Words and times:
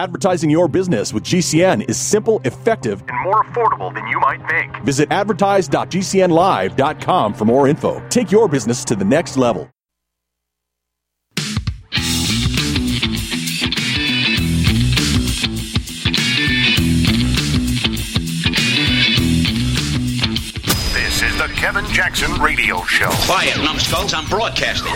Advertising 0.00 0.48
your 0.48 0.66
business 0.66 1.12
with 1.12 1.24
GCN 1.24 1.86
is 1.86 1.98
simple, 1.98 2.40
effective, 2.46 3.04
and 3.06 3.20
more 3.22 3.44
affordable 3.44 3.92
than 3.92 4.06
you 4.06 4.18
might 4.18 4.40
think. 4.48 4.74
Visit 4.82 5.12
advertise.gcnlive.com 5.12 7.34
for 7.34 7.44
more 7.44 7.68
info. 7.68 8.02
Take 8.08 8.32
your 8.32 8.48
business 8.48 8.82
to 8.86 8.96
the 8.96 9.04
next 9.04 9.36
level. 9.36 9.68
This 20.94 21.22
is 21.22 21.36
the 21.36 21.52
Kevin 21.56 21.84
Jackson 21.92 22.32
Radio 22.40 22.82
Show. 22.84 23.10
Quiet, 23.26 23.58
numbskulls. 23.58 24.14
I'm 24.14 24.24
broadcasting. 24.30 24.94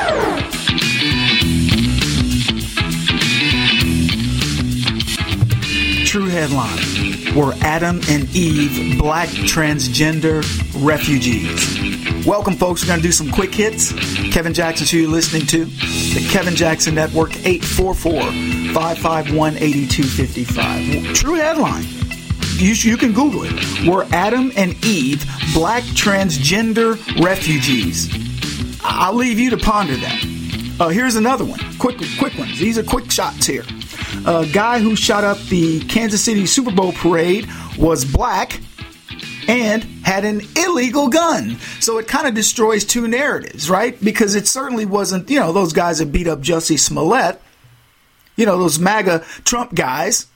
True 6.14 6.28
headline 6.28 7.34
Were 7.34 7.54
Adam 7.62 8.00
and 8.08 8.32
Eve 8.36 8.96
black 9.00 9.28
transgender 9.30 10.44
refugees? 10.86 12.24
Welcome, 12.24 12.54
folks. 12.54 12.82
We're 12.82 12.86
going 12.86 13.00
to 13.00 13.02
do 13.02 13.10
some 13.10 13.32
quick 13.32 13.52
hits. 13.52 13.92
Kevin 14.32 14.54
Jackson, 14.54 14.86
who 14.86 14.98
you're 14.98 15.10
listening 15.10 15.44
to. 15.46 15.64
The 15.64 16.24
Kevin 16.30 16.54
Jackson 16.54 16.94
Network, 16.94 17.34
844 17.44 18.20
551 18.72 19.56
8255. 19.56 21.14
True 21.16 21.34
headline. 21.34 21.82
You, 22.58 22.74
you 22.74 22.96
can 22.96 23.12
Google 23.12 23.42
it. 23.42 23.84
Were 23.84 24.06
Adam 24.12 24.52
and 24.56 24.72
Eve 24.84 25.24
black 25.52 25.82
transgender 25.82 26.94
refugees? 27.24 28.08
I'll 28.84 29.14
leave 29.14 29.40
you 29.40 29.50
to 29.50 29.56
ponder 29.56 29.96
that. 29.96 30.33
Uh, 30.80 30.88
here's 30.88 31.14
another 31.14 31.44
one. 31.44 31.60
Quick, 31.78 31.98
quick 32.18 32.36
ones. 32.36 32.58
These 32.58 32.78
are 32.78 32.82
quick 32.82 33.08
shots 33.10 33.46
here. 33.46 33.64
A 34.26 34.44
guy 34.52 34.80
who 34.80 34.96
shot 34.96 35.22
up 35.22 35.38
the 35.44 35.80
Kansas 35.84 36.24
City 36.24 36.46
Super 36.46 36.72
Bowl 36.72 36.92
parade 36.92 37.48
was 37.78 38.04
black 38.04 38.60
and 39.46 39.84
had 40.04 40.24
an 40.24 40.42
illegal 40.56 41.08
gun. 41.08 41.58
So 41.78 41.98
it 41.98 42.08
kind 42.08 42.26
of 42.26 42.34
destroys 42.34 42.84
two 42.84 43.06
narratives, 43.06 43.70
right? 43.70 44.02
Because 44.02 44.34
it 44.34 44.48
certainly 44.48 44.84
wasn't, 44.84 45.30
you 45.30 45.38
know, 45.38 45.52
those 45.52 45.72
guys 45.72 45.98
that 45.98 46.10
beat 46.10 46.26
up 46.26 46.40
Jussie 46.40 46.78
Smollett, 46.78 47.40
you 48.34 48.44
know, 48.44 48.58
those 48.58 48.78
MAGA 48.80 49.24
Trump 49.44 49.74
guys. 49.74 50.26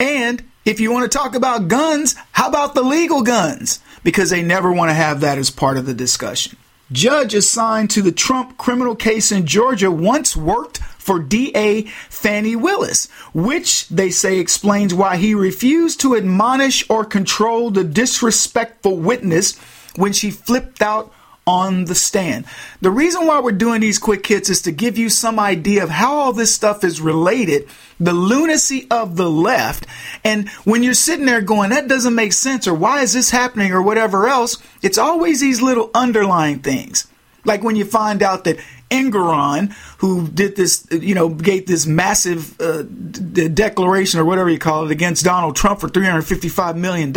And 0.00 0.42
if 0.64 0.80
you 0.80 0.90
want 0.90 1.10
to 1.10 1.18
talk 1.18 1.36
about 1.36 1.68
guns, 1.68 2.16
how 2.32 2.48
about 2.48 2.74
the 2.74 2.82
legal 2.82 3.22
guns? 3.22 3.78
Because 4.02 4.30
they 4.30 4.42
never 4.42 4.72
want 4.72 4.90
to 4.90 4.94
have 4.94 5.20
that 5.20 5.38
as 5.38 5.50
part 5.50 5.76
of 5.76 5.86
the 5.86 5.94
discussion. 5.94 6.56
Judge 6.90 7.34
assigned 7.34 7.90
to 7.90 8.02
the 8.02 8.12
Trump 8.12 8.56
criminal 8.56 8.96
case 8.96 9.30
in 9.30 9.46
Georgia 9.46 9.90
once 9.90 10.36
worked 10.36 10.78
for 10.78 11.18
DA 11.18 11.82
Fani 12.08 12.56
Willis, 12.56 13.08
which 13.34 13.88
they 13.88 14.10
say 14.10 14.38
explains 14.38 14.94
why 14.94 15.16
he 15.16 15.34
refused 15.34 16.00
to 16.00 16.16
admonish 16.16 16.88
or 16.88 17.04
control 17.04 17.70
the 17.70 17.84
disrespectful 17.84 18.96
witness 18.96 19.58
when 19.96 20.12
she 20.12 20.30
flipped 20.30 20.80
out 20.80 21.12
on 21.48 21.86
the 21.86 21.94
stand. 21.94 22.44
The 22.82 22.90
reason 22.90 23.26
why 23.26 23.40
we're 23.40 23.52
doing 23.52 23.80
these 23.80 23.98
quick 23.98 24.26
hits 24.26 24.50
is 24.50 24.60
to 24.62 24.70
give 24.70 24.98
you 24.98 25.08
some 25.08 25.40
idea 25.40 25.82
of 25.82 25.88
how 25.88 26.14
all 26.14 26.32
this 26.34 26.54
stuff 26.54 26.84
is 26.84 27.00
related, 27.00 27.66
the 27.98 28.12
lunacy 28.12 28.86
of 28.90 29.16
the 29.16 29.30
left. 29.30 29.86
And 30.22 30.50
when 30.64 30.82
you're 30.82 30.92
sitting 30.92 31.24
there 31.24 31.40
going, 31.40 31.70
that 31.70 31.88
doesn't 31.88 32.14
make 32.14 32.34
sense, 32.34 32.68
or 32.68 32.74
why 32.74 33.00
is 33.00 33.14
this 33.14 33.30
happening, 33.30 33.72
or 33.72 33.80
whatever 33.80 34.28
else, 34.28 34.58
it's 34.82 34.98
always 34.98 35.40
these 35.40 35.62
little 35.62 35.90
underlying 35.94 36.58
things. 36.58 37.08
Like 37.46 37.62
when 37.62 37.76
you 37.76 37.86
find 37.86 38.22
out 38.22 38.44
that 38.44 38.58
Engoron, 38.90 39.72
who 39.98 40.28
did 40.28 40.54
this, 40.54 40.86
you 40.90 41.14
know, 41.14 41.30
gave 41.30 41.66
this 41.66 41.86
massive 41.86 42.60
uh, 42.60 42.82
d- 42.82 43.48
declaration 43.48 44.20
or 44.20 44.26
whatever 44.26 44.50
you 44.50 44.58
call 44.58 44.84
it 44.84 44.90
against 44.90 45.24
Donald 45.24 45.56
Trump 45.56 45.80
for 45.80 45.88
$355 45.88 46.76
million, 46.76 47.10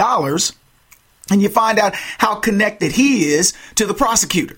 and 1.31 1.41
you 1.41 1.49
find 1.49 1.79
out 1.79 1.95
how 1.95 2.35
connected 2.35 2.91
he 2.91 3.25
is 3.25 3.53
to 3.75 3.85
the 3.85 3.93
prosecutor. 3.93 4.57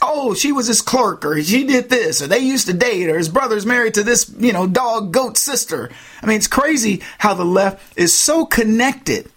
Oh, 0.00 0.34
she 0.34 0.52
was 0.52 0.68
his 0.68 0.80
clerk, 0.80 1.24
or 1.24 1.42
she 1.42 1.64
did 1.64 1.90
this, 1.90 2.22
or 2.22 2.28
they 2.28 2.38
used 2.38 2.68
to 2.68 2.72
date, 2.72 3.08
or 3.08 3.18
his 3.18 3.28
brother's 3.28 3.66
married 3.66 3.94
to 3.94 4.04
this, 4.04 4.32
you 4.38 4.52
know, 4.52 4.68
dog 4.68 5.12
goat 5.12 5.36
sister. 5.36 5.90
I 6.22 6.26
mean, 6.26 6.36
it's 6.36 6.46
crazy 6.46 7.02
how 7.18 7.34
the 7.34 7.44
left 7.44 7.98
is 7.98 8.14
so 8.14 8.46
connected 8.46 9.28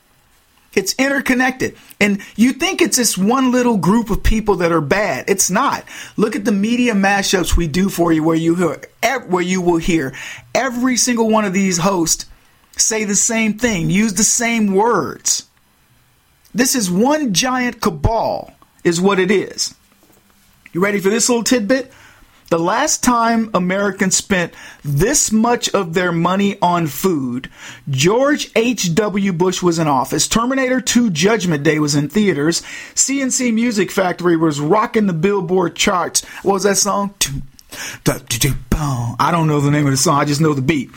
it's 0.73 0.95
interconnected. 0.97 1.75
And 1.99 2.21
you 2.35 2.53
think 2.53 2.81
it's 2.81 2.97
this 2.97 3.17
one 3.17 3.51
little 3.51 3.77
group 3.77 4.09
of 4.09 4.23
people 4.23 4.57
that 4.57 4.71
are 4.71 4.81
bad. 4.81 5.25
It's 5.27 5.49
not. 5.49 5.83
Look 6.15 6.35
at 6.35 6.45
the 6.45 6.51
media 6.51 6.93
mashups 6.93 7.57
we 7.57 7.67
do 7.67 7.89
for 7.89 8.13
you 8.13 8.23
where 8.23 8.35
you 8.35 8.55
hear, 8.55 8.81
where 9.27 9.43
you 9.43 9.61
will 9.61 9.77
hear 9.77 10.13
every 10.55 10.95
single 10.97 11.29
one 11.29 11.45
of 11.45 11.53
these 11.53 11.77
hosts 11.77 12.25
say 12.77 13.03
the 13.03 13.15
same 13.15 13.57
thing, 13.57 13.89
use 13.89 14.13
the 14.13 14.23
same 14.23 14.73
words. 14.73 15.47
This 16.53 16.75
is 16.75 16.91
one 16.91 17.33
giant 17.33 17.81
cabal 17.81 18.53
is 18.83 18.99
what 18.99 19.19
it 19.19 19.31
is. 19.31 19.73
You 20.73 20.83
ready 20.83 20.99
for 20.99 21.09
this 21.09 21.29
little 21.29 21.43
tidbit? 21.43 21.91
The 22.49 22.59
last 22.59 23.01
time 23.01 23.49
Americans 23.53 24.17
spent 24.17 24.53
this 24.83 25.31
much 25.31 25.69
of 25.69 25.93
their 25.93 26.11
money 26.11 26.57
on 26.61 26.87
food, 26.87 27.49
George 27.89 28.51
H.W. 28.57 29.31
Bush 29.31 29.61
was 29.61 29.79
in 29.79 29.87
office, 29.87 30.27
Terminator 30.27 30.81
2 30.81 31.11
Judgment 31.11 31.63
Day 31.63 31.79
was 31.79 31.95
in 31.95 32.09
theaters, 32.09 32.61
C+C 32.93 33.53
Music 33.53 33.89
Factory 33.89 34.35
was 34.35 34.59
rocking 34.59 35.07
the 35.07 35.13
Billboard 35.13 35.77
charts. 35.77 36.25
What 36.43 36.55
was 36.55 36.63
that 36.63 36.75
song? 36.75 37.13
I 38.05 39.29
don't 39.31 39.47
know 39.47 39.61
the 39.61 39.71
name 39.71 39.85
of 39.85 39.91
the 39.91 39.97
song, 39.97 40.19
I 40.19 40.25
just 40.25 40.41
know 40.41 40.53
the 40.53 40.61
beat. 40.61 40.91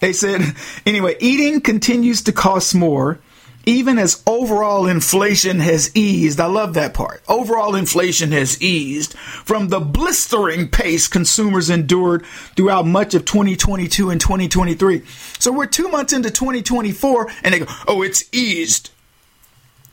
They 0.00 0.12
said, 0.12 0.40
anyway, 0.84 1.14
eating 1.20 1.60
continues 1.60 2.22
to 2.22 2.32
cost 2.32 2.74
more 2.74 3.20
even 3.66 3.98
as 3.98 4.22
overall 4.28 4.86
inflation 4.86 5.58
has 5.58 5.90
eased, 5.94 6.38
I 6.38 6.46
love 6.46 6.74
that 6.74 6.94
part. 6.94 7.22
Overall 7.28 7.74
inflation 7.74 8.30
has 8.30 8.62
eased 8.62 9.14
from 9.18 9.68
the 9.68 9.80
blistering 9.80 10.68
pace 10.68 11.08
consumers 11.08 11.68
endured 11.68 12.24
throughout 12.54 12.86
much 12.86 13.14
of 13.14 13.24
2022 13.24 14.10
and 14.10 14.20
2023. 14.20 15.02
So 15.40 15.52
we're 15.52 15.66
two 15.66 15.88
months 15.88 16.12
into 16.12 16.30
2024 16.30 17.30
and 17.42 17.52
they 17.52 17.58
go, 17.58 17.66
oh, 17.88 18.02
it's 18.02 18.24
eased. 18.32 18.90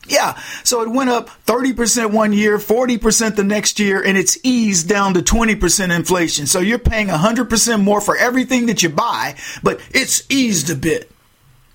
Yeah, 0.07 0.37
so 0.63 0.81
it 0.81 0.89
went 0.89 1.09
up 1.09 1.29
30% 1.45 2.11
one 2.11 2.33
year, 2.33 2.57
40% 2.57 3.37
the 3.37 3.43
next 3.43 3.79
year, 3.79 4.03
and 4.03 4.17
it's 4.17 4.37
eased 4.43 4.89
down 4.89 5.13
to 5.13 5.21
20% 5.21 5.95
inflation. 5.95 6.45
So 6.45 6.59
you're 6.59 6.77
paying 6.77 7.07
100% 7.07 7.81
more 7.81 8.01
for 8.01 8.17
everything 8.17 8.65
that 8.65 8.83
you 8.83 8.89
buy, 8.89 9.35
but 9.63 9.79
it's 9.91 10.29
eased 10.29 10.69
a 10.69 10.75
bit. 10.75 11.09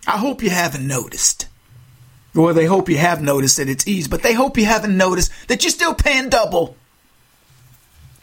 I 0.06 0.18
hope 0.18 0.42
you 0.42 0.50
haven't 0.50 0.86
noticed. 0.86 1.47
Well, 2.34 2.54
they 2.54 2.66
hope 2.66 2.88
you 2.88 2.98
have 2.98 3.22
noticed 3.22 3.56
that 3.56 3.68
it's 3.68 3.88
eased, 3.88 4.10
but 4.10 4.22
they 4.22 4.34
hope 4.34 4.58
you 4.58 4.66
haven't 4.66 4.96
noticed 4.96 5.32
that 5.48 5.64
you're 5.64 5.70
still 5.70 5.94
paying 5.94 6.28
double. 6.28 6.76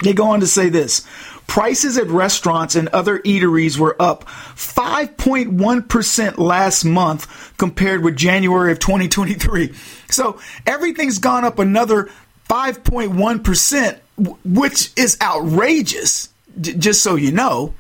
They 0.03 0.13
go 0.13 0.27
on 0.27 0.41
to 0.41 0.47
say 0.47 0.69
this 0.69 1.05
prices 1.47 1.97
at 1.97 2.07
restaurants 2.07 2.75
and 2.75 2.89
other 2.89 3.19
eateries 3.19 3.77
were 3.77 3.95
up 3.99 4.25
5.1% 4.25 6.37
last 6.37 6.83
month 6.83 7.53
compared 7.57 8.03
with 8.03 8.15
January 8.15 8.71
of 8.71 8.79
2023. 8.79 9.73
So 10.09 10.39
everything's 10.65 11.19
gone 11.19 11.45
up 11.45 11.59
another 11.59 12.09
5.1%, 12.49 13.99
which 14.43 14.91
is 14.95 15.19
outrageous, 15.21 16.29
just 16.59 17.03
so 17.03 17.15
you 17.15 17.31
know, 17.31 17.75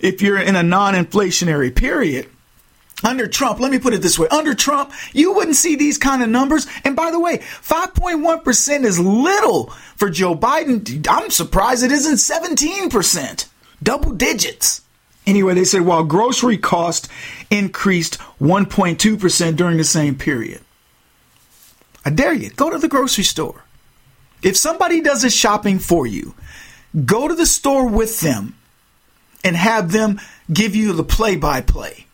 if 0.00 0.20
you're 0.22 0.40
in 0.40 0.56
a 0.56 0.62
non 0.62 0.94
inflationary 0.94 1.74
period. 1.74 2.28
Under 3.02 3.26
Trump, 3.26 3.60
let 3.60 3.70
me 3.70 3.78
put 3.78 3.92
it 3.92 4.02
this 4.02 4.18
way. 4.18 4.28
Under 4.28 4.54
Trump, 4.54 4.92
you 5.12 5.32
wouldn't 5.34 5.56
see 5.56 5.76
these 5.76 5.98
kind 5.98 6.22
of 6.22 6.28
numbers. 6.28 6.66
And 6.84 6.94
by 6.94 7.10
the 7.10 7.20
way, 7.20 7.38
5.1% 7.38 8.84
is 8.84 8.98
little 8.98 9.66
for 9.96 10.08
Joe 10.08 10.34
Biden. 10.34 11.06
I'm 11.08 11.30
surprised 11.30 11.82
it 11.82 11.92
isn't 11.92 12.16
17%. 12.16 13.48
Double 13.82 14.12
digits. 14.12 14.82
Anyway, 15.26 15.54
they 15.54 15.64
said 15.64 15.82
while 15.82 16.04
grocery 16.04 16.58
cost 16.58 17.08
increased 17.50 18.18
1.2% 18.40 19.56
during 19.56 19.76
the 19.76 19.84
same 19.84 20.16
period. 20.16 20.60
I 22.04 22.10
dare 22.10 22.34
you, 22.34 22.50
go 22.50 22.70
to 22.70 22.78
the 22.78 22.88
grocery 22.88 23.24
store. 23.24 23.64
If 24.42 24.56
somebody 24.56 25.00
does 25.00 25.22
the 25.22 25.30
shopping 25.30 25.78
for 25.78 26.06
you, 26.06 26.34
go 27.06 27.28
to 27.28 27.34
the 27.34 27.46
store 27.46 27.88
with 27.88 28.20
them 28.20 28.56
and 29.42 29.56
have 29.56 29.92
them 29.92 30.20
give 30.52 30.76
you 30.76 30.92
the 30.92 31.04
play 31.04 31.36
by 31.36 31.62
play. 31.62 32.06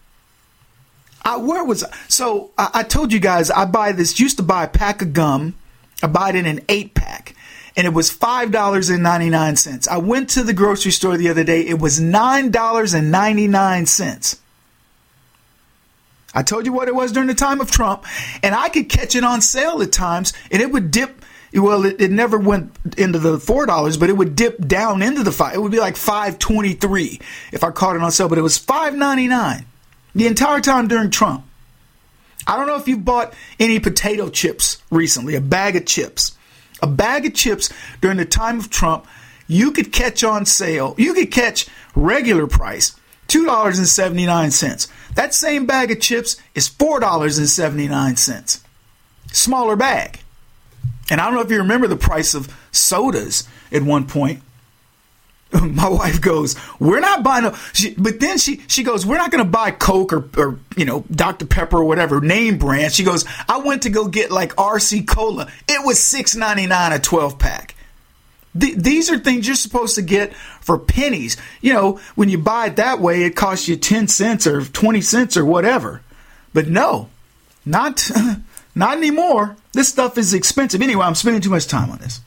I, 1.22 1.36
where 1.36 1.64
was 1.64 1.84
I? 1.84 1.94
So 2.08 2.50
I, 2.56 2.70
I, 2.74 2.82
told 2.82 3.12
you 3.12 3.20
guys 3.20 3.50
I 3.50 3.64
buy 3.64 3.92
this. 3.92 4.18
Used 4.18 4.38
to 4.38 4.42
buy 4.42 4.64
a 4.64 4.68
pack 4.68 5.02
of 5.02 5.12
gum. 5.12 5.54
I 6.02 6.06
buy 6.06 6.30
it 6.30 6.34
in 6.34 6.46
an 6.46 6.60
eight 6.68 6.94
pack, 6.94 7.34
and 7.76 7.86
it 7.86 7.92
was 7.92 8.10
five 8.10 8.50
dollars 8.50 8.88
and 8.88 9.02
ninety 9.02 9.28
nine 9.28 9.56
cents. 9.56 9.86
I 9.86 9.98
went 9.98 10.30
to 10.30 10.42
the 10.42 10.54
grocery 10.54 10.92
store 10.92 11.16
the 11.16 11.28
other 11.28 11.44
day. 11.44 11.60
It 11.66 11.78
was 11.78 12.00
nine 12.00 12.50
dollars 12.50 12.94
and 12.94 13.10
ninety 13.10 13.48
nine 13.48 13.86
cents. 13.86 14.40
I 16.32 16.42
told 16.42 16.64
you 16.64 16.72
what 16.72 16.88
it 16.88 16.94
was 16.94 17.12
during 17.12 17.26
the 17.26 17.34
time 17.34 17.60
of 17.60 17.70
Trump, 17.70 18.04
and 18.42 18.54
I 18.54 18.68
could 18.68 18.88
catch 18.88 19.14
it 19.14 19.24
on 19.24 19.40
sale 19.40 19.82
at 19.82 19.92
times, 19.92 20.32
and 20.50 20.62
it 20.62 20.72
would 20.72 20.90
dip. 20.90 21.24
Well, 21.52 21.84
it, 21.84 22.00
it 22.00 22.12
never 22.12 22.38
went 22.38 22.72
into 22.96 23.18
the 23.18 23.38
four 23.38 23.66
dollars, 23.66 23.96
but 23.96 24.08
it 24.08 24.16
would 24.16 24.36
dip 24.36 24.66
down 24.66 25.02
into 25.02 25.22
the 25.22 25.32
five. 25.32 25.54
It 25.54 25.58
would 25.58 25.72
be 25.72 25.80
like 25.80 25.96
five 25.96 26.38
twenty 26.38 26.72
three 26.72 27.20
if 27.52 27.62
I 27.62 27.72
caught 27.72 27.96
it 27.96 28.02
on 28.02 28.10
sale, 28.10 28.28
but 28.28 28.38
it 28.38 28.42
was 28.42 28.56
five 28.56 28.94
ninety 28.94 29.26
nine. 29.26 29.66
The 30.14 30.26
entire 30.26 30.60
time 30.60 30.88
during 30.88 31.10
Trump. 31.10 31.44
I 32.46 32.56
don't 32.56 32.66
know 32.66 32.76
if 32.76 32.88
you've 32.88 33.04
bought 33.04 33.34
any 33.58 33.78
potato 33.78 34.28
chips 34.28 34.82
recently, 34.90 35.34
a 35.34 35.40
bag 35.40 35.76
of 35.76 35.86
chips. 35.86 36.36
A 36.82 36.86
bag 36.86 37.26
of 37.26 37.34
chips 37.34 37.70
during 38.00 38.16
the 38.16 38.24
time 38.24 38.58
of 38.58 38.70
Trump, 38.70 39.06
you 39.46 39.70
could 39.70 39.92
catch 39.92 40.24
on 40.24 40.46
sale. 40.46 40.94
You 40.96 41.12
could 41.12 41.30
catch 41.30 41.66
regular 41.94 42.46
price, 42.46 42.96
$2.79. 43.28 44.88
That 45.14 45.34
same 45.34 45.66
bag 45.66 45.90
of 45.90 46.00
chips 46.00 46.36
is 46.54 46.70
$4.79. 46.70 48.60
Smaller 49.32 49.76
bag. 49.76 50.20
And 51.10 51.20
I 51.20 51.24
don't 51.24 51.34
know 51.34 51.40
if 51.40 51.50
you 51.50 51.58
remember 51.58 51.86
the 51.88 51.96
price 51.96 52.34
of 52.34 52.56
sodas 52.72 53.46
at 53.72 53.82
one 53.82 54.06
point. 54.06 54.42
My 55.62 55.88
wife 55.88 56.20
goes, 56.20 56.54
"We're 56.78 57.00
not 57.00 57.22
buying 57.22 57.44
a," 57.44 57.56
she, 57.72 57.94
but 57.94 58.20
then 58.20 58.38
she 58.38 58.62
she 58.68 58.82
goes, 58.84 59.04
"We're 59.04 59.18
not 59.18 59.30
going 59.30 59.44
to 59.44 59.50
buy 59.50 59.72
Coke 59.72 60.12
or 60.12 60.28
or 60.36 60.58
you 60.76 60.84
know 60.84 61.04
Dr 61.10 61.46
Pepper 61.46 61.78
or 61.78 61.84
whatever 61.84 62.20
name 62.20 62.58
brand." 62.58 62.92
She 62.92 63.02
goes, 63.02 63.24
"I 63.48 63.58
went 63.58 63.82
to 63.82 63.90
go 63.90 64.06
get 64.06 64.30
like 64.30 64.54
RC 64.56 65.08
Cola. 65.08 65.48
It 65.68 65.84
was 65.84 65.98
six 65.98 66.36
ninety 66.36 66.66
nine 66.66 66.92
a 66.92 66.98
twelve 66.98 67.38
pack." 67.38 67.74
Th- 68.58 68.76
these 68.76 69.10
are 69.10 69.18
things 69.18 69.46
you're 69.46 69.56
supposed 69.56 69.94
to 69.94 70.02
get 70.02 70.34
for 70.34 70.78
pennies. 70.78 71.36
You 71.60 71.72
know, 71.72 72.00
when 72.14 72.28
you 72.28 72.38
buy 72.38 72.66
it 72.66 72.76
that 72.76 73.00
way, 73.00 73.24
it 73.24 73.36
costs 73.36 73.68
you 73.68 73.76
ten 73.76 74.06
cents 74.08 74.46
or 74.46 74.64
twenty 74.64 75.00
cents 75.00 75.36
or 75.36 75.44
whatever. 75.44 76.02
But 76.52 76.68
no, 76.68 77.08
not 77.64 78.08
not 78.74 78.96
anymore. 78.96 79.56
This 79.72 79.88
stuff 79.88 80.16
is 80.16 80.32
expensive. 80.32 80.82
Anyway, 80.82 81.04
I'm 81.04 81.14
spending 81.14 81.42
too 81.42 81.50
much 81.50 81.66
time 81.66 81.90
on 81.90 81.98
this. 81.98 82.20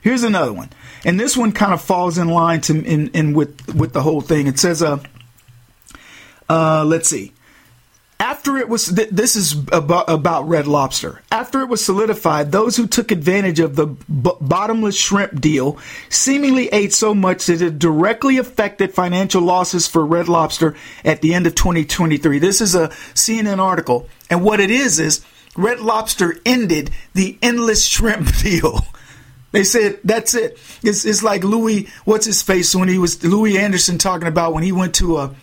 Here's 0.00 0.22
another 0.22 0.52
one, 0.52 0.70
and 1.04 1.18
this 1.18 1.36
one 1.36 1.52
kind 1.52 1.72
of 1.72 1.80
falls 1.80 2.18
in 2.18 2.28
line 2.28 2.60
to 2.62 2.84
in, 2.84 3.08
in 3.08 3.34
with 3.34 3.74
with 3.74 3.92
the 3.92 4.02
whole 4.02 4.20
thing. 4.20 4.46
It 4.46 4.58
says, 4.58 4.82
uh, 4.82 5.02
uh, 6.48 6.84
let's 6.84 7.08
see. 7.08 7.32
After 8.20 8.56
it 8.56 8.68
was, 8.68 8.86
th- 8.86 9.10
this 9.10 9.36
is 9.36 9.52
about, 9.70 10.10
about 10.10 10.48
Red 10.48 10.66
Lobster. 10.66 11.22
After 11.30 11.60
it 11.60 11.68
was 11.68 11.84
solidified, 11.84 12.50
those 12.50 12.76
who 12.76 12.88
took 12.88 13.12
advantage 13.12 13.60
of 13.60 13.76
the 13.76 13.86
b- 13.86 14.32
bottomless 14.40 14.96
shrimp 14.98 15.40
deal 15.40 15.78
seemingly 16.08 16.66
ate 16.68 16.92
so 16.92 17.14
much 17.14 17.46
that 17.46 17.62
it 17.62 17.78
directly 17.78 18.38
affected 18.38 18.92
financial 18.92 19.40
losses 19.40 19.86
for 19.86 20.04
Red 20.04 20.28
Lobster 20.28 20.74
at 21.04 21.20
the 21.20 21.32
end 21.32 21.46
of 21.46 21.54
2023. 21.54 22.40
This 22.40 22.60
is 22.60 22.74
a 22.74 22.88
CNN 23.14 23.60
article, 23.60 24.08
and 24.28 24.42
what 24.42 24.58
it 24.58 24.70
is 24.70 24.98
is 24.98 25.24
Red 25.56 25.78
Lobster 25.78 26.38
ended 26.44 26.90
the 27.14 27.38
endless 27.40 27.86
shrimp 27.86 28.36
deal. 28.42 28.84
They 29.50 29.64
said 29.64 30.00
that's 30.04 30.34
it. 30.34 30.58
It's, 30.82 31.04
it's 31.04 31.22
like 31.22 31.42
Louis, 31.42 31.88
what's 32.04 32.26
his 32.26 32.42
face 32.42 32.74
when 32.74 32.88
he 32.88 32.98
was 32.98 33.22
Louie 33.24 33.58
Anderson 33.58 33.98
talking 33.98 34.28
about 34.28 34.52
when 34.52 34.62
he 34.62 34.72
went 34.72 34.94
to 34.96 35.18
a 35.18 35.34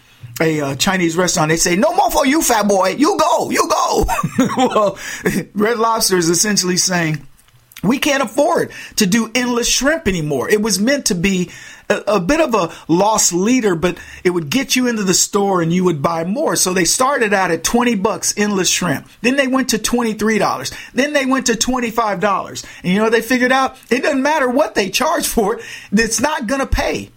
a 0.41 0.61
uh, 0.61 0.75
Chinese 0.75 1.15
restaurant. 1.15 1.49
They 1.49 1.57
say 1.57 1.75
no 1.75 1.93
more 1.95 2.11
for 2.11 2.25
you, 2.25 2.41
fat 2.41 2.67
boy. 2.67 2.89
You 2.89 3.17
go, 3.17 3.49
you 3.51 3.67
go. 3.69 4.05
well, 4.57 4.97
Red 5.53 5.77
Lobster 5.77 6.17
is 6.17 6.29
essentially 6.29 6.77
saying 6.77 7.25
we 7.83 7.99
can't 7.99 8.23
afford 8.23 8.71
to 8.97 9.05
do 9.05 9.31
endless 9.33 9.69
shrimp 9.69 10.07
anymore. 10.07 10.49
It 10.49 10.61
was 10.61 10.79
meant 10.79 11.05
to 11.07 11.15
be 11.15 11.51
a, 11.89 12.15
a, 12.15 12.19
bit 12.19 12.41
of 12.41 12.53
a 12.53 12.73
loss 12.87 13.31
leader, 13.31 13.75
but 13.75 13.97
it 14.23 14.31
would 14.31 14.49
get 14.49 14.75
you 14.75 14.87
into 14.87 15.03
the 15.03 15.13
store 15.13 15.61
and 15.61 15.71
you 15.71 15.83
would 15.83 16.01
buy 16.01 16.23
more. 16.23 16.55
So 16.55 16.73
they 16.73 16.85
started 16.85 17.33
out 17.33 17.51
at 17.51 17.63
20 17.63 17.95
bucks 17.95 18.33
endless 18.37 18.69
shrimp. 18.69 19.07
Then 19.21 19.35
they 19.35 19.47
went 19.47 19.69
to 19.69 19.77
$23. 19.77 20.91
Then 20.93 21.13
they 21.13 21.25
went 21.25 21.47
to 21.47 21.53
$25. 21.53 22.65
And 22.83 22.93
you 22.93 22.99
know 22.99 23.09
they 23.09 23.21
figured 23.21 23.51
out? 23.51 23.77
It 23.89 24.01
doesn't 24.01 24.21
matter 24.21 24.49
what 24.49 24.75
they 24.75 24.89
charge 24.89 25.27
for 25.27 25.55
it. 25.55 25.65
It's 25.91 26.19
not 26.19 26.47
going 26.47 26.61
to 26.61 26.67
pay. 26.67 27.11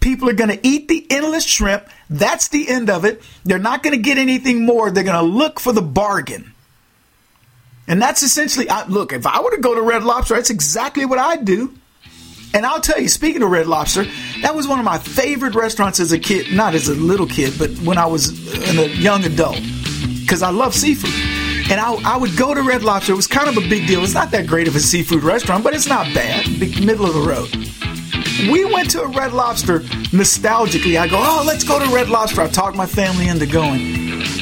People 0.00 0.28
are 0.28 0.34
going 0.34 0.50
to 0.50 0.66
eat 0.66 0.88
the 0.88 1.06
endless 1.10 1.44
shrimp. 1.44 1.88
That's 2.10 2.48
the 2.48 2.68
end 2.68 2.90
of 2.90 3.04
it. 3.04 3.22
They're 3.44 3.58
not 3.58 3.82
going 3.82 3.96
to 3.96 4.02
get 4.02 4.18
anything 4.18 4.66
more. 4.66 4.90
They're 4.90 5.04
going 5.04 5.16
to 5.16 5.22
look 5.22 5.58
for 5.58 5.72
the 5.72 5.82
bargain. 5.82 6.52
And 7.86 8.00
that's 8.00 8.22
essentially, 8.22 8.68
I, 8.68 8.86
look, 8.86 9.12
if 9.12 9.26
I 9.26 9.40
were 9.40 9.50
to 9.50 9.60
go 9.60 9.74
to 9.74 9.82
Red 9.82 10.04
Lobster, 10.04 10.34
that's 10.34 10.50
exactly 10.50 11.04
what 11.04 11.18
I'd 11.18 11.44
do. 11.44 11.74
And 12.54 12.64
I'll 12.64 12.80
tell 12.80 13.00
you, 13.00 13.08
speaking 13.08 13.42
of 13.42 13.50
Red 13.50 13.66
Lobster, 13.66 14.06
that 14.42 14.54
was 14.54 14.68
one 14.68 14.78
of 14.78 14.84
my 14.84 14.98
favorite 14.98 15.56
restaurants 15.56 15.98
as 15.98 16.12
a 16.12 16.18
kid. 16.20 16.52
Not 16.52 16.76
as 16.76 16.88
a 16.88 16.94
little 16.94 17.26
kid, 17.26 17.54
but 17.58 17.70
when 17.78 17.98
I 17.98 18.06
was 18.06 18.30
a 18.78 18.88
young 18.90 19.24
adult. 19.24 19.58
Because 20.20 20.40
I 20.40 20.50
love 20.50 20.72
seafood. 20.72 21.10
And 21.70 21.80
I, 21.80 21.94
I, 22.14 22.16
would 22.16 22.36
go 22.36 22.54
to 22.54 22.62
Red 22.62 22.84
Lobster. 22.84 23.12
It 23.12 23.16
was 23.16 23.26
kind 23.26 23.48
of 23.48 23.56
a 23.56 23.68
big 23.68 23.88
deal. 23.88 24.04
It's 24.04 24.14
not 24.14 24.30
that 24.30 24.46
great 24.46 24.68
of 24.68 24.76
a 24.76 24.80
seafood 24.80 25.24
restaurant, 25.24 25.64
but 25.64 25.74
it's 25.74 25.88
not 25.88 26.06
bad. 26.14 26.46
Middle 26.84 27.06
of 27.06 27.14
the 27.14 27.22
road. 27.22 27.50
We 28.50 28.64
went 28.64 28.90
to 28.90 29.02
a 29.02 29.08
Red 29.08 29.32
Lobster 29.32 29.80
nostalgically. 30.12 30.98
I 30.98 31.08
go, 31.08 31.16
oh, 31.18 31.42
let's 31.44 31.64
go 31.64 31.84
to 31.84 31.92
Red 31.92 32.08
Lobster. 32.08 32.42
I 32.42 32.48
talked 32.48 32.76
my 32.76 32.86
family 32.86 33.28
into 33.28 33.46
going. 33.46 33.80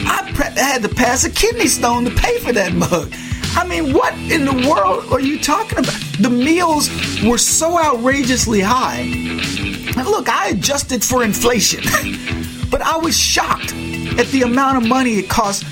I, 0.07 0.31
pre- 0.35 0.47
I 0.47 0.65
had 0.65 0.83
to 0.83 0.89
pass 0.89 1.25
a 1.25 1.31
kidney 1.31 1.69
stone 1.69 2.05
to 2.05 2.11
pay 2.11 2.39
for 2.41 2.53
that 2.53 2.75
mug. 2.75 3.15
I 3.55 3.67
mean, 3.67 3.93
what 3.93 4.15
in 4.15 4.45
the 4.45 4.69
world 4.69 5.13
are 5.13 5.21
you 5.21 5.39
talking 5.39 5.79
about? 5.79 6.01
The 6.19 6.31
meals 6.31 6.89
were 7.23 7.39
so 7.39 7.79
outrageously 7.79 8.61
high. 8.61 9.01
And 9.97 10.07
look, 10.07 10.29
I 10.29 10.49
adjusted 10.49 11.05
for 11.05 11.23
inflation, 11.23 11.83
but 12.71 12.81
I 12.81 12.97
was 12.97 13.17
shocked 13.17 13.73
at 14.19 14.27
the 14.29 14.43
amount 14.43 14.83
of 14.83 14.89
money 14.89 15.19
it 15.19 15.29
cost, 15.29 15.65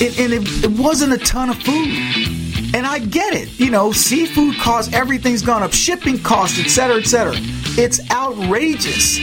it, 0.00 0.18
and 0.18 0.32
it, 0.32 0.64
it 0.64 0.70
wasn't 0.78 1.12
a 1.12 1.18
ton 1.18 1.50
of 1.50 1.56
food. 1.62 1.88
And 2.74 2.86
I 2.86 2.98
get 2.98 3.34
it, 3.34 3.58
you 3.58 3.70
know, 3.70 3.92
seafood 3.92 4.56
costs, 4.56 4.92
everything's 4.92 5.42
gone 5.42 5.62
up, 5.62 5.72
shipping 5.72 6.18
costs, 6.18 6.58
etc., 6.58 6.96
etc. 6.96 7.34
It's 7.76 8.00
outrageous. 8.10 9.18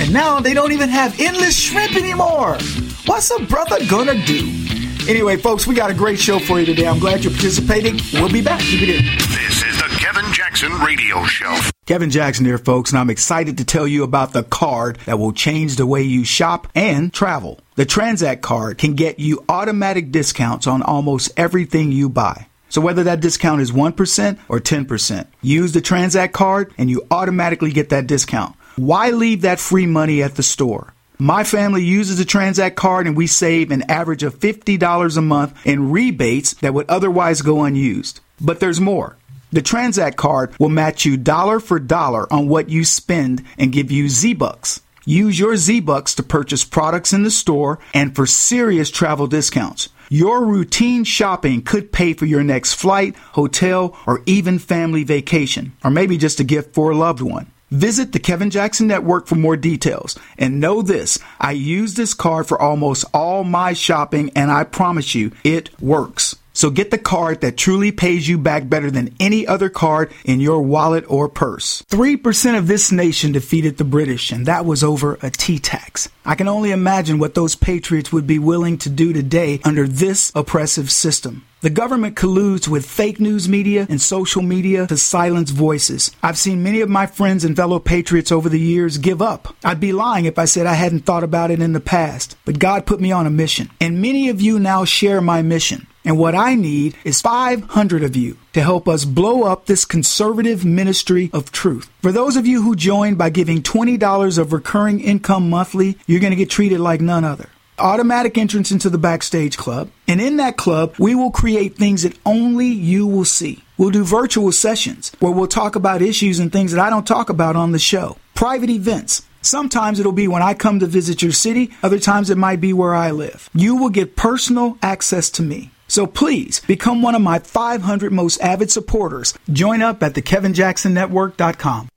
And 0.00 0.12
now 0.12 0.40
they 0.40 0.54
don't 0.54 0.72
even 0.72 0.88
have 0.88 1.18
endless 1.20 1.58
shrimp 1.58 1.96
anymore. 1.96 2.58
What's 3.06 3.30
a 3.30 3.42
brother 3.44 3.78
gonna 3.86 4.24
do? 4.24 4.67
Anyway, 5.08 5.38
folks, 5.38 5.66
we 5.66 5.74
got 5.74 5.90
a 5.90 5.94
great 5.94 6.18
show 6.18 6.38
for 6.38 6.60
you 6.60 6.66
today. 6.66 6.86
I'm 6.86 6.98
glad 6.98 7.24
you're 7.24 7.32
participating. 7.32 7.98
We'll 8.12 8.30
be 8.30 8.42
back. 8.42 8.60
Keep 8.60 8.82
it 8.82 8.90
in. 8.90 9.04
This 9.06 9.64
is 9.64 9.78
the 9.78 9.88
Kevin 9.98 10.30
Jackson 10.34 10.70
Radio 10.80 11.24
Show. 11.24 11.58
Kevin 11.86 12.10
Jackson 12.10 12.44
here, 12.44 12.58
folks, 12.58 12.90
and 12.90 12.98
I'm 12.98 13.08
excited 13.08 13.56
to 13.56 13.64
tell 13.64 13.88
you 13.88 14.04
about 14.04 14.34
the 14.34 14.42
card 14.42 14.98
that 15.06 15.18
will 15.18 15.32
change 15.32 15.76
the 15.76 15.86
way 15.86 16.02
you 16.02 16.26
shop 16.26 16.68
and 16.74 17.10
travel. 17.10 17.58
The 17.76 17.86
Transact 17.86 18.42
card 18.42 18.76
can 18.76 18.96
get 18.96 19.18
you 19.18 19.42
automatic 19.48 20.12
discounts 20.12 20.66
on 20.66 20.82
almost 20.82 21.30
everything 21.38 21.90
you 21.90 22.10
buy. 22.10 22.46
So 22.68 22.82
whether 22.82 23.04
that 23.04 23.22
discount 23.22 23.62
is 23.62 23.72
1% 23.72 24.38
or 24.50 24.60
10%, 24.60 25.26
use 25.40 25.72
the 25.72 25.80
Transact 25.80 26.34
card 26.34 26.74
and 26.76 26.90
you 26.90 27.06
automatically 27.10 27.72
get 27.72 27.88
that 27.88 28.06
discount. 28.06 28.54
Why 28.76 29.08
leave 29.08 29.40
that 29.40 29.58
free 29.58 29.86
money 29.86 30.22
at 30.22 30.34
the 30.34 30.42
store? 30.42 30.92
My 31.20 31.42
family 31.42 31.82
uses 31.82 32.18
the 32.18 32.24
Transact 32.24 32.76
card 32.76 33.08
and 33.08 33.16
we 33.16 33.26
save 33.26 33.72
an 33.72 33.82
average 33.90 34.22
of 34.22 34.38
$50 34.38 35.16
a 35.16 35.20
month 35.20 35.66
in 35.66 35.90
rebates 35.90 36.54
that 36.54 36.72
would 36.72 36.88
otherwise 36.88 37.42
go 37.42 37.64
unused. 37.64 38.20
But 38.40 38.60
there's 38.60 38.80
more. 38.80 39.16
The 39.50 39.60
Transact 39.60 40.16
card 40.16 40.56
will 40.60 40.68
match 40.68 41.04
you 41.04 41.16
dollar 41.16 41.58
for 41.58 41.80
dollar 41.80 42.32
on 42.32 42.46
what 42.46 42.68
you 42.68 42.84
spend 42.84 43.42
and 43.58 43.72
give 43.72 43.90
you 43.90 44.08
Z-Bucks. 44.08 44.80
Use 45.06 45.40
your 45.40 45.56
Z-Bucks 45.56 46.14
to 46.14 46.22
purchase 46.22 46.64
products 46.64 47.12
in 47.12 47.24
the 47.24 47.32
store 47.32 47.80
and 47.92 48.14
for 48.14 48.24
serious 48.24 48.88
travel 48.88 49.26
discounts. 49.26 49.88
Your 50.10 50.44
routine 50.44 51.02
shopping 51.02 51.62
could 51.62 51.90
pay 51.90 52.12
for 52.12 52.26
your 52.26 52.44
next 52.44 52.74
flight, 52.74 53.16
hotel, 53.32 53.98
or 54.06 54.22
even 54.26 54.60
family 54.60 55.02
vacation, 55.02 55.72
or 55.82 55.90
maybe 55.90 56.16
just 56.16 56.38
a 56.38 56.44
gift 56.44 56.74
for 56.74 56.92
a 56.92 56.96
loved 56.96 57.22
one. 57.22 57.50
Visit 57.70 58.12
the 58.12 58.18
Kevin 58.18 58.50
Jackson 58.50 58.86
Network 58.86 59.26
for 59.26 59.34
more 59.34 59.56
details. 59.56 60.18
And 60.38 60.60
know 60.60 60.80
this 60.80 61.18
I 61.38 61.52
use 61.52 61.94
this 61.94 62.14
card 62.14 62.48
for 62.48 62.60
almost 62.60 63.04
all 63.12 63.44
my 63.44 63.74
shopping, 63.74 64.30
and 64.34 64.50
I 64.50 64.64
promise 64.64 65.14
you, 65.14 65.32
it 65.44 65.70
works. 65.80 66.36
So 66.58 66.70
get 66.70 66.90
the 66.90 66.98
card 66.98 67.42
that 67.42 67.56
truly 67.56 67.92
pays 67.92 68.26
you 68.26 68.36
back 68.36 68.68
better 68.68 68.90
than 68.90 69.14
any 69.20 69.46
other 69.46 69.68
card 69.68 70.10
in 70.24 70.40
your 70.40 70.60
wallet 70.60 71.04
or 71.06 71.28
purse. 71.28 71.84
3% 71.88 72.58
of 72.58 72.66
this 72.66 72.90
nation 72.90 73.30
defeated 73.30 73.76
the 73.76 73.84
British, 73.84 74.32
and 74.32 74.44
that 74.46 74.64
was 74.64 74.82
over 74.82 75.20
a 75.22 75.30
tea 75.30 75.60
tax. 75.60 76.08
I 76.26 76.34
can 76.34 76.48
only 76.48 76.72
imagine 76.72 77.20
what 77.20 77.36
those 77.36 77.54
patriots 77.54 78.12
would 78.12 78.26
be 78.26 78.40
willing 78.40 78.76
to 78.78 78.90
do 78.90 79.12
today 79.12 79.60
under 79.62 79.86
this 79.86 80.32
oppressive 80.34 80.90
system. 80.90 81.44
The 81.60 81.70
government 81.70 82.16
colludes 82.16 82.66
with 82.66 82.86
fake 82.86 83.20
news 83.20 83.48
media 83.48 83.86
and 83.88 84.00
social 84.00 84.42
media 84.42 84.88
to 84.88 84.96
silence 84.96 85.50
voices. 85.50 86.10
I've 86.24 86.38
seen 86.38 86.64
many 86.64 86.80
of 86.80 86.88
my 86.88 87.06
friends 87.06 87.44
and 87.44 87.54
fellow 87.54 87.78
patriots 87.78 88.32
over 88.32 88.48
the 88.48 88.58
years 88.58 88.98
give 88.98 89.22
up. 89.22 89.54
I'd 89.64 89.78
be 89.78 89.92
lying 89.92 90.24
if 90.24 90.40
I 90.40 90.44
said 90.46 90.66
I 90.66 90.74
hadn't 90.74 91.06
thought 91.06 91.22
about 91.22 91.52
it 91.52 91.62
in 91.62 91.72
the 91.72 91.80
past, 91.80 92.36
but 92.44 92.58
God 92.58 92.84
put 92.84 93.00
me 93.00 93.12
on 93.12 93.28
a 93.28 93.30
mission. 93.30 93.70
And 93.80 94.02
many 94.02 94.28
of 94.28 94.40
you 94.40 94.58
now 94.58 94.84
share 94.84 95.20
my 95.20 95.42
mission. 95.42 95.86
And 96.08 96.18
what 96.18 96.34
I 96.34 96.54
need 96.54 96.96
is 97.04 97.20
500 97.20 98.02
of 98.02 98.16
you 98.16 98.38
to 98.54 98.62
help 98.62 98.88
us 98.88 99.04
blow 99.04 99.42
up 99.42 99.66
this 99.66 99.84
conservative 99.84 100.64
ministry 100.64 101.28
of 101.34 101.52
truth. 101.52 101.90
For 102.00 102.12
those 102.12 102.34
of 102.34 102.46
you 102.46 102.62
who 102.62 102.74
join 102.74 103.16
by 103.16 103.28
giving 103.28 103.62
$20 103.62 104.38
of 104.38 104.54
recurring 104.54 105.00
income 105.00 105.50
monthly, 105.50 105.98
you're 106.06 106.20
going 106.20 106.30
to 106.30 106.36
get 106.36 106.48
treated 106.48 106.80
like 106.80 107.02
none 107.02 107.24
other 107.24 107.50
automatic 107.78 108.36
entrance 108.36 108.72
into 108.72 108.90
the 108.90 108.98
backstage 108.98 109.56
club. 109.56 109.88
And 110.08 110.20
in 110.20 110.38
that 110.38 110.56
club, 110.56 110.96
we 110.98 111.14
will 111.14 111.30
create 111.30 111.76
things 111.76 112.02
that 112.02 112.18
only 112.26 112.66
you 112.66 113.06
will 113.06 113.24
see. 113.24 113.62
We'll 113.76 113.90
do 113.90 114.02
virtual 114.02 114.50
sessions 114.50 115.12
where 115.20 115.30
we'll 115.30 115.46
talk 115.46 115.76
about 115.76 116.02
issues 116.02 116.40
and 116.40 116.50
things 116.50 116.72
that 116.72 116.84
I 116.84 116.90
don't 116.90 117.06
talk 117.06 117.30
about 117.30 117.54
on 117.54 117.70
the 117.70 117.78
show. 117.78 118.16
Private 118.34 118.70
events, 118.70 119.22
Sometimes 119.40 120.00
it'll 120.00 120.12
be 120.12 120.26
when 120.26 120.42
I 120.42 120.52
come 120.52 120.80
to 120.80 120.86
visit 120.86 121.22
your 121.22 121.32
city, 121.32 121.70
other 121.82 122.00
times 122.00 122.28
it 122.28 122.36
might 122.36 122.60
be 122.60 122.72
where 122.72 122.94
I 122.94 123.12
live. 123.12 123.48
You 123.54 123.76
will 123.76 123.88
get 123.88 124.16
personal 124.16 124.76
access 124.82 125.30
to 125.30 125.42
me. 125.42 125.70
So 125.88 126.06
please 126.06 126.60
become 126.60 127.02
one 127.02 127.14
of 127.14 127.22
my 127.22 127.38
500 127.38 128.12
most 128.12 128.40
avid 128.40 128.70
supporters. 128.70 129.34
Join 129.50 129.82
up 129.82 130.02
at 130.02 130.14
thekevinjacksonnetwork.com. 130.14 131.88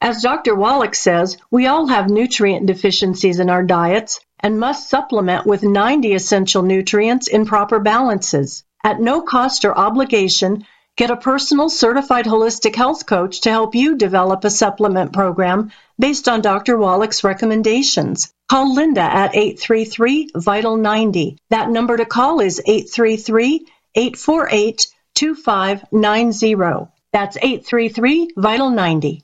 As 0.00 0.22
Dr. 0.22 0.54
Wallach 0.54 0.94
says, 0.94 1.36
we 1.50 1.66
all 1.66 1.88
have 1.88 2.08
nutrient 2.08 2.66
deficiencies 2.66 3.40
in 3.40 3.50
our 3.50 3.64
diets 3.64 4.20
and 4.40 4.60
must 4.60 4.88
supplement 4.88 5.44
with 5.44 5.64
90 5.64 6.14
essential 6.14 6.62
nutrients 6.62 7.26
in 7.26 7.44
proper 7.44 7.80
balances. 7.80 8.62
At 8.84 9.00
no 9.00 9.22
cost 9.22 9.64
or 9.64 9.76
obligation, 9.76 10.64
get 10.96 11.10
a 11.10 11.16
personal 11.16 11.68
certified 11.68 12.26
holistic 12.26 12.76
health 12.76 13.06
coach 13.06 13.40
to 13.40 13.50
help 13.50 13.74
you 13.74 13.96
develop 13.96 14.44
a 14.44 14.50
supplement 14.50 15.12
program 15.12 15.72
based 15.98 16.28
on 16.28 16.40
Dr. 16.40 16.76
Wallach's 16.76 17.24
recommendations. 17.24 18.32
Call 18.48 18.74
Linda 18.74 19.02
at 19.02 19.34
833 19.34 20.30
Vital 20.34 20.76
90. 20.76 21.36
That 21.50 21.70
number 21.70 21.96
to 21.96 22.06
call 22.06 22.40
is 22.40 22.60
833 22.64 23.66
848 23.94 24.86
2590. 25.14 26.90
That's 27.12 27.36
833 27.36 28.30
Vital 28.36 28.70
90. 28.70 29.22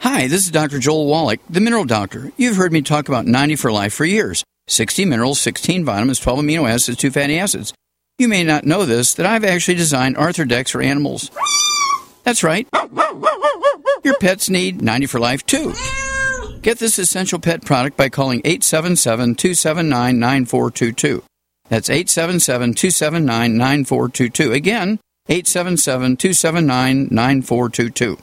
Hi, 0.00 0.28
this 0.28 0.44
is 0.44 0.50
Dr. 0.50 0.78
Joel 0.78 1.06
Wallach, 1.06 1.40
the 1.48 1.60
Mineral 1.60 1.84
Doctor. 1.84 2.30
You've 2.36 2.56
heard 2.56 2.72
me 2.72 2.82
talk 2.82 3.08
about 3.08 3.26
90 3.26 3.56
for 3.56 3.72
Life 3.72 3.94
for 3.94 4.04
years 4.04 4.44
60 4.68 5.04
minerals, 5.04 5.40
16 5.40 5.84
vitamins, 5.84 6.18
12 6.18 6.40
amino 6.40 6.68
acids, 6.68 6.98
2 6.98 7.10
fatty 7.10 7.38
acids. 7.38 7.72
You 8.18 8.28
may 8.28 8.44
not 8.44 8.64
know 8.64 8.84
this, 8.84 9.14
that 9.14 9.26
I've 9.26 9.44
actually 9.44 9.74
designed 9.74 10.16
Arthrodex 10.16 10.70
for 10.70 10.80
animals. 10.80 11.30
That's 12.26 12.42
right. 12.42 12.68
Your 14.02 14.18
pets 14.18 14.50
need 14.50 14.82
90 14.82 15.06
for 15.06 15.20
Life 15.20 15.46
too. 15.46 15.72
Get 16.60 16.80
this 16.80 16.98
essential 16.98 17.38
pet 17.38 17.64
product 17.64 17.96
by 17.96 18.08
calling 18.08 18.40
877 18.44 19.36
279 19.36 20.18
9422. 20.18 21.22
That's 21.68 21.88
877 21.88 22.74
279 22.74 23.56
9422. 23.56 24.52
Again, 24.52 24.98
877 25.28 26.16
279 26.16 27.08
9422. 27.12 28.18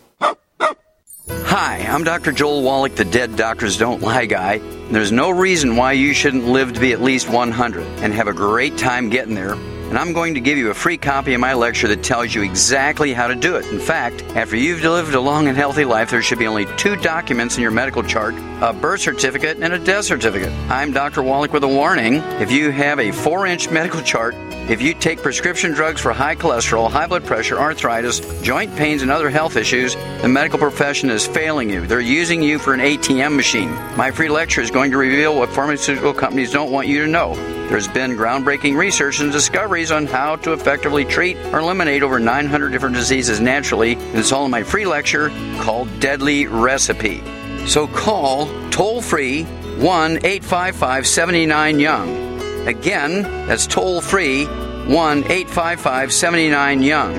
Hi, 1.45 1.77
I'm 1.87 2.03
Dr. 2.03 2.33
Joel 2.33 2.61
Wallach, 2.61 2.95
the 2.95 3.05
Dead 3.05 3.37
Doctors 3.37 3.77
Don't 3.77 4.01
Lie 4.01 4.25
guy. 4.25 4.57
There's 4.91 5.13
no 5.13 5.29
reason 5.29 5.77
why 5.77 5.93
you 5.93 6.13
shouldn't 6.13 6.45
live 6.45 6.73
to 6.73 6.81
be 6.81 6.91
at 6.91 7.01
least 7.01 7.29
100 7.29 7.83
and 7.99 8.13
have 8.13 8.27
a 8.27 8.33
great 8.33 8.77
time 8.77 9.09
getting 9.09 9.35
there. 9.35 9.55
And 9.93 9.99
I'm 9.99 10.13
going 10.13 10.33
to 10.33 10.39
give 10.39 10.57
you 10.57 10.71
a 10.71 10.73
free 10.73 10.97
copy 10.97 11.35
of 11.35 11.39
my 11.39 11.53
lecture 11.53 11.87
that 11.89 12.01
tells 12.01 12.33
you 12.33 12.41
exactly 12.41 13.13
how 13.13 13.27
to 13.27 13.35
do 13.35 13.57
it. 13.57 13.65
In 13.67 13.79
fact, 13.79 14.23
after 14.35 14.55
you've 14.55 14.81
lived 14.81 15.13
a 15.13 15.19
long 15.19 15.47
and 15.47 15.55
healthy 15.55 15.85
life, 15.85 16.09
there 16.09 16.23
should 16.23 16.39
be 16.39 16.47
only 16.47 16.65
two 16.77 16.95
documents 16.95 17.57
in 17.57 17.61
your 17.61 17.69
medical 17.69 18.01
chart 18.01 18.33
a 18.63 18.71
birth 18.71 19.01
certificate 19.01 19.57
and 19.59 19.73
a 19.73 19.79
death 19.79 20.05
certificate. 20.05 20.49
I'm 20.69 20.93
Dr. 20.93 21.21
Wallach 21.21 21.51
with 21.51 21.65
a 21.65 21.67
warning. 21.67 22.15
If 22.39 22.49
you 22.49 22.71
have 22.71 22.97
a 22.97 23.11
four 23.11 23.45
inch 23.45 23.69
medical 23.69 24.01
chart, 24.01 24.35
if 24.69 24.81
you 24.81 24.93
take 24.93 25.21
prescription 25.21 25.73
drugs 25.73 25.99
for 25.99 26.13
high 26.13 26.35
cholesterol, 26.35 26.89
high 26.89 27.07
blood 27.07 27.25
pressure, 27.25 27.59
arthritis, 27.59 28.21
joint 28.41 28.73
pains, 28.77 29.01
and 29.01 29.11
other 29.11 29.29
health 29.29 29.57
issues, 29.57 29.95
the 30.21 30.29
medical 30.29 30.57
profession 30.57 31.09
is 31.09 31.27
failing 31.27 31.69
you. 31.69 31.85
They're 31.85 31.99
using 31.99 32.41
you 32.41 32.57
for 32.57 32.73
an 32.73 32.79
ATM 32.79 33.35
machine. 33.35 33.69
My 33.97 34.11
free 34.11 34.29
lecture 34.29 34.61
is 34.61 34.71
going 34.71 34.91
to 34.91 34.97
reveal 34.97 35.35
what 35.35 35.49
pharmaceutical 35.49 36.13
companies 36.13 36.53
don't 36.53 36.71
want 36.71 36.87
you 36.87 37.03
to 37.03 37.11
know. 37.11 37.35
There's 37.67 37.89
been 37.89 38.11
groundbreaking 38.11 38.77
research 38.77 39.19
and 39.19 39.29
discoveries 39.29 39.91
on 39.91 40.05
how 40.05 40.37
to 40.37 40.53
effectively 40.53 41.03
treat 41.03 41.35
or 41.47 41.59
eliminate 41.59 42.01
over 42.01 42.17
900 42.17 42.69
different 42.69 42.95
diseases 42.95 43.41
naturally. 43.41 43.97
It's 44.13 44.31
all 44.31 44.45
in 44.45 44.51
my 44.51 44.63
free 44.63 44.85
lecture 44.85 45.31
called 45.59 45.99
Deadly 45.99 46.47
Recipe. 46.47 47.21
So 47.65 47.87
call 47.87 48.47
toll 48.69 49.01
free 49.01 49.43
1 49.43 50.17
855 50.25 51.07
79 51.07 51.79
Young. 51.79 52.67
Again, 52.67 53.23
that's 53.47 53.65
toll 53.67 54.01
free 54.01 54.45
1 54.45 55.23
855 55.23 56.11
79 56.13 56.83
Young. 56.83 57.15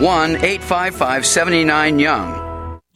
1 0.00 0.30
855 0.36 1.26
79 1.26 1.98
Young. 1.98 2.47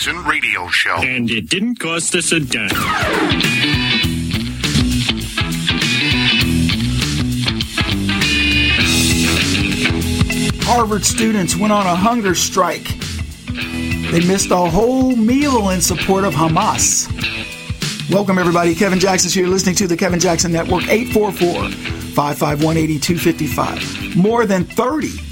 Jackson 0.00 0.24
Radio 0.24 0.66
Show. 0.68 0.96
And 1.02 1.30
it 1.30 1.50
didn't 1.50 1.78
cost 1.78 2.14
us 2.14 2.32
a 2.32 2.40
dime. 2.40 2.70
Harvard 10.62 11.04
students 11.04 11.54
went 11.54 11.74
on 11.74 11.84
a 11.84 11.94
hunger 11.94 12.34
strike. 12.34 12.88
They 14.10 14.26
missed 14.26 14.50
a 14.50 14.56
whole 14.56 15.14
meal 15.16 15.68
in 15.68 15.82
support 15.82 16.24
of 16.24 16.32
Hamas. 16.32 17.06
Welcome, 18.10 18.38
everybody. 18.38 18.74
Kevin 18.74 19.00
Jackson's 19.00 19.34
here 19.34 19.48
listening 19.48 19.74
to 19.74 19.86
the 19.86 19.98
Kevin 19.98 20.18
Jackson 20.18 20.50
Network, 20.50 20.88
844 20.88 21.68
551 22.14 22.76
8255. 22.78 24.16
More 24.16 24.46
than 24.46 24.64
30 24.64 25.29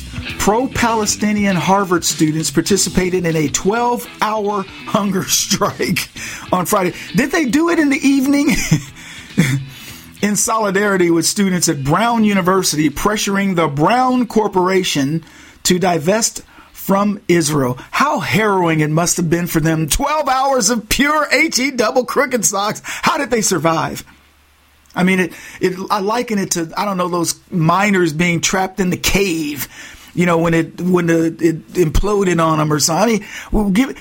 pro 0.49 0.67
Palestinian 0.67 1.57
Harvard 1.57 2.07
students 2.07 2.50
participated 2.50 3.26
in 3.26 3.37
a 3.37 3.49
12 3.49 4.09
hour 4.23 4.62
hunger 4.87 5.25
strike 5.25 6.09
on 6.50 6.64
Friday. 6.64 6.97
Did 7.14 7.33
they 7.33 7.45
do 7.45 7.69
it 7.69 7.78
in 7.78 7.90
the 7.90 7.99
evening? 7.99 8.49
in 10.23 10.37
solidarity 10.37 11.11
with 11.11 11.26
students 11.26 11.69
at 11.69 11.85
Brown 11.85 12.25
University 12.25 12.88
pressuring 12.88 13.57
the 13.57 13.69
Brown 13.69 14.26
Corporation 14.26 15.23
to 15.64 15.78
divest 15.78 16.40
from 16.73 17.21
Israel. 17.28 17.75
How 17.90 18.21
harrowing 18.21 18.81
it 18.81 18.88
must 18.88 19.19
have 19.19 19.28
been 19.28 19.49
for 19.49 19.61
them. 19.61 19.87
12 19.87 20.28
hours 20.31 20.71
of 20.71 20.88
pure 20.88 21.28
HE 21.31 21.73
double 21.73 22.07
crooked 22.07 22.43
socks. 22.47 22.81
How 22.83 23.19
did 23.19 23.28
they 23.28 23.43
survive? 23.43 24.02
I 24.95 25.05
mean, 25.05 25.21
it, 25.21 25.35
it, 25.61 25.78
I 25.90 26.00
liken 26.00 26.38
it 26.38 26.52
to, 26.52 26.73
I 26.75 26.87
don't 26.87 26.97
know, 26.97 27.09
those 27.09 27.38
miners 27.50 28.14
being 28.14 28.40
trapped 28.40 28.81
in 28.81 28.88
the 28.88 28.97
cave 28.97 29.69
you 30.18 30.26
know, 30.26 30.38
when 30.38 30.52
it 30.52 30.80
when 30.80 31.06
the, 31.06 31.26
it 31.26 31.66
imploded 31.75 32.44
on 32.44 32.58
them 32.58 32.72
or 32.72 32.80
something. 32.80 33.08
I 33.08 33.18
mean, 33.18 33.28
well, 33.52 33.70
give, 33.70 33.96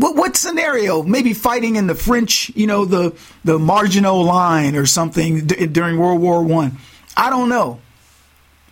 what, 0.00 0.14
what 0.14 0.36
scenario? 0.36 1.02
Maybe 1.02 1.34
fighting 1.34 1.74
in 1.74 1.88
the 1.88 1.96
French, 1.96 2.50
you 2.54 2.68
know, 2.68 2.84
the 2.84 3.16
the 3.44 3.58
Maginot 3.58 4.24
Line 4.24 4.76
or 4.76 4.86
something 4.86 5.46
d- 5.46 5.66
during 5.66 5.98
World 5.98 6.20
War 6.20 6.42
One. 6.44 6.78
I. 7.16 7.26
I 7.26 7.30
don't 7.30 7.48
know. 7.48 7.80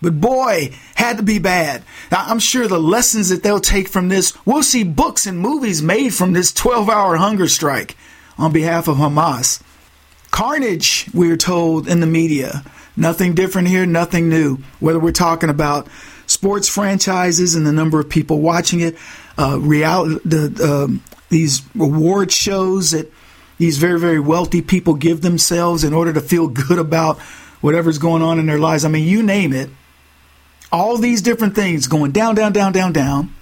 But 0.01 0.21
boy, 0.21 0.73
had 0.95 1.17
to 1.17 1.23
be 1.23 1.39
bad. 1.41 1.83
Now, 2.13 2.25
I'm 2.27 2.39
sure 2.39 2.69
the 2.69 2.79
lessons 2.79 3.29
that 3.31 3.43
they'll 3.43 3.61
take 3.61 3.89
from 3.89 4.09
this, 4.09 4.33
we'll 4.47 4.63
see 4.63 4.85
books 4.85 5.27
and 5.27 5.39
movies 5.39 5.83
made 5.83 6.15
from 6.15 6.33
this 6.33 6.53
12 6.55 6.89
hour 6.89 7.17
hunger 7.17 7.49
strike 7.49 7.97
on 8.39 8.53
behalf 8.53 8.89
of 8.89 8.97
Hamas. 8.97 9.61
Carnage, 10.31 11.09
we're 11.13 11.37
told 11.37 11.89
in 11.89 12.01
the 12.01 12.07
media. 12.07 12.63
Nothing 12.97 13.35
different 13.35 13.69
here, 13.69 13.85
nothing 13.85 14.29
new. 14.29 14.59
Whether 14.81 15.01
we're 15.01 15.13
talking 15.13 15.51
about 15.51 15.89
sports 16.27 16.69
franchises 16.69 17.55
and 17.55 17.67
the 17.67 17.73
number 17.73 18.01
of 18.01 18.09
people 18.09 18.41
watching 18.41 18.81
it, 18.81 18.97
uh, 19.39 19.59
reality, 19.61 20.21
the 20.25 20.85
um, 20.85 21.03
these 21.29 21.63
award 21.79 22.31
shows 22.31 22.93
that 22.93 23.13
these 23.59 23.79
very, 23.79 23.99
very 23.99 24.21
wealthy 24.21 24.63
people 24.63 24.95
give 24.95 25.23
themselves 25.23 25.85
in 25.85 25.93
order 25.93 26.13
to 26.13 26.21
feel 26.21 26.49
good 26.49 26.79
about 26.79 27.19
whatever's 27.61 27.99
going 27.99 28.23
on 28.23 28.39
in 28.39 28.47
their 28.47 28.59
lives. 28.59 28.85
I 28.85 28.89
mean, 28.89 29.09
you 29.09 29.23
name 29.23 29.53
it. 29.53 29.71
All 30.71 30.99
these 30.99 31.23
different 31.23 31.55
things 31.55 31.87
going 31.87 32.13
down, 32.13 32.35
down, 32.35 32.53
down, 32.53 32.73
down, 32.73 32.93
down. 32.93 33.35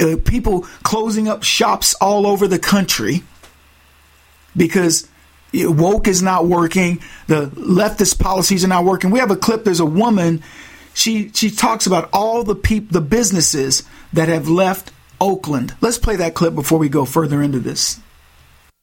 Uh, 0.00 0.16
people 0.24 0.62
closing 0.82 1.28
up 1.28 1.42
shops 1.42 1.94
all 2.00 2.26
over 2.26 2.48
the 2.48 2.58
country 2.58 3.22
because 4.56 5.08
woke 5.52 6.08
is 6.08 6.22
not 6.22 6.46
working. 6.46 7.00
The 7.26 7.46
leftist 7.46 8.18
policies 8.18 8.64
are 8.64 8.68
not 8.68 8.84
working. 8.84 9.10
We 9.10 9.20
have 9.20 9.30
a 9.30 9.36
clip. 9.36 9.64
There's 9.64 9.80
a 9.80 9.86
woman. 9.86 10.42
She 10.96 11.30
she 11.34 11.50
talks 11.50 11.86
about 11.86 12.08
all 12.10 12.42
the 12.42 12.54
peop, 12.54 12.90
the 12.90 13.02
businesses 13.02 13.82
that 14.14 14.30
have 14.30 14.48
left 14.48 14.92
Oakland. 15.20 15.76
Let's 15.82 15.98
play 15.98 16.16
that 16.16 16.34
clip 16.34 16.54
before 16.54 16.78
we 16.78 16.88
go 16.88 17.04
further 17.04 17.42
into 17.42 17.60
this 17.60 18.00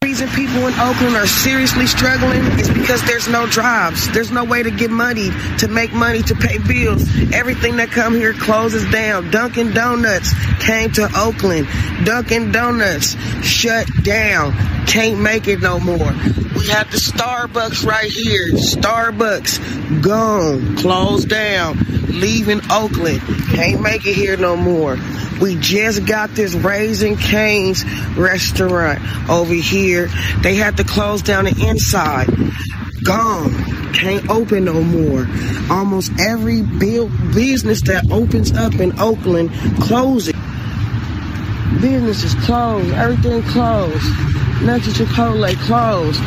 reason 0.03 0.27
people 0.29 0.67
in 0.67 0.73
Oakland 0.81 1.15
are 1.15 1.25
seriously 1.25 1.87
struggling 1.87 2.41
is 2.59 2.69
because 2.69 3.01
there's 3.05 3.29
no 3.29 3.47
jobs. 3.47 4.09
There's 4.11 4.31
no 4.31 4.43
way 4.43 4.61
to 4.61 4.69
get 4.69 4.91
money, 4.91 5.29
to 5.59 5.69
make 5.69 5.93
money, 5.93 6.21
to 6.23 6.35
pay 6.35 6.57
bills. 6.57 7.07
Everything 7.31 7.77
that 7.77 7.89
come 7.89 8.13
here 8.13 8.33
closes 8.33 8.83
down. 8.91 9.31
Dunkin' 9.31 9.71
Donuts 9.71 10.33
came 10.59 10.91
to 10.91 11.09
Oakland. 11.15 11.67
Dunkin' 12.03 12.51
Donuts 12.51 13.15
shut 13.45 13.87
down. 14.03 14.51
Can't 14.87 15.21
make 15.21 15.47
it 15.47 15.61
no 15.61 15.79
more. 15.79 15.97
We 15.97 16.67
have 16.67 16.91
the 16.91 16.97
Starbucks 16.97 17.85
right 17.85 18.11
here. 18.11 18.51
Starbucks 18.51 20.01
gone, 20.01 20.75
closed 20.75 21.29
down, 21.29 21.77
leaving 22.09 22.59
Oakland. 22.69 23.21
Can't 23.53 23.81
make 23.81 24.05
it 24.05 24.15
here 24.15 24.35
no 24.35 24.57
more. 24.57 24.97
We 25.43 25.57
just 25.57 26.05
got 26.05 26.29
this 26.35 26.53
Raising 26.53 27.17
Cane's 27.17 27.83
restaurant 28.15 29.01
over 29.29 29.53
here. 29.53 29.92
They 30.41 30.55
had 30.55 30.77
to 30.77 30.83
close 30.83 31.21
down 31.21 31.45
the 31.45 31.67
inside. 31.69 32.27
Gone. 33.03 33.53
Can't 33.93 34.27
open 34.29 34.65
no 34.65 34.81
more. 34.81 35.27
Almost 35.69 36.11
every 36.19 36.63
business 36.63 37.81
that 37.83 38.09
opens 38.11 38.51
up 38.53 38.73
in 38.75 38.99
Oakland 38.99 39.51
closes. 39.81 40.33
Business 41.79 42.23
is 42.23 42.33
closed. 42.45 42.91
Everything 42.93 43.43
closed. 43.43 44.03
To 44.63 44.89
Chipotle 44.89 45.55
closed. 45.67 46.21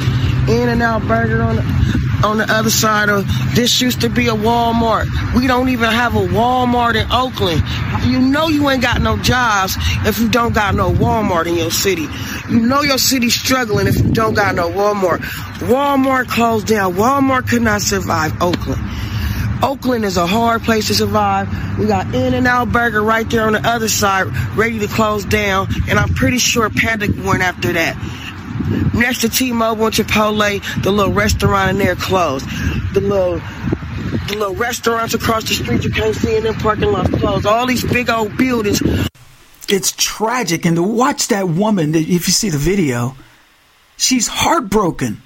In 0.49 0.68
and 0.68 0.82
Out 0.82 1.02
Burger 1.08 1.42
on 1.42 1.56
the 1.56 1.96
on 2.25 2.38
the 2.38 2.46
other 2.49 2.70
side 2.70 3.08
of 3.08 3.26
this 3.54 3.80
used 3.80 4.00
to 4.02 4.08
be 4.08 4.28
a 4.28 4.32
Walmart. 4.35 5.06
We 5.35 5.46
don't 5.46 5.68
even 5.68 5.90
have 5.90 6.14
a 6.14 6.20
Walmart 6.20 6.94
in 6.94 7.11
Oakland. 7.11 7.62
You 8.04 8.20
know 8.20 8.49
you 8.49 8.68
ain't 8.70 8.82
got 8.82 9.00
no 9.00 9.16
jobs 9.16 9.76
if 10.06 10.18
you 10.18 10.28
don't 10.28 10.54
got 10.54 10.75
no 10.75 10.90
Walmart 10.90 11.46
in 11.46 11.56
your 11.56 11.70
city. 11.70 12.06
You 12.49 12.61
know 12.61 12.82
your 12.82 12.99
city's 12.99 13.35
struggling 13.35 13.87
if 13.87 13.96
you 13.96 14.12
don't 14.12 14.35
got 14.35 14.54
no 14.54 14.70
Walmart. 14.70 15.18
Walmart 15.68 16.28
closed 16.28 16.66
down. 16.66 16.94
Walmart 16.94 17.49
could 17.49 17.62
not 17.62 17.82
survive 17.82 18.32
Oakland. 18.40 18.80
Oakland 19.62 20.04
is 20.04 20.16
a 20.16 20.26
hard 20.26 20.62
place 20.62 20.88
to 20.88 20.94
survive. 20.94 21.49
We 21.78 21.87
got 21.87 22.14
In 22.14 22.35
and 22.35 22.46
Out 22.46 22.70
Burger 22.70 23.02
right 23.02 23.28
there 23.28 23.46
on 23.46 23.54
the 23.54 23.66
other 23.66 23.88
side, 23.88 24.26
ready 24.56 24.78
to 24.80 24.87
close 24.87 25.25
down, 25.25 25.68
and 25.88 25.99
I'm 25.99 26.14
pretty 26.14 26.38
sure 26.38 26.68
Panda 26.68 27.08
went 27.25 27.42
after 27.42 27.73
that. 27.73 27.96
Next 28.94 29.20
to 29.20 29.28
T-Mobile 29.28 29.86
and 29.86 29.94
Chipotle, 29.94 30.82
the 30.82 30.90
little 30.90 31.12
restaurant 31.12 31.70
in 31.70 31.78
there 31.78 31.96
closed. 31.96 32.46
The 32.94 33.00
little 33.00 33.40
the 34.28 34.36
little 34.36 34.54
restaurants 34.54 35.14
across 35.14 35.44
the 35.44 35.54
street 35.54 35.84
you 35.84 35.90
can't 35.90 36.14
see 36.14 36.36
in 36.36 36.44
them 36.44 36.54
parking 36.54 36.90
lots 36.90 37.10
closed. 37.10 37.46
All 37.46 37.66
these 37.66 37.84
big 37.84 38.10
old 38.10 38.36
buildings. 38.36 38.80
It's 39.68 39.92
tragic, 39.96 40.64
and 40.64 40.76
to 40.76 40.82
watch 40.82 41.28
that 41.28 41.48
woman, 41.48 41.94
if 41.94 42.08
you 42.08 42.32
see 42.32 42.50
the 42.50 42.58
video, 42.58 43.16
she's 43.96 44.28
heartbroken. 44.28 45.22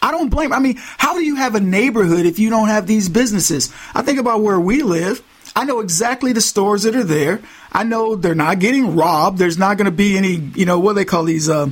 I 0.00 0.10
don't 0.10 0.28
blame. 0.28 0.52
I 0.52 0.58
mean, 0.58 0.76
how 0.76 1.14
do 1.14 1.24
you 1.24 1.36
have 1.36 1.54
a 1.54 1.60
neighborhood 1.60 2.26
if 2.26 2.38
you 2.38 2.50
don't 2.50 2.68
have 2.68 2.86
these 2.86 3.08
businesses? 3.08 3.72
I 3.94 4.02
think 4.02 4.18
about 4.18 4.42
where 4.42 4.60
we 4.60 4.82
live. 4.82 5.22
I 5.56 5.64
know 5.64 5.80
exactly 5.80 6.32
the 6.32 6.40
stores 6.40 6.82
that 6.82 6.96
are 6.96 7.04
there. 7.04 7.40
I 7.72 7.84
know 7.84 8.16
they're 8.16 8.34
not 8.34 8.58
getting 8.58 8.96
robbed. 8.96 9.38
There's 9.38 9.56
not 9.56 9.76
going 9.76 9.86
to 9.86 9.92
be 9.92 10.16
any, 10.16 10.34
you 10.34 10.66
know, 10.66 10.78
what 10.78 10.94
they 10.94 11.04
call 11.04 11.24
these 11.24 11.48
uh, 11.48 11.70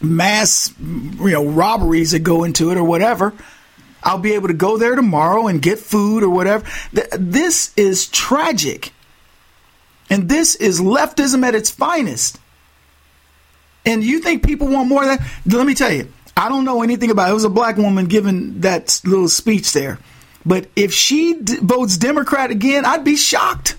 mass, 0.00 0.72
you 0.78 1.30
know, 1.30 1.46
robberies 1.46 2.12
that 2.12 2.20
go 2.20 2.44
into 2.44 2.70
it 2.70 2.76
or 2.76 2.84
whatever. 2.84 3.32
I'll 4.02 4.18
be 4.18 4.32
able 4.32 4.48
to 4.48 4.54
go 4.54 4.78
there 4.78 4.94
tomorrow 4.94 5.46
and 5.46 5.60
get 5.60 5.78
food 5.78 6.22
or 6.22 6.30
whatever. 6.30 6.64
This 7.18 7.72
is 7.76 8.08
tragic. 8.08 8.92
And 10.08 10.28
this 10.28 10.56
is 10.56 10.80
leftism 10.80 11.44
at 11.46 11.54
its 11.54 11.70
finest. 11.70 12.38
And 13.84 14.02
you 14.02 14.20
think 14.20 14.44
people 14.44 14.68
want 14.68 14.88
more 14.88 15.02
of 15.02 15.08
that? 15.08 15.26
Let 15.46 15.66
me 15.66 15.74
tell 15.74 15.92
you, 15.92 16.10
I 16.36 16.48
don't 16.48 16.64
know 16.64 16.82
anything 16.82 17.10
about 17.10 17.28
it. 17.28 17.32
It 17.32 17.34
was 17.34 17.44
a 17.44 17.50
black 17.50 17.76
woman 17.76 18.06
giving 18.06 18.60
that 18.60 19.00
little 19.04 19.28
speech 19.28 19.72
there. 19.72 19.98
But 20.44 20.68
if 20.74 20.92
she 20.94 21.34
d- 21.34 21.58
votes 21.60 21.98
Democrat 21.98 22.50
again, 22.50 22.84
I'd 22.84 23.04
be 23.04 23.16
shocked. 23.16 23.76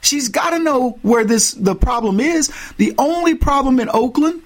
She's 0.00 0.28
got 0.28 0.50
to 0.50 0.58
know 0.58 0.98
where 1.02 1.24
this 1.24 1.52
the 1.52 1.74
problem 1.74 2.20
is. 2.20 2.52
The 2.76 2.94
only 2.98 3.34
problem 3.34 3.80
in 3.80 3.88
Oakland 3.92 4.42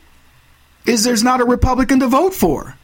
is 0.89 1.05
there's 1.05 1.23
not 1.23 1.41
a 1.41 1.45
Republican 1.45 2.01
to 2.01 2.09
vote 2.09 2.35
for. 2.35 2.77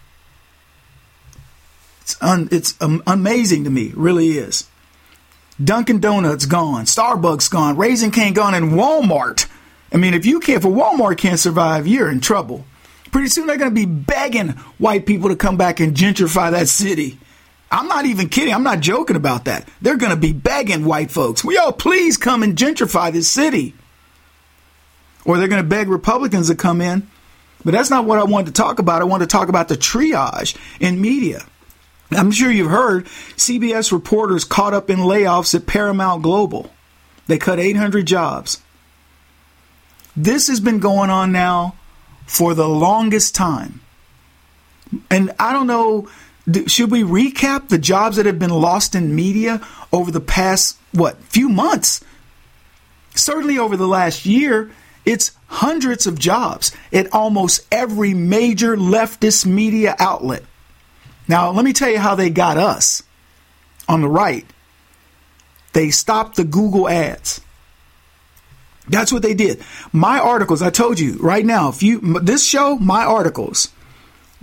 It's 2.02 2.16
un, 2.20 2.48
it's 2.52 2.80
um, 2.82 3.02
amazing 3.06 3.64
to 3.64 3.70
me, 3.70 3.92
really 3.94 4.32
is. 4.32 4.68
Dunkin' 5.62 6.00
Donuts 6.00 6.46
gone, 6.46 6.84
Starbucks 6.84 7.50
gone, 7.50 7.76
Raising 7.76 8.10
Cane 8.10 8.34
gone, 8.34 8.54
and 8.54 8.72
Walmart. 8.72 9.48
I 9.92 9.96
mean, 9.96 10.12
if 10.12 10.26
you 10.26 10.40
can't, 10.40 10.62
if 10.62 10.70
Walmart 10.70 11.16
can't 11.16 11.38
survive, 11.38 11.86
you're 11.86 12.10
in 12.10 12.20
trouble. 12.20 12.66
Pretty 13.10 13.28
soon 13.28 13.46
they're 13.46 13.56
going 13.56 13.70
to 13.70 13.74
be 13.74 13.86
begging 13.86 14.48
white 14.78 15.06
people 15.06 15.30
to 15.30 15.36
come 15.36 15.56
back 15.56 15.80
and 15.80 15.96
gentrify 15.96 16.50
that 16.50 16.68
city. 16.68 17.18
I'm 17.70 17.88
not 17.88 18.04
even 18.04 18.28
kidding. 18.28 18.52
I'm 18.52 18.64
not 18.64 18.80
joking 18.80 19.16
about 19.16 19.46
that. 19.46 19.66
They're 19.80 19.96
going 19.96 20.10
to 20.10 20.16
be 20.16 20.32
begging 20.32 20.84
white 20.84 21.10
folks, 21.10 21.42
yo, 21.44 21.72
please 21.72 22.16
come 22.16 22.42
and 22.42 22.56
gentrify 22.56 23.12
this 23.12 23.30
city. 23.30 23.74
Or 25.24 25.38
they're 25.38 25.48
going 25.48 25.62
to 25.62 25.68
beg 25.68 25.88
Republicans 25.88 26.48
to 26.48 26.54
come 26.54 26.82
in 26.82 27.08
but 27.64 27.72
that's 27.72 27.90
not 27.90 28.04
what 28.04 28.18
I 28.18 28.24
wanted 28.24 28.46
to 28.46 28.52
talk 28.52 28.78
about. 28.78 29.00
I 29.00 29.04
wanted 29.04 29.28
to 29.28 29.32
talk 29.32 29.48
about 29.48 29.68
the 29.68 29.76
triage 29.76 30.56
in 30.80 31.00
media. 31.00 31.44
I'm 32.10 32.30
sure 32.30 32.50
you've 32.50 32.70
heard 32.70 33.06
CBS 33.36 33.90
reporters 33.90 34.44
caught 34.44 34.74
up 34.74 34.90
in 34.90 34.98
layoffs 34.98 35.54
at 35.54 35.66
Paramount 35.66 36.22
Global. 36.22 36.70
They 37.26 37.38
cut 37.38 37.58
800 37.58 38.06
jobs. 38.06 38.60
This 40.16 40.48
has 40.48 40.60
been 40.60 40.78
going 40.78 41.10
on 41.10 41.32
now 41.32 41.74
for 42.26 42.54
the 42.54 42.68
longest 42.68 43.34
time. 43.34 43.80
And 45.10 45.32
I 45.38 45.52
don't 45.52 45.66
know, 45.66 46.08
should 46.66 46.90
we 46.90 47.02
recap 47.02 47.68
the 47.68 47.78
jobs 47.78 48.16
that 48.16 48.26
have 48.26 48.38
been 48.38 48.50
lost 48.50 48.94
in 48.94 49.14
media 49.14 49.66
over 49.92 50.10
the 50.10 50.20
past, 50.20 50.78
what, 50.92 51.16
few 51.24 51.48
months? 51.48 52.04
Certainly 53.14 53.58
over 53.58 53.76
the 53.76 53.88
last 53.88 54.26
year, 54.26 54.70
it's 55.04 55.32
hundreds 55.46 56.06
of 56.06 56.18
jobs 56.18 56.72
at 56.92 57.12
almost 57.12 57.66
every 57.70 58.14
major 58.14 58.76
leftist 58.76 59.46
media 59.46 59.94
outlet. 59.98 60.42
Now, 61.28 61.50
let 61.50 61.64
me 61.64 61.72
tell 61.72 61.90
you 61.90 61.98
how 61.98 62.14
they 62.14 62.30
got 62.30 62.56
us 62.56 63.02
on 63.88 64.02
the 64.02 64.08
right. 64.08 64.46
They 65.72 65.90
stopped 65.90 66.36
the 66.36 66.44
Google 66.44 66.88
ads. 66.88 67.40
That's 68.88 69.12
what 69.12 69.22
they 69.22 69.34
did. 69.34 69.62
My 69.92 70.18
articles, 70.18 70.60
I 70.60 70.70
told 70.70 70.98
you 71.00 71.14
right 71.14 71.44
now, 71.44 71.70
if 71.70 71.82
you 71.82 72.00
this 72.20 72.44
show, 72.46 72.76
my 72.76 73.04
articles 73.04 73.68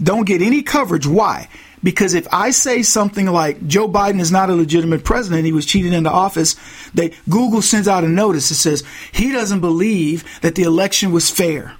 don't 0.01 0.25
get 0.25 0.41
any 0.41 0.63
coverage. 0.63 1.05
Why? 1.05 1.47
Because 1.83 2.13
if 2.13 2.27
I 2.31 2.51
say 2.51 2.83
something 2.83 3.25
like 3.25 3.65
Joe 3.67 3.87
Biden 3.87 4.19
is 4.19 4.31
not 4.31 4.49
a 4.49 4.55
legitimate 4.55 5.03
president, 5.03 5.45
he 5.45 5.51
was 5.51 5.65
cheated 5.65 5.93
into 5.93 6.11
office, 6.11 6.55
they 6.93 7.13
Google 7.29 7.61
sends 7.61 7.87
out 7.87 8.03
a 8.03 8.09
notice 8.09 8.49
that 8.49 8.55
says 8.55 8.83
he 9.11 9.31
doesn't 9.31 9.61
believe 9.61 10.23
that 10.41 10.55
the 10.55 10.63
election 10.63 11.11
was 11.11 11.29
fair. 11.29 11.73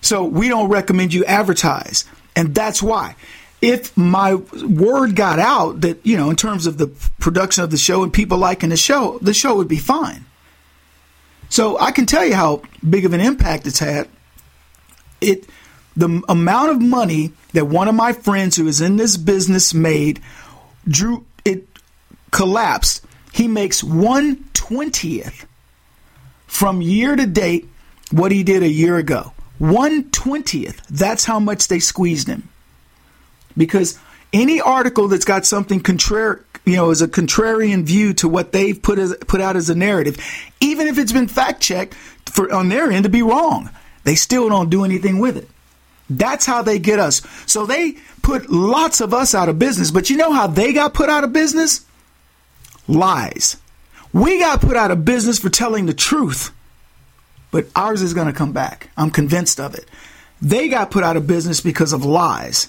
So 0.00 0.24
we 0.24 0.48
don't 0.48 0.68
recommend 0.68 1.14
you 1.14 1.24
advertise. 1.26 2.04
And 2.34 2.54
that's 2.54 2.82
why. 2.82 3.16
If 3.62 3.96
my 3.96 4.34
word 4.34 5.14
got 5.14 5.38
out 5.38 5.82
that, 5.82 6.04
you 6.04 6.16
know, 6.16 6.30
in 6.30 6.36
terms 6.36 6.66
of 6.66 6.78
the 6.78 6.86
production 7.18 7.62
of 7.62 7.70
the 7.70 7.76
show 7.76 8.02
and 8.02 8.12
people 8.12 8.38
liking 8.38 8.70
the 8.70 8.76
show, 8.76 9.18
the 9.20 9.34
show 9.34 9.56
would 9.56 9.68
be 9.68 9.76
fine. 9.76 10.24
So 11.50 11.78
I 11.78 11.90
can 11.90 12.06
tell 12.06 12.24
you 12.24 12.34
how 12.34 12.62
big 12.88 13.04
of 13.04 13.12
an 13.12 13.20
impact 13.20 13.66
it's 13.66 13.80
had. 13.80 14.08
It 15.20 15.46
the 15.96 16.22
amount 16.28 16.70
of 16.70 16.80
money 16.80 17.32
that 17.52 17.66
one 17.66 17.88
of 17.88 17.94
my 17.94 18.12
friends 18.12 18.56
who 18.56 18.66
is 18.66 18.80
in 18.80 18.96
this 18.96 19.16
business 19.16 19.74
made 19.74 20.20
drew 20.86 21.24
it 21.44 21.66
collapsed. 22.30 23.04
He 23.32 23.48
makes 23.48 23.82
one 23.82 24.44
twentieth 24.52 25.46
from 26.46 26.82
year 26.82 27.16
to 27.16 27.26
date 27.26 27.68
what 28.10 28.32
he 28.32 28.42
did 28.42 28.62
a 28.62 28.68
year 28.68 28.96
ago. 28.96 29.32
One 29.58 30.10
twentieth. 30.10 30.80
That's 30.88 31.24
how 31.24 31.40
much 31.40 31.68
they 31.68 31.78
squeezed 31.78 32.28
him. 32.28 32.48
Because 33.56 33.98
any 34.32 34.60
article 34.60 35.08
that's 35.08 35.24
got 35.24 35.44
something 35.44 35.80
contrary 35.80 36.40
you 36.64 36.76
know 36.76 36.90
is 36.90 37.02
a 37.02 37.08
contrarian 37.08 37.84
view 37.84 38.12
to 38.14 38.28
what 38.28 38.52
they've 38.52 38.80
put 38.80 38.98
as 38.98 39.14
put 39.26 39.40
out 39.40 39.56
as 39.56 39.70
a 39.70 39.74
narrative 39.74 40.16
even 40.60 40.86
if 40.86 40.98
it's 40.98 41.12
been 41.12 41.26
fact 41.26 41.60
checked 41.60 41.94
for 42.26 42.52
on 42.52 42.68
their 42.68 42.90
end 42.90 43.04
to 43.04 43.08
be 43.08 43.22
wrong 43.22 43.70
they 44.04 44.14
still 44.14 44.48
don't 44.48 44.70
do 44.70 44.84
anything 44.84 45.18
with 45.18 45.36
it 45.36 45.48
That's 46.10 46.44
how 46.44 46.62
they 46.62 46.78
get 46.78 46.98
us. 46.98 47.22
So 47.46 47.64
they 47.64 47.96
put 48.22 48.50
lots 48.50 49.00
of 49.00 49.14
us 49.14 49.34
out 49.34 49.48
of 49.48 49.58
business. 49.58 49.90
But 49.90 50.10
you 50.10 50.16
know 50.16 50.32
how 50.32 50.48
they 50.48 50.72
got 50.72 50.92
put 50.92 51.08
out 51.08 51.24
of 51.24 51.32
business? 51.32 51.86
Lies. 52.88 53.56
We 54.12 54.40
got 54.40 54.60
put 54.60 54.76
out 54.76 54.90
of 54.90 55.04
business 55.04 55.38
for 55.38 55.48
telling 55.48 55.86
the 55.86 55.94
truth. 55.94 56.50
But 57.52 57.66
ours 57.74 58.02
is 58.02 58.12
going 58.12 58.26
to 58.26 58.32
come 58.32 58.52
back. 58.52 58.90
I'm 58.96 59.10
convinced 59.10 59.60
of 59.60 59.74
it. 59.74 59.86
They 60.42 60.68
got 60.68 60.90
put 60.90 61.04
out 61.04 61.16
of 61.16 61.26
business 61.26 61.60
because 61.60 61.92
of 61.92 62.04
lies. 62.04 62.68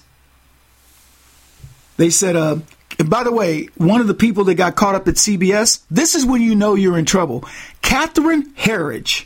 They 1.98 2.10
said, 2.10 2.36
uh, 2.36 2.58
and 3.00 3.10
by 3.10 3.24
the 3.24 3.32
way, 3.32 3.70
one 3.78 4.02
of 4.02 4.08
the 4.08 4.14
people 4.14 4.44
that 4.46 4.56
got 4.56 4.76
caught 4.76 4.96
up 4.96 5.08
at 5.08 5.16
CBS, 5.16 5.82
this 5.90 6.16
is 6.16 6.26
when 6.26 6.42
you 6.42 6.56
know 6.56 6.76
you're 6.76 6.98
in 6.98 7.06
trouble. 7.06 7.46
Catherine 7.82 8.54
Herridge, 8.56 9.26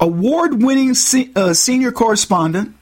award 0.00 0.62
winning 0.62 0.94
se- 0.94 1.30
uh, 1.34 1.54
senior 1.54 1.92
correspondent, 1.92 2.74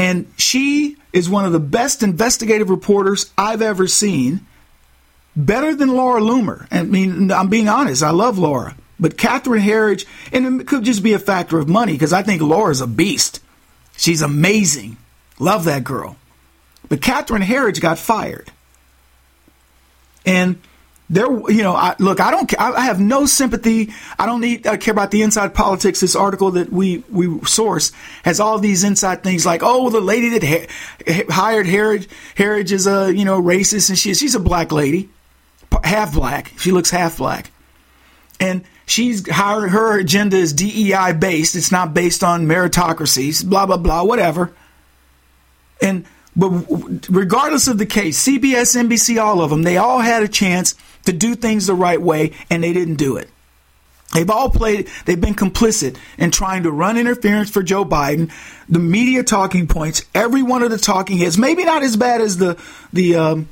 and 0.00 0.32
she 0.38 0.96
is 1.12 1.28
one 1.28 1.44
of 1.44 1.52
the 1.52 1.60
best 1.60 2.02
investigative 2.02 2.70
reporters 2.70 3.30
I've 3.36 3.60
ever 3.60 3.86
seen. 3.86 4.46
Better 5.36 5.74
than 5.74 5.90
Laura 5.90 6.22
Loomer. 6.22 6.66
I 6.70 6.84
mean, 6.84 7.30
I'm 7.30 7.48
being 7.48 7.68
honest, 7.68 8.02
I 8.02 8.08
love 8.08 8.38
Laura. 8.38 8.74
But 8.98 9.18
Catherine 9.18 9.62
Herridge, 9.62 10.06
and 10.32 10.62
it 10.62 10.66
could 10.66 10.84
just 10.84 11.02
be 11.02 11.12
a 11.12 11.18
factor 11.18 11.58
of 11.58 11.68
money 11.68 11.92
because 11.92 12.14
I 12.14 12.22
think 12.22 12.40
Laura's 12.40 12.80
a 12.80 12.86
beast. 12.86 13.40
She's 13.94 14.22
amazing. 14.22 14.96
Love 15.38 15.64
that 15.64 15.84
girl. 15.84 16.16
But 16.88 17.02
Catherine 17.02 17.42
Herridge 17.42 17.82
got 17.82 17.98
fired. 17.98 18.50
And 20.24 20.62
there, 21.10 21.26
you 21.50 21.64
know, 21.64 21.74
I, 21.74 21.96
look, 21.98 22.20
I 22.20 22.30
don't, 22.30 22.54
I 22.58 22.82
have 22.82 23.00
no 23.00 23.26
sympathy. 23.26 23.92
I 24.16 24.26
don't 24.26 24.40
need, 24.40 24.64
I 24.64 24.76
care 24.76 24.92
about 24.92 25.10
the 25.10 25.22
inside 25.22 25.54
politics. 25.54 25.98
This 25.98 26.14
article 26.14 26.52
that 26.52 26.72
we 26.72 27.02
we 27.10 27.40
source 27.40 27.90
has 28.22 28.38
all 28.38 28.60
these 28.60 28.84
inside 28.84 29.24
things 29.24 29.44
like, 29.44 29.62
oh, 29.64 29.90
the 29.90 30.00
lady 30.00 30.38
that 30.38 30.44
ha- 30.44 31.24
hired 31.28 31.66
Herridge, 31.66 32.06
Herridge 32.36 32.70
is 32.70 32.86
a, 32.86 33.12
you 33.12 33.24
know, 33.24 33.42
racist, 33.42 33.88
and 33.88 33.98
she, 33.98 34.14
she's 34.14 34.36
a 34.36 34.40
black 34.40 34.70
lady, 34.70 35.10
half 35.82 36.14
black. 36.14 36.52
She 36.58 36.70
looks 36.70 36.90
half 36.90 37.18
black, 37.18 37.50
and 38.38 38.64
she's 38.86 39.28
her 39.28 39.66
her 39.66 39.98
agenda 39.98 40.36
is 40.36 40.52
DEI 40.52 41.14
based. 41.18 41.56
It's 41.56 41.72
not 41.72 41.92
based 41.92 42.22
on 42.22 42.46
meritocracy. 42.46 43.44
Blah 43.44 43.66
blah 43.66 43.78
blah. 43.78 44.04
Whatever. 44.04 44.52
And 45.82 46.04
but 46.36 46.50
regardless 47.10 47.66
of 47.66 47.78
the 47.78 47.86
case, 47.86 48.24
CBS, 48.24 48.80
NBC, 48.80 49.20
all 49.20 49.40
of 49.40 49.50
them, 49.50 49.64
they 49.64 49.76
all 49.76 49.98
had 49.98 50.22
a 50.22 50.28
chance 50.28 50.76
to 51.04 51.12
do 51.12 51.34
things 51.34 51.66
the 51.66 51.74
right 51.74 52.00
way, 52.00 52.32
and 52.48 52.62
they 52.62 52.72
didn't 52.72 52.96
do 52.96 53.16
it. 53.16 53.28
They've 54.12 54.28
all 54.28 54.50
played, 54.50 54.88
they've 55.04 55.20
been 55.20 55.34
complicit 55.34 55.96
in 56.18 56.32
trying 56.32 56.64
to 56.64 56.70
run 56.72 56.98
interference 56.98 57.48
for 57.48 57.62
Joe 57.62 57.84
Biden. 57.84 58.32
The 58.68 58.80
media 58.80 59.22
talking 59.22 59.68
points, 59.68 60.04
every 60.14 60.42
one 60.42 60.62
of 60.62 60.70
the 60.70 60.78
talking 60.78 61.18
heads, 61.18 61.38
maybe 61.38 61.64
not 61.64 61.84
as 61.84 61.96
bad 61.96 62.20
as 62.20 62.36
the, 62.38 62.60
the 62.92 63.14
um, 63.14 63.48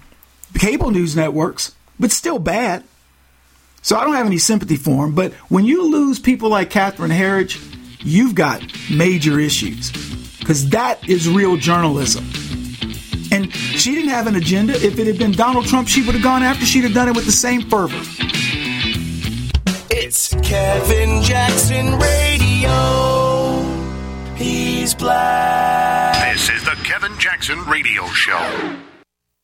cable 0.54 0.90
news 0.90 1.14
networks, 1.14 1.74
but 2.00 2.10
still 2.10 2.40
bad. 2.40 2.82
So 3.82 3.96
I 3.96 4.04
don't 4.04 4.16
have 4.16 4.26
any 4.26 4.38
sympathy 4.38 4.76
for 4.76 5.04
them. 5.04 5.14
But 5.14 5.32
when 5.48 5.64
you 5.64 5.88
lose 5.88 6.18
people 6.18 6.50
like 6.50 6.70
Catherine 6.70 7.12
Herridge, 7.12 7.60
you've 8.00 8.34
got 8.34 8.60
major 8.90 9.38
issues 9.38 9.92
because 10.40 10.70
that 10.70 11.08
is 11.08 11.28
real 11.28 11.56
journalism. 11.56 12.28
And 13.30 13.52
she 13.52 13.94
didn't 13.94 14.10
have 14.10 14.26
an 14.26 14.36
agenda. 14.36 14.74
If 14.74 14.98
it 14.98 15.06
had 15.06 15.18
been 15.18 15.32
Donald 15.32 15.66
Trump, 15.66 15.88
she 15.88 16.04
would 16.04 16.14
have 16.14 16.24
gone 16.24 16.42
after. 16.42 16.64
She'd 16.64 16.84
have 16.84 16.94
done 16.94 17.08
it 17.08 17.16
with 17.16 17.26
the 17.26 17.32
same 17.32 17.62
fervor. 17.62 18.00
It's 19.90 20.34
Kevin 20.42 21.22
Jackson 21.22 21.98
Radio. 21.98 23.62
He's 24.36 24.94
black. 24.94 26.32
This 26.32 26.48
is 26.50 26.64
the 26.64 26.76
Kevin 26.84 27.18
Jackson 27.18 27.58
Radio 27.66 28.06
Show. 28.08 28.76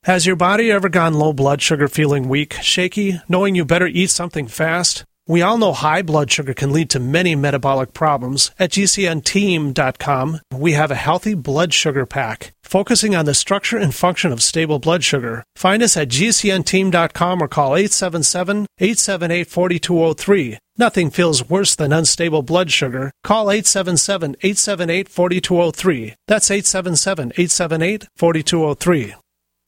Has 0.04 0.26
your 0.26 0.36
body 0.36 0.70
ever 0.70 0.88
gone 0.88 1.14
low 1.14 1.32
blood 1.32 1.62
sugar, 1.62 1.88
feeling 1.88 2.28
weak, 2.28 2.54
shaky, 2.62 3.20
knowing 3.28 3.54
you 3.54 3.64
better 3.64 3.86
eat 3.86 4.10
something 4.10 4.46
fast? 4.46 5.04
We 5.26 5.40
all 5.40 5.56
know 5.56 5.72
high 5.72 6.02
blood 6.02 6.30
sugar 6.30 6.52
can 6.52 6.72
lead 6.72 6.90
to 6.90 7.00
many 7.00 7.34
metabolic 7.34 7.94
problems. 7.94 8.50
At 8.58 8.72
GCNteam.com, 8.72 10.40
we 10.52 10.72
have 10.72 10.90
a 10.90 10.94
healthy 11.06 11.34
blood 11.34 11.72
sugar 11.72 12.04
pack 12.04 12.52
focusing 12.62 13.14
on 13.14 13.24
the 13.24 13.34
structure 13.34 13.78
and 13.78 13.94
function 13.94 14.32
of 14.32 14.42
stable 14.42 14.78
blood 14.78 15.02
sugar. 15.02 15.44
Find 15.56 15.82
us 15.82 15.96
at 15.96 16.08
GCNteam.com 16.08 17.42
or 17.42 17.48
call 17.48 17.76
877 17.76 18.66
878 18.78 19.48
4203. 19.48 20.58
Nothing 20.76 21.10
feels 21.10 21.48
worse 21.48 21.74
than 21.74 21.92
unstable 21.92 22.42
blood 22.42 22.70
sugar. 22.70 23.10
Call 23.22 23.50
877 23.50 24.36
878 24.42 25.08
4203. 25.08 26.14
That's 26.26 26.50
877 26.50 27.28
878 27.36 28.08
4203. 28.16 29.14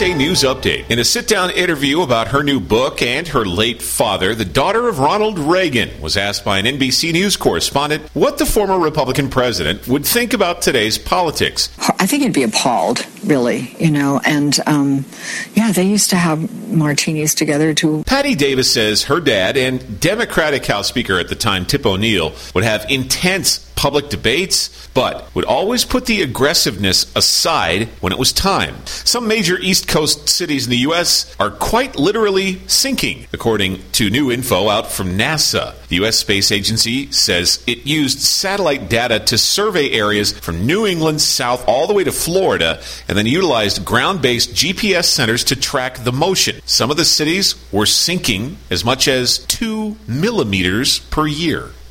USA 0.00 0.14
News 0.14 0.42
Update. 0.44 0.90
In 0.90 0.98
a 0.98 1.04
sit 1.04 1.28
down 1.28 1.50
interview 1.50 2.00
about 2.00 2.28
her 2.28 2.42
new 2.42 2.58
book 2.58 3.02
and 3.02 3.28
her 3.28 3.44
late 3.44 3.82
father, 3.82 4.34
the 4.34 4.46
daughter 4.46 4.88
of 4.88 4.98
Ronald 4.98 5.38
Reagan 5.38 6.00
was 6.00 6.16
asked 6.16 6.42
by 6.42 6.58
an 6.58 6.64
NBC 6.64 7.12
News 7.12 7.36
correspondent 7.36 8.04
what 8.14 8.38
the 8.38 8.46
former 8.46 8.78
Republican 8.78 9.28
president 9.28 9.86
would 9.86 10.06
think 10.06 10.32
about 10.32 10.62
today's 10.62 10.96
politics. 10.96 11.68
I 11.98 12.06
think 12.06 12.22
he'd 12.22 12.32
be 12.32 12.44
appalled, 12.44 13.06
really, 13.24 13.76
you 13.78 13.90
know, 13.90 14.22
and 14.24 14.58
um, 14.66 15.04
yeah, 15.52 15.70
they 15.70 15.84
used 15.84 16.08
to 16.10 16.16
have 16.16 16.50
martinis 16.72 17.34
together 17.34 17.74
too. 17.74 18.02
Patti 18.06 18.34
Davis 18.34 18.72
says 18.72 19.04
her 19.04 19.20
dad 19.20 19.58
and 19.58 20.00
Democratic 20.00 20.64
House 20.64 20.88
Speaker 20.88 21.18
at 21.18 21.28
the 21.28 21.34
time, 21.34 21.66
Tip 21.66 21.84
O'Neill, 21.84 22.32
would 22.54 22.64
have 22.64 22.86
intense 22.90 23.69
public 23.80 24.10
debates, 24.10 24.90
but 24.92 25.34
would 25.34 25.46
always 25.46 25.86
put 25.86 26.04
the 26.04 26.20
aggressiveness 26.20 27.10
aside 27.16 27.88
when 28.02 28.12
it 28.12 28.18
was 28.18 28.30
time. 28.30 28.76
Some 28.84 29.26
major 29.26 29.58
East 29.58 29.88
Coast 29.88 30.28
cities 30.28 30.66
in 30.66 30.70
the 30.70 30.84
U.S. 30.88 31.34
are 31.40 31.50
quite 31.50 31.96
literally 31.96 32.60
sinking, 32.68 33.26
according 33.32 33.80
to 33.92 34.10
new 34.10 34.30
info 34.30 34.68
out 34.68 34.88
from 34.92 35.16
NASA. 35.16 35.74
The 35.88 35.96
U.S. 35.96 36.18
Space 36.18 36.52
Agency 36.52 37.10
says 37.10 37.64
it 37.66 37.86
used 37.86 38.18
satellite 38.18 38.90
data 38.90 39.18
to 39.18 39.38
survey 39.38 39.92
areas 39.92 40.38
from 40.38 40.66
New 40.66 40.86
England 40.86 41.22
south 41.22 41.64
all 41.66 41.86
the 41.86 41.94
way 41.94 42.04
to 42.04 42.12
Florida 42.12 42.82
and 43.08 43.16
then 43.16 43.24
utilized 43.24 43.86
ground 43.86 44.20
based 44.20 44.50
GPS 44.50 45.04
centers 45.04 45.42
to 45.44 45.56
track 45.56 46.04
the 46.04 46.12
motion. 46.12 46.60
Some 46.66 46.90
of 46.90 46.98
the 46.98 47.06
cities 47.06 47.54
were 47.72 47.86
sinking 47.86 48.58
as 48.68 48.84
much 48.84 49.08
as 49.08 49.38
two 49.38 49.96
millimeters 50.06 50.98
per 50.98 51.26
year. 51.26 51.70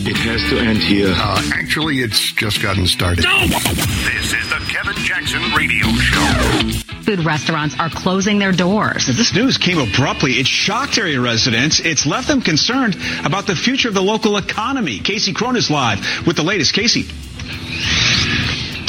It 0.06 0.18
has 0.18 0.50
to 0.50 0.60
end 0.60 0.80
here. 0.80 1.14
Uh, 1.16 1.42
actually, 1.54 2.00
it's 2.00 2.34
just 2.34 2.62
gotten 2.62 2.88
started. 2.88 3.24
This 3.24 4.34
is 4.34 4.50
the 4.50 4.60
Kevin 4.68 4.96
Jackson 5.06 5.42
Radio 5.54 5.88
Show. 5.94 6.75
Food 7.06 7.24
restaurants 7.24 7.76
are 7.78 7.90
closing 7.92 8.40
their 8.40 8.52
doors. 8.52 9.06
This 9.06 9.32
news 9.36 9.60
came 9.60 9.78
abruptly. 9.78 10.40
It 10.40 10.48
shocked 10.48 10.98
area 10.98 11.22
residents. 11.22 11.80
It's 11.80 12.08
left 12.08 12.28
them 12.28 12.42
concerned 12.42 12.98
about 13.24 13.46
the 13.46 13.56
future 13.56 13.88
of 13.88 13.94
the 13.94 14.02
local 14.02 14.38
economy. 14.38 14.98
Casey 14.98 15.32
Crone 15.32 15.56
is 15.56 15.70
live 15.70 16.00
with 16.26 16.36
the 16.36 16.42
latest. 16.42 16.74
Casey. 16.74 17.06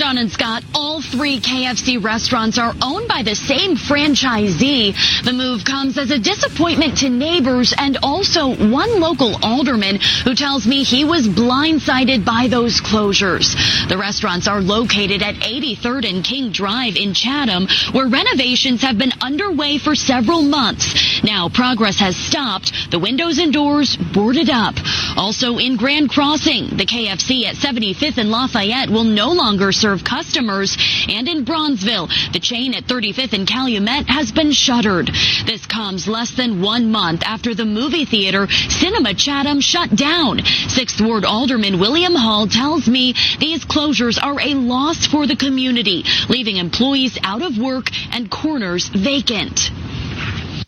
John 0.07 0.19
and 0.19 0.31
Scott, 0.31 0.63
all 0.73 1.03
three 1.03 1.41
KFC 1.41 2.01
restaurants 2.01 2.59
are 2.59 2.73
owned 2.81 3.09
by 3.09 3.25
the 3.25 3.35
same 3.35 3.75
franchisee. 3.75 4.95
The 5.25 5.33
move 5.33 5.65
comes 5.65 5.99
as 5.99 6.13
a 6.13 6.19
disappointment 6.21 6.99
to 6.99 7.09
neighbors 7.09 7.75
and 7.77 7.99
also 8.05 8.55
one 8.55 9.01
local 9.01 9.35
alderman 9.45 9.99
who 10.23 10.37
tells 10.37 10.65
me 10.65 10.85
he 10.85 11.05
was 11.05 11.27
blindsided 11.27 12.25
by 12.25 12.47
those 12.47 12.81
closures. 12.81 13.57
The 13.89 13.99
restaurants 13.99 14.47
are 14.47 14.61
located 14.61 15.25
at 15.25 15.35
83rd 15.43 16.09
and 16.09 16.25
King 16.25 16.53
Drive 16.53 16.95
in 16.95 17.13
Chatham, 17.13 17.67
where 17.91 18.07
renovations 18.07 18.83
have 18.83 18.99
been 18.99 19.13
underway 19.21 19.79
for 19.79 19.97
several 19.97 20.43
months. 20.43 21.21
Now 21.25 21.49
progress 21.49 21.99
has 21.99 22.15
stopped, 22.15 22.93
the 22.93 23.01
windows 23.01 23.39
and 23.39 23.53
doors 23.53 23.97
boarded 23.97 24.51
up. 24.51 24.77
Also 25.17 25.57
in 25.57 25.77
Grand 25.77 26.11
Crossing, 26.11 26.77
the 26.77 26.85
KFC 26.85 27.45
at 27.45 27.57
75th 27.57 28.19
and 28.19 28.31
Lafayette 28.31 28.91
will 28.91 29.05
no 29.05 29.33
longer 29.33 29.73
serve 29.73 30.05
customers. 30.05 30.77
And 31.09 31.29
in 31.29 31.45
Bronzeville, 31.45 32.33
the 32.33 32.41
chain 32.41 32.75
at 32.75 32.85
35th 32.85 33.33
and 33.33 33.49
Calumet 33.49 34.09
has 34.09 34.31
been 34.33 34.53
shuttered. 34.53 35.07
This 35.47 35.65
comes 35.67 36.07
less 36.07 36.33
than 36.33 36.63
one 36.63 36.91
month 36.91 37.23
after 37.25 37.55
the 37.55 37.65
movie 37.65 38.05
theater 38.05 38.47
Cinema 38.69 39.15
Chatham 39.15 39.61
shut 39.61 39.95
down. 39.97 40.45
Sixth 40.69 41.01
Ward 41.01 41.25
Alderman 41.25 41.81
William 41.81 42.15
Hall 42.15 42.47
tells 42.47 42.87
me 42.87 43.15
these 43.41 43.65
closures 43.65 44.23
are 44.23 44.41
a 44.41 44.55
loss 44.55 45.07
for 45.07 45.27
the 45.27 45.37
community, 45.37 46.05
leaving 46.29 46.57
employees 46.57 47.19
out 47.23 47.43
of 47.43 47.59
work 47.59 47.89
and 48.13 48.31
corners 48.31 48.89
vacant. 48.89 49.71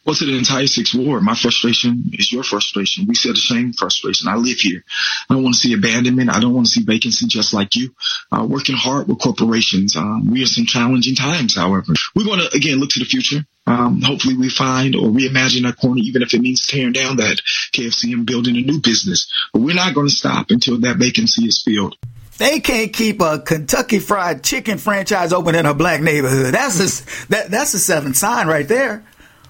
Well, 0.08 0.14
to 0.14 0.24
the 0.24 0.38
entire 0.38 0.66
Sixth 0.66 0.94
Ward, 0.94 1.22
my 1.22 1.34
frustration 1.34 2.12
is 2.14 2.32
your 2.32 2.42
frustration. 2.42 3.04
We 3.06 3.14
share 3.14 3.34
the 3.34 3.40
same 3.40 3.74
frustration. 3.74 4.26
I 4.26 4.36
live 4.36 4.56
here. 4.56 4.82
I 5.28 5.34
don't 5.34 5.42
want 5.42 5.56
to 5.56 5.60
see 5.60 5.74
abandonment. 5.74 6.30
I 6.30 6.40
don't 6.40 6.54
want 6.54 6.64
to 6.64 6.72
see 6.72 6.82
vacancy 6.82 7.26
just 7.26 7.52
like 7.52 7.76
you. 7.76 7.94
Uh, 8.32 8.46
working 8.48 8.74
hard 8.74 9.06
with 9.06 9.18
corporations. 9.18 9.96
Um, 9.96 10.30
we 10.30 10.42
are 10.42 10.46
some 10.46 10.64
challenging 10.64 11.14
times, 11.14 11.56
however. 11.56 11.92
We're 12.16 12.24
going 12.24 12.38
to, 12.38 12.48
again, 12.56 12.80
look 12.80 12.88
to 12.92 13.00
the 13.00 13.04
future. 13.04 13.44
Um, 13.66 14.00
hopefully 14.00 14.34
we 14.34 14.48
find 14.48 14.96
or 14.96 15.10
reimagine 15.10 15.66
our 15.66 15.74
corner, 15.74 16.00
even 16.02 16.22
if 16.22 16.32
it 16.32 16.40
means 16.40 16.66
tearing 16.66 16.92
down 16.92 17.18
that 17.18 17.42
KFC 17.74 18.14
and 18.14 18.24
building 18.24 18.56
a 18.56 18.62
new 18.62 18.80
business. 18.80 19.30
But 19.52 19.60
we're 19.60 19.74
not 19.74 19.94
going 19.94 20.08
to 20.08 20.14
stop 20.14 20.46
until 20.48 20.80
that 20.80 20.96
vacancy 20.96 21.44
is 21.44 21.62
filled. 21.62 21.96
They 22.38 22.60
can't 22.60 22.94
keep 22.94 23.20
a 23.20 23.40
Kentucky 23.40 23.98
Fried 23.98 24.42
Chicken 24.42 24.78
franchise 24.78 25.34
open 25.34 25.54
in 25.54 25.66
a 25.66 25.74
black 25.74 26.00
neighborhood. 26.00 26.54
That's 26.54 26.78
a, 26.78 27.26
that, 27.28 27.50
that's 27.50 27.74
a 27.74 27.78
seventh 27.78 28.16
sign 28.16 28.46
right 28.46 28.66
there. 28.66 29.04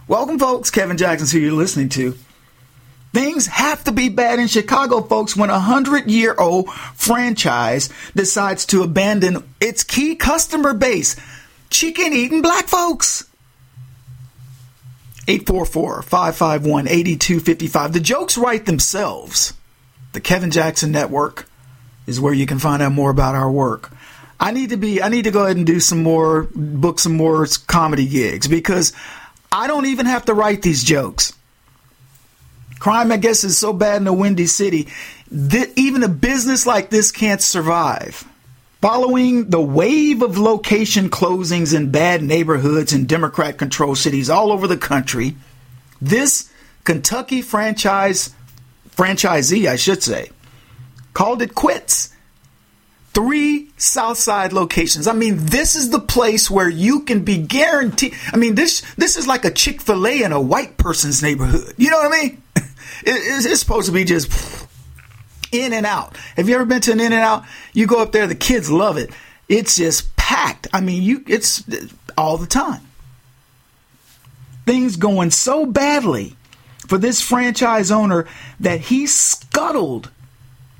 Welcome, 0.08 0.38
folks. 0.38 0.70
Kevin 0.70 0.96
Jackson's 0.96 1.32
who 1.32 1.38
you're 1.38 1.52
listening 1.52 1.90
to. 1.90 2.16
Things 3.12 3.46
have 3.46 3.84
to 3.84 3.92
be 3.92 4.08
bad 4.08 4.38
in 4.38 4.48
Chicago, 4.48 5.02
folks, 5.02 5.36
when 5.36 5.50
a 5.50 5.58
hundred 5.58 6.10
year 6.10 6.34
old 6.38 6.72
franchise 6.94 7.90
decides 8.16 8.64
to 8.66 8.82
abandon 8.82 9.46
its 9.60 9.84
key 9.84 10.16
customer 10.16 10.72
base, 10.72 11.14
chicken 11.68 12.14
eating 12.14 12.40
black 12.40 12.68
folks. 12.68 13.28
844 15.28 16.00
551 16.00 16.88
8255. 16.88 17.92
The 17.92 18.00
jokes 18.00 18.38
write 18.38 18.64
themselves. 18.64 19.52
The 20.12 20.20
Kevin 20.22 20.50
Jackson 20.50 20.90
Network 20.90 21.46
is 22.06 22.18
where 22.18 22.32
you 22.32 22.46
can 22.46 22.58
find 22.58 22.82
out 22.82 22.92
more 22.92 23.10
about 23.10 23.34
our 23.34 23.50
work. 23.50 23.92
I 24.40 24.52
need 24.52 24.70
to 24.70 24.78
be, 24.78 25.02
I 25.02 25.10
need 25.10 25.24
to 25.24 25.30
go 25.30 25.44
ahead 25.44 25.58
and 25.58 25.66
do 25.66 25.80
some 25.80 26.02
more, 26.02 26.48
book 26.54 26.98
some 26.98 27.14
more 27.14 27.46
comedy 27.66 28.06
gigs 28.06 28.48
because 28.48 28.94
I 29.50 29.66
don't 29.66 29.86
even 29.86 30.06
have 30.06 30.26
to 30.26 30.34
write 30.34 30.62
these 30.62 30.84
jokes. 30.84 31.32
Crime, 32.78 33.10
I 33.10 33.16
guess, 33.16 33.44
is 33.44 33.58
so 33.58 33.72
bad 33.72 33.96
in 33.96 34.04
the 34.04 34.12
Windy 34.12 34.46
City 34.46 34.88
that 35.30 35.70
even 35.76 36.02
a 36.02 36.08
business 36.08 36.66
like 36.66 36.90
this 36.90 37.10
can't 37.12 37.40
survive. 37.40 38.24
Following 38.80 39.50
the 39.50 39.60
wave 39.60 40.22
of 40.22 40.38
location 40.38 41.10
closings 41.10 41.74
in 41.74 41.90
bad 41.90 42.22
neighborhoods 42.22 42.92
in 42.92 43.06
Democrat 43.06 43.58
controlled 43.58 43.98
cities 43.98 44.30
all 44.30 44.52
over 44.52 44.68
the 44.68 44.76
country, 44.76 45.34
this 46.00 46.50
Kentucky 46.84 47.42
franchise 47.42 48.32
franchisee, 48.96 49.68
I 49.68 49.76
should 49.76 50.02
say, 50.02 50.30
called 51.12 51.42
it 51.42 51.56
quits. 51.56 52.14
Three 53.18 53.68
Southside 53.76 54.52
locations. 54.52 55.08
I 55.08 55.12
mean, 55.12 55.46
this 55.46 55.74
is 55.74 55.90
the 55.90 55.98
place 55.98 56.48
where 56.48 56.68
you 56.68 57.00
can 57.00 57.24
be 57.24 57.36
guaranteed. 57.36 58.14
I 58.32 58.36
mean, 58.36 58.54
this 58.54 58.82
this 58.94 59.16
is 59.16 59.26
like 59.26 59.44
a 59.44 59.50
Chick 59.50 59.80
Fil 59.80 60.06
A 60.06 60.22
in 60.22 60.30
a 60.30 60.40
white 60.40 60.76
person's 60.76 61.20
neighborhood. 61.20 61.74
You 61.76 61.90
know 61.90 61.96
what 61.98 62.14
I 62.14 62.22
mean? 62.22 62.42
It, 63.02 63.44
it's 63.44 63.60
supposed 63.60 63.86
to 63.86 63.92
be 63.92 64.04
just 64.04 64.66
in 65.50 65.72
and 65.72 65.84
out. 65.84 66.16
Have 66.36 66.48
you 66.48 66.54
ever 66.54 66.64
been 66.64 66.80
to 66.82 66.92
an 66.92 67.00
In 67.00 67.12
and 67.12 67.22
Out? 67.22 67.44
You 67.72 67.88
go 67.88 68.00
up 68.00 68.12
there, 68.12 68.28
the 68.28 68.36
kids 68.36 68.70
love 68.70 68.96
it. 68.96 69.10
It's 69.48 69.76
just 69.76 70.14
packed. 70.16 70.68
I 70.72 70.80
mean, 70.80 71.02
you 71.02 71.24
it's 71.26 71.64
all 72.16 72.38
the 72.38 72.46
time. 72.46 72.82
Things 74.64 74.94
going 74.94 75.32
so 75.32 75.66
badly 75.66 76.36
for 76.86 76.98
this 76.98 77.20
franchise 77.20 77.90
owner 77.90 78.28
that 78.60 78.80
he 78.80 79.08
scuttled 79.08 80.10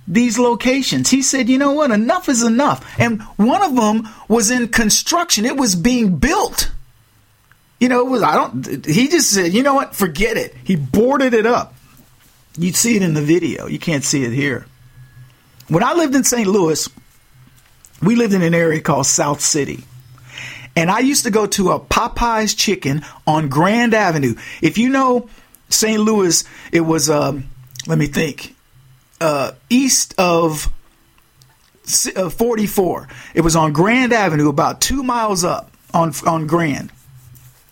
these 0.09 0.39
locations. 0.39 1.11
He 1.11 1.23
said, 1.23 1.49
you 1.49 1.59
know 1.59 1.73
what, 1.73 1.91
enough 1.91 2.29
is 2.29 2.43
enough. 2.43 2.99
And 2.99 3.23
one 3.37 3.63
of 3.63 3.77
them 3.77 4.09
was 4.27 4.51
in 4.51 4.69
construction, 4.69 5.45
it 5.45 5.57
was 5.57 5.77
being 5.77 6.17
built. 6.17 6.73
You 7.79 7.89
know, 7.89 8.01
it 8.01 8.11
was, 8.11 8.23
I 8.23 8.35
don't, 8.35 8.87
he 8.87 9.09
just 9.09 9.31
said, 9.31 9.53
you 9.53 9.63
know 9.63 9.75
what, 9.75 9.95
forget 9.95 10.37
it. 10.37 10.57
He 10.65 10.75
boarded 10.75 11.35
it 11.35 11.47
up. 11.47 11.75
You'd 12.57 12.75
see 12.75 12.97
it 12.97 13.03
in 13.03 13.15
the 13.15 13.23
video. 13.23 13.67
You 13.67 13.79
can't 13.79 14.03
see 14.03 14.25
it 14.25 14.33
here. 14.33 14.67
When 15.69 15.85
I 15.85 15.93
lived 15.93 16.17
in 16.17 16.25
St. 16.25 16.49
Louis, 16.49 16.89
we 18.03 18.17
lived 18.17 18.35
in 18.35 18.43
an 18.43 18.55
area 18.55 18.81
called 18.81 19.07
South 19.07 19.41
City. 19.41 19.85
And 20.75 20.91
I 20.91 21.01
used 21.01 21.25
to 21.25 21.31
go 21.31 21.47
to 21.47 21.71
a 21.71 21.81
Popeye's 21.81 22.55
Chicken 22.55 23.05
on 23.27 23.49
Grand 23.49 23.95
Avenue. 23.95 24.35
If 24.61 24.79
you 24.79 24.89
know 24.89 25.29
St. 25.69 26.01
Louis, 26.01 26.45
it 26.73 26.81
was, 26.81 27.11
um, 27.11 27.49
let 27.87 27.99
me 27.99 28.07
think, 28.07 28.57
uh, 29.21 29.53
east 29.71 30.15
of 30.19 30.69
uh, 32.15 32.31
44. 32.31 33.09
It 33.35 33.41
was 33.41 33.57
on 33.57 33.73
Grand 33.73 34.13
Avenue, 34.13 34.49
about 34.49 34.81
two 34.81 35.03
miles 35.03 35.45
up 35.45 35.71
on, 35.93 36.13
on 36.27 36.47
Grand. 36.47 36.91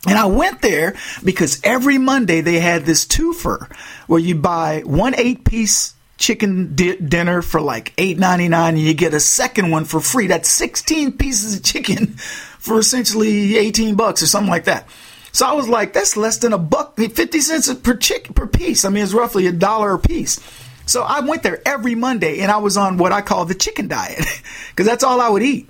And 0.06 0.16
I 0.16 0.26
went 0.26 0.62
there 0.62 0.94
because 1.24 1.60
every 1.64 1.98
Monday 1.98 2.40
they 2.40 2.60
had 2.60 2.84
this 2.84 3.04
twofer 3.04 3.72
where 4.06 4.20
you 4.20 4.36
buy 4.36 4.82
one 4.84 5.14
eight 5.16 5.44
piece 5.44 5.94
chicken 6.16 6.74
di- 6.76 6.96
dinner 6.96 7.42
for 7.42 7.60
like 7.60 7.92
eight 7.98 8.16
ninety 8.16 8.46
nine, 8.46 8.74
and 8.74 8.82
you 8.82 8.94
get 8.94 9.14
a 9.14 9.20
second 9.20 9.70
one 9.72 9.84
for 9.84 9.98
free. 9.98 10.28
That's 10.28 10.48
sixteen 10.48 11.10
pieces 11.10 11.56
of 11.56 11.64
chicken 11.64 12.06
for 12.16 12.78
essentially 12.78 13.56
eighteen 13.56 13.96
bucks 13.96 14.22
or 14.22 14.26
something 14.26 14.50
like 14.50 14.66
that. 14.66 14.86
So 15.32 15.44
I 15.44 15.54
was 15.54 15.68
like, 15.68 15.92
that's 15.92 16.16
less 16.16 16.38
than 16.38 16.52
a 16.52 16.58
buck, 16.58 16.96
fifty 16.96 17.40
cents 17.40 17.72
per 17.74 17.96
chicken 17.96 18.32
per 18.32 18.46
piece. 18.46 18.84
I 18.84 18.90
mean, 18.90 19.02
it's 19.02 19.12
roughly 19.12 19.48
a 19.48 19.52
dollar 19.52 19.94
a 19.94 19.98
piece. 19.98 20.40
So 20.86 21.02
I 21.02 21.20
went 21.20 21.42
there 21.42 21.60
every 21.66 21.94
Monday, 21.94 22.40
and 22.40 22.50
I 22.50 22.58
was 22.58 22.76
on 22.76 22.96
what 22.96 23.12
I 23.12 23.20
call 23.20 23.44
the 23.44 23.54
chicken 23.54 23.88
diet 23.88 24.24
because 24.70 24.86
that's 24.86 25.04
all 25.04 25.20
I 25.20 25.28
would 25.28 25.42
eat 25.42 25.68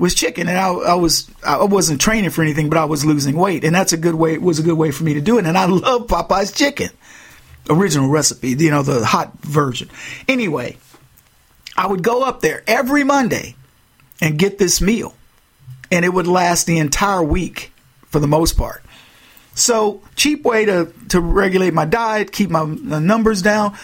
was 0.00 0.14
chicken, 0.14 0.48
and 0.48 0.58
I, 0.58 0.72
I, 0.72 0.94
was 0.94 1.30
I 1.46 1.62
wasn't 1.64 2.00
training 2.00 2.30
for 2.30 2.40
anything, 2.40 2.70
but 2.70 2.78
I 2.78 2.86
was 2.86 3.04
losing 3.04 3.36
weight, 3.36 3.64
and 3.64 3.74
that's 3.74 3.92
a 3.92 3.98
good 3.98 4.14
way. 4.14 4.38
Was 4.38 4.58
a 4.58 4.62
good 4.62 4.78
way 4.78 4.90
for 4.90 5.04
me 5.04 5.14
to 5.14 5.20
do 5.20 5.38
it, 5.38 5.44
and 5.44 5.56
I 5.56 5.64
love 5.66 6.06
Popeye's 6.06 6.52
chicken, 6.52 6.88
original 7.68 8.08
recipe, 8.08 8.48
you 8.50 8.70
know, 8.70 8.82
the 8.82 9.04
hot 9.04 9.38
version. 9.40 9.90
Anyway, 10.26 10.78
I 11.76 11.86
would 11.86 12.02
go 12.02 12.22
up 12.22 12.40
there 12.40 12.64
every 12.66 13.04
Monday 13.04 13.56
and 14.22 14.38
get 14.38 14.58
this 14.58 14.80
meal, 14.80 15.14
and 15.92 16.04
it 16.04 16.08
would 16.08 16.26
last 16.26 16.66
the 16.66 16.78
entire 16.78 17.22
week 17.22 17.70
for 18.06 18.20
the 18.20 18.28
most 18.28 18.56
part. 18.56 18.82
So 19.54 20.00
cheap 20.16 20.44
way 20.44 20.64
to 20.64 20.92
to 21.10 21.20
regulate 21.20 21.74
my 21.74 21.84
diet, 21.84 22.32
keep 22.32 22.48
my 22.48 22.64
numbers 22.64 23.42
down, 23.42 23.76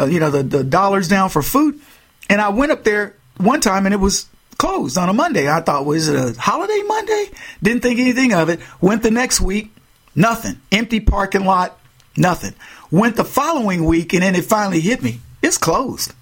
uh, 0.00 0.06
you 0.06 0.20
know, 0.20 0.30
the 0.30 0.42
the 0.42 0.64
dollars 0.64 1.08
down 1.08 1.28
for 1.28 1.42
food, 1.42 1.80
and 2.28 2.40
I 2.40 2.48
went 2.48 2.72
up 2.72 2.84
there 2.84 3.14
one 3.36 3.60
time, 3.60 3.86
and 3.86 3.94
it 3.94 3.98
was 3.98 4.26
closed 4.58 4.98
on 4.98 5.08
a 5.08 5.12
Monday. 5.12 5.48
I 5.48 5.60
thought, 5.60 5.84
was 5.84 6.08
it 6.08 6.16
a 6.16 6.38
holiday 6.40 6.82
Monday? 6.86 7.30
Didn't 7.62 7.82
think 7.82 7.98
anything 7.98 8.32
of 8.32 8.48
it. 8.48 8.60
Went 8.80 9.02
the 9.02 9.10
next 9.10 9.40
week, 9.40 9.74
nothing. 10.14 10.60
Empty 10.70 11.00
parking 11.00 11.44
lot, 11.44 11.78
nothing. 12.16 12.54
Went 12.90 13.16
the 13.16 13.24
following 13.24 13.84
week, 13.84 14.12
and 14.12 14.22
then 14.22 14.34
it 14.34 14.44
finally 14.44 14.80
hit 14.80 15.02
me. 15.02 15.20
It's 15.42 15.58
closed. 15.58 16.14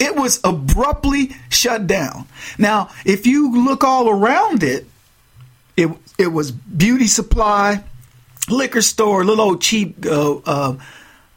It 0.00 0.14
was 0.14 0.40
abruptly 0.44 1.34
shut 1.48 1.86
down. 1.86 2.26
Now, 2.56 2.90
if 3.04 3.26
you 3.26 3.64
look 3.64 3.82
all 3.82 4.08
around 4.08 4.62
it, 4.62 4.86
it 5.76 5.90
it 6.18 6.28
was 6.28 6.50
beauty 6.50 7.06
supply, 7.06 7.84
liquor 8.48 8.82
store, 8.82 9.24
little 9.24 9.44
old 9.44 9.60
cheap, 9.60 10.04
uh, 10.06 10.36
uh, 10.38 10.76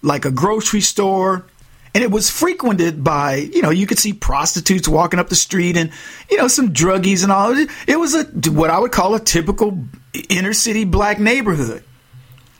like 0.01 0.25
a 0.25 0.31
grocery 0.31 0.81
store, 0.81 1.45
and 1.93 2.03
it 2.03 2.11
was 2.11 2.29
frequented 2.29 3.03
by 3.03 3.35
you 3.35 3.61
know 3.61 3.69
you 3.69 3.87
could 3.87 3.99
see 3.99 4.13
prostitutes 4.13 4.87
walking 4.87 5.19
up 5.19 5.29
the 5.29 5.35
street 5.35 5.77
and 5.77 5.91
you 6.29 6.37
know 6.37 6.47
some 6.47 6.73
druggies 6.73 7.23
and 7.23 7.31
all. 7.31 7.53
It 7.87 7.99
was 7.99 8.15
a 8.15 8.23
what 8.51 8.69
i 8.69 8.79
would 8.79 8.91
call 8.91 9.15
a 9.15 9.19
typical 9.19 9.83
inner 10.29 10.53
city 10.53 10.85
black 10.85 11.19
neighborhood. 11.19 11.83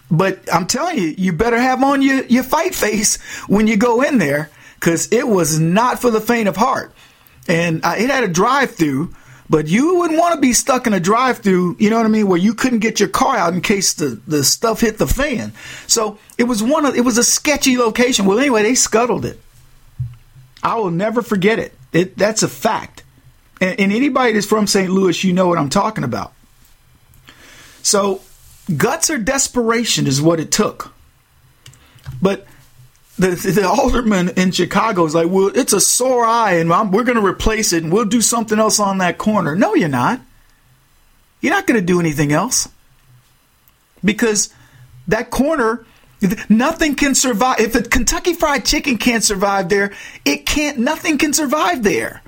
But 0.10 0.54
i'm 0.54 0.67
telling 0.67 0.97
you 0.97 1.15
you 1.17 1.34
better 1.34 1.60
have 1.60 1.82
on 1.84 2.01
your, 2.01 2.25
your 2.25 2.43
fight 2.43 2.75
face 2.75 3.21
when 3.47 3.67
you 3.67 3.77
go 3.77 4.01
in 4.01 4.17
there 4.17 4.49
because 4.75 5.12
it 5.12 5.27
was 5.27 5.60
not 5.60 6.01
for 6.01 6.12
the 6.12 6.19
faint 6.19 6.47
of 6.47 6.58
heart. 6.58 6.93
And 7.47 7.84
uh, 7.84 7.95
it 7.97 8.10
had 8.10 8.23
a 8.23 8.27
drive 8.27 8.75
through 8.75 9.13
but 9.51 9.67
you 9.67 9.97
wouldn't 9.97 10.17
want 10.17 10.33
to 10.33 10.39
be 10.39 10.53
stuck 10.53 10.87
in 10.87 10.93
a 10.93 10.99
drive 10.99 11.39
through, 11.39 11.75
you 11.77 11.89
know 11.89 11.97
what 11.97 12.05
I 12.05 12.09
mean, 12.09 12.29
where 12.29 12.37
you 12.37 12.53
couldn't 12.53 12.79
get 12.79 13.01
your 13.01 13.09
car 13.09 13.35
out 13.35 13.53
in 13.53 13.59
case 13.59 13.93
the, 13.93 14.17
the 14.25 14.45
stuff 14.45 14.79
hit 14.79 14.97
the 14.97 15.05
fan. 15.05 15.51
So 15.87 16.17
it 16.37 16.45
was 16.45 16.63
one 16.63 16.85
of 16.85 16.95
it 16.95 17.01
was 17.01 17.17
a 17.17 17.23
sketchy 17.23 17.77
location. 17.77 18.25
Well 18.25 18.39
anyway, 18.39 18.63
they 18.63 18.75
scuttled 18.75 19.25
it. 19.25 19.41
I 20.63 20.75
will 20.75 20.89
never 20.89 21.21
forget 21.21 21.59
it. 21.59 21.73
it 21.91 22.17
that's 22.17 22.43
a 22.43 22.47
fact. 22.47 23.03
And, 23.59 23.77
and 23.77 23.91
anybody 23.91 24.31
that's 24.31 24.45
from 24.45 24.67
St. 24.67 24.89
Louis, 24.89 25.21
you 25.21 25.33
know 25.33 25.49
what 25.49 25.57
I'm 25.57 25.69
talking 25.69 26.05
about. 26.05 26.31
So 27.83 28.21
guts 28.77 29.09
or 29.09 29.17
desperation 29.17 30.07
is 30.07 30.21
what 30.21 30.39
it 30.39 30.53
took. 30.53 30.93
But 32.21 32.47
the, 33.21 33.51
the 33.51 33.67
alderman 33.67 34.29
in 34.29 34.51
Chicago 34.51 35.05
is 35.05 35.13
like, 35.13 35.29
well, 35.29 35.51
it's 35.53 35.73
a 35.73 35.79
sore 35.79 36.25
eye, 36.25 36.53
and 36.53 36.73
I'm, 36.73 36.91
we're 36.91 37.03
going 37.03 37.19
to 37.19 37.25
replace 37.25 37.71
it, 37.71 37.84
and 37.84 37.93
we'll 37.93 38.05
do 38.05 38.19
something 38.19 38.57
else 38.57 38.79
on 38.79 38.97
that 38.97 39.19
corner. 39.19 39.55
No, 39.55 39.75
you're 39.75 39.89
not. 39.89 40.19
You're 41.39 41.53
not 41.53 41.67
going 41.67 41.79
to 41.79 41.86
do 41.86 41.99
anything 41.99 42.31
else 42.31 42.67
because 44.03 44.51
that 45.07 45.29
corner, 45.29 45.86
nothing 46.49 46.95
can 46.95 47.13
survive. 47.13 47.60
If 47.60 47.75
a 47.75 47.84
Kentucky 47.84 48.34
Fried 48.34 48.65
Chicken 48.65 48.97
can't 48.97 49.23
survive 49.23 49.69
there, 49.69 49.91
it 50.25 50.47
can't. 50.47 50.79
Nothing 50.79 51.19
can 51.19 51.34
survive 51.34 51.84
there. 51.84 52.23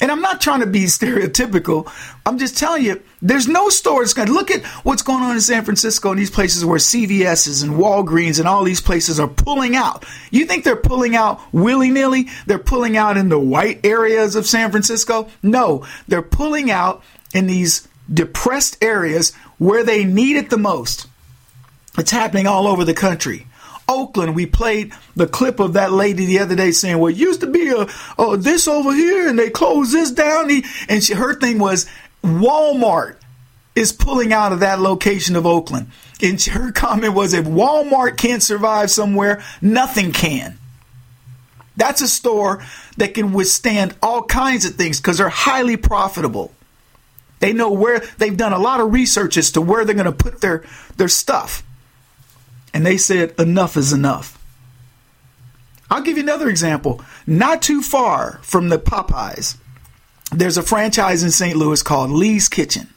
And 0.00 0.10
I'm 0.10 0.22
not 0.22 0.40
trying 0.40 0.60
to 0.60 0.66
be 0.66 0.84
stereotypical. 0.84 1.90
I'm 2.24 2.38
just 2.38 2.56
telling 2.56 2.84
you, 2.84 3.02
there's 3.20 3.46
no 3.46 3.68
stores. 3.68 4.16
Look 4.16 4.50
at 4.50 4.64
what's 4.84 5.02
going 5.02 5.22
on 5.22 5.34
in 5.34 5.40
San 5.40 5.64
Francisco 5.64 6.10
and 6.10 6.18
these 6.18 6.30
places 6.30 6.64
where 6.64 6.78
CVS's 6.78 7.62
and 7.62 7.72
Walgreens 7.72 8.38
and 8.38 8.48
all 8.48 8.64
these 8.64 8.80
places 8.80 9.20
are 9.20 9.28
pulling 9.28 9.76
out. 9.76 10.06
You 10.30 10.46
think 10.46 10.64
they're 10.64 10.76
pulling 10.76 11.16
out 11.16 11.40
willy 11.52 11.90
nilly? 11.90 12.28
They're 12.46 12.58
pulling 12.58 12.96
out 12.96 13.18
in 13.18 13.28
the 13.28 13.38
white 13.38 13.84
areas 13.84 14.36
of 14.36 14.46
San 14.46 14.70
Francisco? 14.70 15.28
No, 15.42 15.86
they're 16.08 16.22
pulling 16.22 16.70
out 16.70 17.02
in 17.34 17.46
these 17.46 17.86
depressed 18.12 18.82
areas 18.82 19.34
where 19.58 19.84
they 19.84 20.04
need 20.04 20.36
it 20.36 20.50
the 20.50 20.56
most. 20.56 21.06
It's 21.98 22.10
happening 22.10 22.46
all 22.46 22.66
over 22.66 22.84
the 22.84 22.94
country. 22.94 23.46
Oakland, 23.90 24.36
we 24.36 24.46
played 24.46 24.92
the 25.16 25.26
clip 25.26 25.58
of 25.58 25.72
that 25.72 25.92
lady 25.92 26.24
the 26.24 26.38
other 26.38 26.54
day 26.54 26.70
saying, 26.70 26.98
"Well, 26.98 27.10
used 27.10 27.40
to 27.40 27.48
be 27.48 27.68
a, 27.68 27.86
a 28.22 28.36
this 28.36 28.68
over 28.68 28.92
here, 28.92 29.28
and 29.28 29.38
they 29.38 29.50
closed 29.50 29.92
this 29.92 30.12
down." 30.12 30.50
And 30.88 31.02
she, 31.02 31.14
her 31.14 31.34
thing 31.34 31.58
was 31.58 31.86
Walmart 32.24 33.16
is 33.74 33.92
pulling 33.92 34.32
out 34.32 34.52
of 34.52 34.60
that 34.60 34.80
location 34.80 35.34
of 35.34 35.44
Oakland. 35.44 35.88
And 36.22 36.40
her 36.42 36.70
comment 36.70 37.14
was, 37.14 37.34
"If 37.34 37.46
Walmart 37.46 38.16
can't 38.16 38.42
survive 38.42 38.90
somewhere, 38.90 39.42
nothing 39.60 40.12
can." 40.12 40.56
That's 41.76 42.00
a 42.00 42.08
store 42.08 42.62
that 42.96 43.14
can 43.14 43.32
withstand 43.32 43.94
all 44.02 44.22
kinds 44.22 44.64
of 44.66 44.74
things 44.74 45.00
because 45.00 45.18
they're 45.18 45.28
highly 45.28 45.76
profitable. 45.76 46.52
They 47.40 47.52
know 47.52 47.72
where 47.72 48.00
they've 48.18 48.36
done 48.36 48.52
a 48.52 48.58
lot 48.58 48.80
of 48.80 48.92
research 48.92 49.36
as 49.36 49.50
to 49.52 49.60
where 49.60 49.84
they're 49.84 49.94
going 49.94 50.04
to 50.04 50.12
put 50.12 50.40
their 50.40 50.62
their 50.96 51.08
stuff 51.08 51.64
and 52.72 52.84
they 52.84 52.96
said, 52.96 53.34
enough 53.38 53.76
is 53.76 53.92
enough. 53.92 54.36
I'll 55.90 56.02
give 56.02 56.16
you 56.16 56.22
another 56.22 56.48
example. 56.48 57.02
Not 57.26 57.62
too 57.62 57.82
far 57.82 58.40
from 58.42 58.68
the 58.68 58.78
Popeyes, 58.78 59.56
there's 60.32 60.56
a 60.56 60.62
franchise 60.62 61.24
in 61.24 61.30
St. 61.30 61.56
Louis 61.56 61.82
called 61.82 62.10
Lee's 62.10 62.48
Kitchen. 62.48 62.88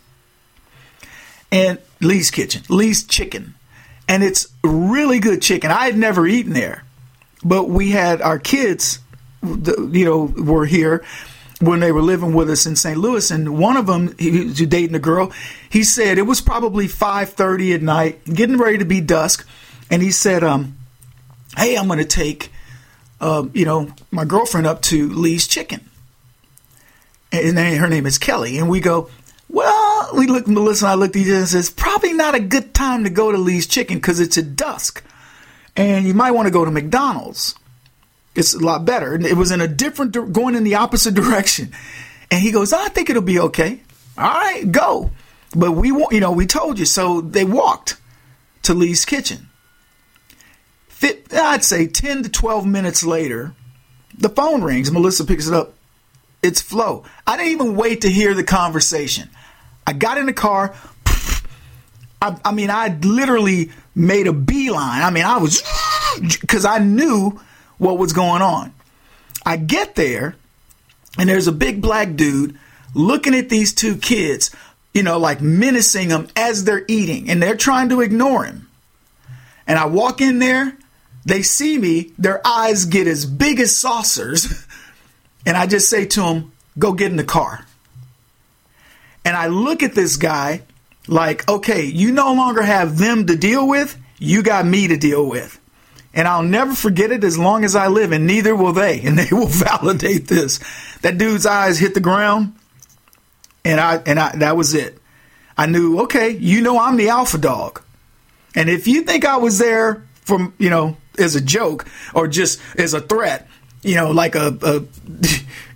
And 1.51 1.79
Lee's 2.01 2.29
Kitchen, 2.29 2.63
Lee's 2.69 3.03
Chicken. 3.03 3.55
And 4.07 4.23
it's 4.23 4.47
really 4.63 5.19
good 5.19 5.41
chicken. 5.41 5.71
I 5.71 5.85
had 5.85 5.97
never 5.97 6.27
eaten 6.27 6.53
there, 6.53 6.83
but 7.43 7.69
we 7.69 7.91
had 7.91 8.21
our 8.21 8.37
kids, 8.37 8.99
you 9.41 10.05
know, 10.05 10.25
were 10.25 10.65
here 10.65 11.03
when 11.61 11.79
they 11.79 11.91
were 11.91 12.01
living 12.01 12.33
with 12.33 12.49
us 12.49 12.65
in 12.65 12.75
St. 12.75 12.97
Louis, 12.97 13.31
and 13.31 13.57
one 13.57 13.77
of 13.77 13.87
them, 13.87 14.13
he 14.19 14.45
was 14.45 14.55
dating 14.55 14.95
a 14.95 14.99
girl. 14.99 15.31
He 15.69 15.83
said 15.83 16.17
it 16.17 16.23
was 16.23 16.41
probably 16.41 16.87
five 16.87 17.29
thirty 17.29 17.73
at 17.73 17.81
night, 17.81 18.25
getting 18.25 18.57
ready 18.57 18.77
to 18.79 18.85
be 18.85 18.99
dusk, 18.99 19.47
and 19.89 20.01
he 20.01 20.11
said, 20.11 20.43
um, 20.43 20.77
"Hey, 21.57 21.75
I'm 21.75 21.87
going 21.87 21.99
to 21.99 22.05
take, 22.05 22.51
uh, 23.21 23.45
you 23.53 23.65
know, 23.65 23.93
my 24.11 24.25
girlfriend 24.25 24.67
up 24.67 24.81
to 24.83 25.09
Lee's 25.09 25.47
Chicken." 25.47 25.89
And 27.31 27.57
her 27.57 27.89
name 27.89 28.05
is 28.05 28.17
Kelly, 28.17 28.57
and 28.57 28.69
we 28.69 28.79
go. 28.79 29.09
Well, 29.49 30.09
we 30.15 30.25
look. 30.25 30.47
Melissa 30.47 30.85
and 30.85 30.91
I 30.91 30.95
looked 30.95 31.15
at 31.15 31.21
each 31.21 31.27
other 31.27 31.39
and 31.39 31.47
says, 31.47 31.69
"Probably 31.69 32.13
not 32.13 32.33
a 32.33 32.39
good 32.39 32.73
time 32.73 33.03
to 33.03 33.09
go 33.09 33.31
to 33.31 33.37
Lee's 33.37 33.67
Chicken 33.67 33.97
because 33.97 34.19
it's 34.19 34.37
at 34.37 34.55
dusk, 34.55 35.03
and 35.75 36.07
you 36.07 36.13
might 36.13 36.31
want 36.31 36.47
to 36.47 36.51
go 36.51 36.65
to 36.65 36.71
McDonald's." 36.71 37.55
It's 38.35 38.53
a 38.53 38.59
lot 38.59 38.85
better. 38.85 39.13
And 39.13 39.25
it 39.25 39.37
was 39.37 39.51
in 39.51 39.61
a 39.61 39.67
different, 39.67 40.33
going 40.33 40.55
in 40.55 40.63
the 40.63 40.75
opposite 40.75 41.13
direction. 41.13 41.71
And 42.31 42.41
he 42.41 42.51
goes, 42.51 42.73
I 42.73 42.87
think 42.89 43.09
it'll 43.09 43.21
be 43.21 43.39
okay. 43.39 43.81
All 44.17 44.23
right, 44.23 44.69
go. 44.71 45.11
But 45.55 45.73
we, 45.73 45.89
you 45.89 46.19
know, 46.19 46.31
we 46.31 46.47
told 46.47 46.79
you. 46.79 46.85
So 46.85 47.21
they 47.21 47.43
walked 47.43 47.97
to 48.63 48.73
Lee's 48.73 49.05
kitchen. 49.05 49.49
I'd 51.33 51.63
say 51.63 51.87
10 51.87 52.23
to 52.23 52.29
12 52.29 52.65
minutes 52.65 53.03
later, 53.03 53.53
the 54.17 54.29
phone 54.29 54.63
rings. 54.63 54.91
Melissa 54.91 55.25
picks 55.25 55.47
it 55.47 55.53
up. 55.53 55.73
It's 56.41 56.61
Flo. 56.61 57.03
I 57.25 57.37
didn't 57.37 57.51
even 57.53 57.75
wait 57.75 58.01
to 58.01 58.09
hear 58.09 58.33
the 58.33 58.43
conversation. 58.43 59.29
I 59.87 59.93
got 59.93 60.17
in 60.17 60.25
the 60.25 60.33
car. 60.33 60.75
I, 62.21 62.37
I 62.45 62.51
mean, 62.51 62.69
I 62.69 62.97
literally 63.01 63.71
made 63.95 64.27
a 64.27 64.33
beeline. 64.33 65.01
I 65.01 65.09
mean, 65.09 65.25
I 65.25 65.37
was, 65.37 65.61
because 66.41 66.65
I 66.65 66.79
knew 66.79 67.39
what 67.77 67.97
was 67.97 68.13
going 68.13 68.41
on. 68.41 68.73
I 69.45 69.57
get 69.57 69.95
there 69.95 70.35
and 71.17 71.29
there's 71.29 71.47
a 71.47 71.51
big 71.51 71.81
black 71.81 72.15
dude 72.15 72.57
looking 72.93 73.35
at 73.35 73.49
these 73.49 73.73
two 73.73 73.97
kids, 73.97 74.51
you 74.93 75.03
know, 75.03 75.17
like 75.17 75.41
menacing 75.41 76.09
them 76.09 76.27
as 76.35 76.63
they're 76.63 76.85
eating, 76.87 77.29
and 77.29 77.41
they're 77.41 77.57
trying 77.57 77.89
to 77.89 78.01
ignore 78.01 78.45
him. 78.45 78.69
And 79.65 79.79
I 79.79 79.85
walk 79.85 80.21
in 80.21 80.39
there, 80.39 80.77
they 81.25 81.41
see 81.41 81.77
me, 81.77 82.11
their 82.17 82.45
eyes 82.45 82.85
get 82.85 83.07
as 83.07 83.25
big 83.25 83.59
as 83.59 83.75
saucers, 83.75 84.65
and 85.45 85.57
I 85.57 85.67
just 85.67 85.89
say 85.89 86.05
to 86.05 86.21
them, 86.21 86.51
Go 86.77 86.93
get 86.93 87.11
in 87.11 87.17
the 87.17 87.23
car. 87.23 87.65
And 89.23 89.37
I 89.37 89.47
look 89.47 89.83
at 89.83 89.93
this 89.93 90.17
guy 90.17 90.63
like, 91.07 91.47
okay, 91.49 91.85
you 91.85 92.11
no 92.11 92.33
longer 92.33 92.61
have 92.61 92.97
them 92.97 93.27
to 93.27 93.35
deal 93.35 93.67
with, 93.67 93.97
you 94.19 94.43
got 94.43 94.65
me 94.65 94.87
to 94.87 94.97
deal 94.97 95.27
with. 95.27 95.59
And 96.13 96.27
I'll 96.27 96.43
never 96.43 96.73
forget 96.73 97.11
it 97.11 97.23
as 97.23 97.37
long 97.37 97.63
as 97.65 97.75
I 97.75 97.87
live, 97.87 98.11
and 98.11 98.27
neither 98.27 98.55
will 98.55 98.73
they. 98.73 99.01
And 99.05 99.17
they 99.17 99.29
will 99.31 99.47
validate 99.47 100.27
this. 100.27 100.59
That 101.01 101.17
dude's 101.17 101.45
eyes 101.45 101.79
hit 101.79 101.93
the 101.93 101.99
ground, 101.99 102.55
and 103.65 103.79
I 103.79 103.97
and 104.05 104.19
I 104.19 104.35
that 104.37 104.55
was 104.55 104.73
it. 104.73 104.99
I 105.57 105.67
knew, 105.67 106.01
okay, 106.01 106.29
you 106.29 106.61
know 106.61 106.79
I'm 106.79 106.97
the 106.97 107.09
alpha 107.09 107.37
dog. 107.37 107.81
And 108.55 108.69
if 108.69 108.87
you 108.87 109.01
think 109.01 109.25
I 109.25 109.37
was 109.37 109.57
there 109.59 110.07
from, 110.21 110.53
you 110.57 110.69
know, 110.69 110.97
as 111.17 111.35
a 111.35 111.41
joke 111.41 111.85
or 112.13 112.27
just 112.27 112.59
as 112.77 112.93
a 112.93 113.01
threat, 113.01 113.47
you 113.81 113.95
know, 113.95 114.11
like 114.11 114.35
a, 114.35 114.57
a 114.61 114.83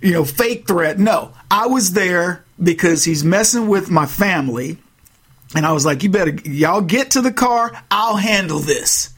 you 0.00 0.12
know, 0.12 0.24
fake 0.24 0.66
threat, 0.66 0.98
no. 0.98 1.32
I 1.50 1.66
was 1.66 1.92
there 1.92 2.44
because 2.62 3.04
he's 3.04 3.24
messing 3.24 3.68
with 3.68 3.90
my 3.90 4.06
family. 4.06 4.78
And 5.54 5.64
I 5.64 5.72
was 5.72 5.86
like, 5.86 6.02
you 6.02 6.10
better, 6.10 6.32
y'all 6.44 6.82
get 6.82 7.12
to 7.12 7.22
the 7.22 7.32
car. 7.32 7.72
I'll 7.90 8.16
handle 8.16 8.58
this. 8.58 9.10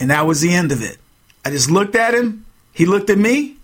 And 0.00 0.10
that 0.10 0.26
was 0.26 0.40
the 0.40 0.54
end 0.54 0.72
of 0.72 0.82
it. 0.82 0.98
I 1.44 1.50
just 1.50 1.70
looked 1.70 1.96
at 1.96 2.14
him. 2.14 2.46
He 2.72 2.86
looked 2.86 3.10
at 3.10 3.18
me, 3.18 3.56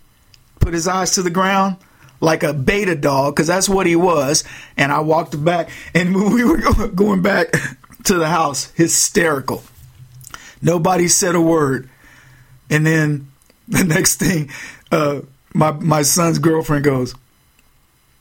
put 0.61 0.75
his 0.75 0.87
eyes 0.87 1.13
to 1.13 1.23
the 1.23 1.31
ground 1.31 1.77
like 2.21 2.43
a 2.43 2.53
beta 2.53 2.95
dog, 2.95 3.35
because 3.35 3.47
that's 3.47 3.69
what 3.69 3.87
he 3.87 3.97
was. 3.97 4.45
And 4.77 4.93
I 4.93 5.01
walked 5.01 5.43
back. 5.43 5.71
And 5.95 6.15
we 6.35 6.45
were 6.45 6.89
going 6.89 7.23
back 7.23 7.53
to 8.05 8.15
the 8.15 8.29
house, 8.29 8.71
hysterical. 8.73 9.63
Nobody 10.63 11.09
said 11.09 11.35
a 11.35 11.41
word. 11.41 11.89
And 12.71 12.87
then 12.87 13.31
the 13.69 13.85
next 13.85 14.17
thing, 14.17 14.51
uh, 14.91 15.21
my 15.55 15.73
my 15.73 16.03
son's 16.03 16.39
girlfriend 16.39 16.85
goes, 16.85 17.15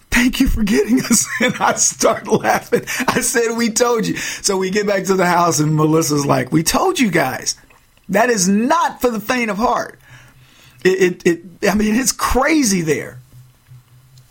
Thank 0.10 0.40
you 0.40 0.48
for 0.48 0.64
getting 0.64 1.00
us. 1.02 1.28
And 1.42 1.56
I 1.58 1.74
start 1.74 2.28
laughing. 2.28 2.84
I 3.08 3.22
said, 3.22 3.56
We 3.56 3.70
told 3.70 4.08
you. 4.08 4.16
So 4.18 4.58
we 4.58 4.70
get 4.70 4.88
back 4.88 5.06
to 5.06 5.16
the 5.16 5.26
house, 5.26 5.60
and 5.60 5.76
Melissa's 5.76 6.26
like, 6.26 6.52
We 6.52 6.64
told 6.64 7.00
you 7.00 7.12
guys. 7.12 7.56
That 8.10 8.30
is 8.30 8.48
not 8.48 9.02
for 9.02 9.12
the 9.12 9.20
faint 9.20 9.52
of 9.52 9.58
heart. 9.58 10.00
It, 10.84 11.24
it, 11.26 11.26
it 11.62 11.70
I 11.70 11.76
mean, 11.76 11.96
it's 11.96 12.14
crazy 12.14 12.82
there. 12.82 13.20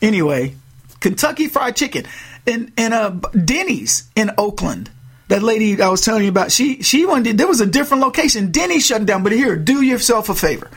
Anyway, 0.00 0.54
Kentucky 1.00 1.48
Fried 1.48 1.76
Chicken 1.76 2.06
and 2.46 2.72
and 2.76 2.94
uh, 2.94 3.10
Denny's 3.44 4.08
in 4.14 4.30
Oakland. 4.38 4.90
That 5.28 5.42
lady 5.42 5.80
I 5.80 5.88
was 5.88 6.02
telling 6.02 6.22
you 6.22 6.28
about, 6.28 6.52
she 6.52 6.82
she 6.82 7.04
wanted 7.04 7.36
there 7.38 7.48
was 7.48 7.60
a 7.60 7.66
different 7.66 8.02
location. 8.02 8.52
Denny's 8.52 8.86
shut 8.86 9.04
down, 9.06 9.22
but 9.22 9.32
here, 9.32 9.56
do 9.56 9.82
yourself 9.82 10.28
a 10.28 10.34
favor. 10.34 10.70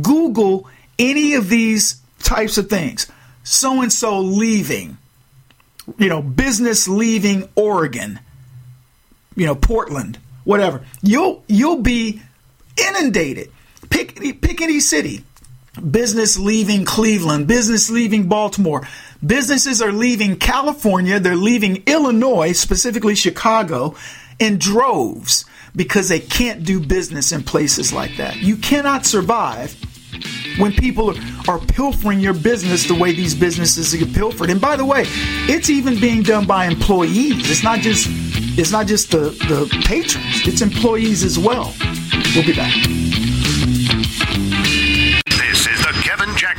Google 0.00 0.68
any 0.98 1.34
of 1.34 1.48
these 1.48 2.00
types 2.22 2.56
of 2.56 2.70
things. 2.70 3.10
So 3.44 3.82
and 3.82 3.92
so 3.92 4.20
leaving, 4.20 4.96
you 5.98 6.08
know, 6.08 6.22
business 6.22 6.88
leaving 6.88 7.48
Oregon, 7.54 8.20
you 9.36 9.46
know, 9.46 9.54
Portland, 9.54 10.18
whatever. 10.44 10.84
You'll 11.02 11.44
you'll 11.46 11.82
be 11.82 12.22
inundated. 12.78 13.50
Pick 13.90 14.40
pick 14.40 14.62
any 14.62 14.80
city. 14.80 15.24
Business 15.90 16.38
leaving 16.38 16.84
Cleveland, 16.84 17.46
business 17.46 17.88
leaving 17.88 18.28
Baltimore. 18.28 18.86
Businesses 19.24 19.80
are 19.80 19.92
leaving 19.92 20.36
California, 20.36 21.18
they're 21.18 21.34
leaving 21.34 21.82
Illinois, 21.86 22.52
specifically 22.52 23.14
Chicago, 23.14 23.94
in 24.38 24.58
droves 24.58 25.46
because 25.74 26.08
they 26.08 26.20
can't 26.20 26.64
do 26.64 26.78
business 26.78 27.32
in 27.32 27.42
places 27.42 27.92
like 27.92 28.16
that. 28.16 28.36
You 28.36 28.56
cannot 28.56 29.06
survive 29.06 29.74
when 30.58 30.72
people 30.72 31.14
are 31.48 31.58
pilfering 31.58 32.20
your 32.20 32.34
business 32.34 32.86
the 32.86 32.94
way 32.94 33.12
these 33.12 33.34
businesses 33.34 33.94
get 33.94 34.12
pilfered. 34.12 34.50
And 34.50 34.60
by 34.60 34.76
the 34.76 34.84
way, 34.84 35.04
it's 35.06 35.70
even 35.70 35.98
being 35.98 36.22
done 36.22 36.46
by 36.46 36.66
employees. 36.66 37.50
It's 37.50 37.64
not 37.64 37.78
just 37.78 38.08
it's 38.58 38.70
not 38.70 38.86
just 38.86 39.10
the, 39.10 39.30
the 39.48 39.66
patrons, 39.86 40.46
it's 40.46 40.60
employees 40.60 41.24
as 41.24 41.38
well. 41.38 41.74
We'll 42.34 42.44
be 42.44 42.54
back. 42.54 43.31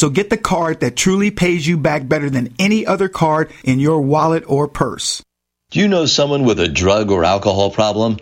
So 0.00 0.08
get 0.08 0.30
the 0.30 0.38
card 0.38 0.80
that 0.80 0.96
truly 0.96 1.30
pays 1.30 1.66
you 1.66 1.76
back 1.76 2.08
better 2.08 2.30
than 2.30 2.54
any 2.58 2.86
other 2.86 3.06
card 3.06 3.52
in 3.62 3.78
your 3.78 4.00
wallet 4.00 4.44
or 4.46 4.66
purse. 4.66 5.22
Do 5.72 5.78
you 5.78 5.88
know 5.88 6.06
someone 6.06 6.44
with 6.44 6.58
a 6.58 6.68
drug 6.68 7.10
or 7.10 7.22
alcohol 7.22 7.70
problem? 7.70 8.16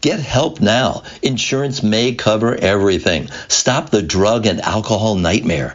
Get 0.00 0.20
help 0.20 0.60
now. 0.60 1.02
Insurance 1.22 1.82
may 1.82 2.14
cover 2.14 2.54
everything. 2.54 3.30
Stop 3.48 3.90
the 3.90 4.00
drug 4.00 4.46
and 4.46 4.60
alcohol 4.60 5.16
nightmare. 5.16 5.74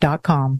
gcnfood.com. 0.00 0.52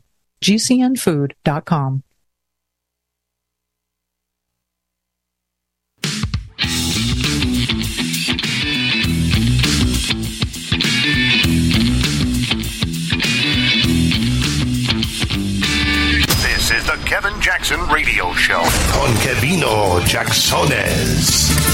This 16.42 16.70
is 16.70 16.86
the 16.86 16.98
Kevin 17.04 17.38
Jackson 17.40 17.80
Radio 17.88 18.32
Show. 18.34 18.62
Con 18.92 19.14
Kevino 19.18 20.00
Jacksones. 20.00 21.65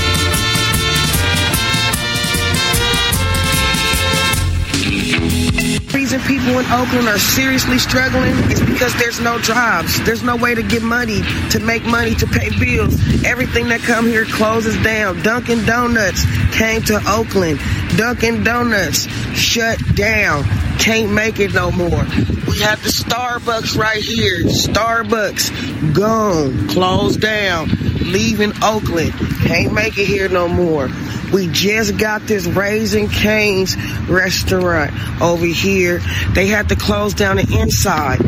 Reason 6.12 6.28
people 6.28 6.58
in 6.58 6.66
Oakland 6.66 7.08
are 7.08 7.18
seriously 7.18 7.78
struggling 7.78 8.34
because 8.82 8.98
there's 8.98 9.20
no 9.20 9.38
jobs. 9.38 10.04
There's 10.04 10.24
no 10.24 10.34
way 10.34 10.56
to 10.56 10.62
get 10.64 10.82
money, 10.82 11.22
to 11.50 11.60
make 11.60 11.84
money, 11.84 12.16
to 12.16 12.26
pay 12.26 12.50
bills. 12.58 12.94
Everything 13.24 13.68
that 13.68 13.80
come 13.82 14.06
here 14.06 14.24
closes 14.24 14.76
down. 14.82 15.22
Dunkin' 15.22 15.64
Donuts 15.64 16.24
came 16.50 16.82
to 16.82 17.00
Oakland. 17.06 17.60
Dunkin' 17.96 18.42
Donuts 18.42 19.06
shut 19.38 19.78
down. 19.94 20.42
Can't 20.80 21.12
make 21.12 21.38
it 21.38 21.54
no 21.54 21.70
more. 21.70 21.90
We 21.90 22.58
have 22.58 22.82
the 22.82 22.88
Starbucks 22.88 23.78
right 23.78 24.02
here. 24.02 24.42
Starbucks 24.46 25.94
gone, 25.94 26.68
closed 26.68 27.20
down, 27.20 27.68
leaving 28.00 28.52
Oakland. 28.64 29.12
Can't 29.46 29.72
make 29.72 29.96
it 29.96 30.06
here 30.06 30.28
no 30.28 30.48
more. 30.48 30.90
We 31.32 31.46
just 31.46 31.98
got 31.98 32.26
this 32.26 32.46
Raising 32.46 33.08
Cane's 33.08 33.76
restaurant 34.08 34.92
over 35.22 35.46
here. 35.46 36.00
They 36.34 36.48
had 36.48 36.68
to 36.70 36.76
close 36.76 37.14
down 37.14 37.36
the 37.36 37.60
inside. 37.60 38.20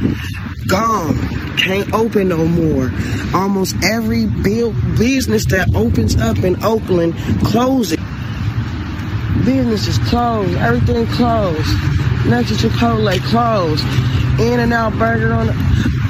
Gone. 0.67 1.17
Can't 1.57 1.93
open 1.93 2.29
no 2.29 2.47
more. 2.47 2.91
Almost 3.35 3.77
every 3.85 4.27
build, 4.27 4.75
business 4.99 5.45
that 5.47 5.75
opens 5.75 6.17
up 6.17 6.39
in 6.39 6.63
Oakland 6.63 7.15
closes. 7.45 7.99
business 9.45 9.87
is 9.89 9.99
closed. 10.09 10.55
Everything 10.57 11.07
closed. 11.07 11.69
Next 12.27 12.49
to 12.49 12.69
Chipotle 12.69 13.19
closed. 13.25 13.85
In 14.41 14.61
and 14.61 14.73
Out 14.73 14.99
Burger 14.99 15.33
on 15.33 15.49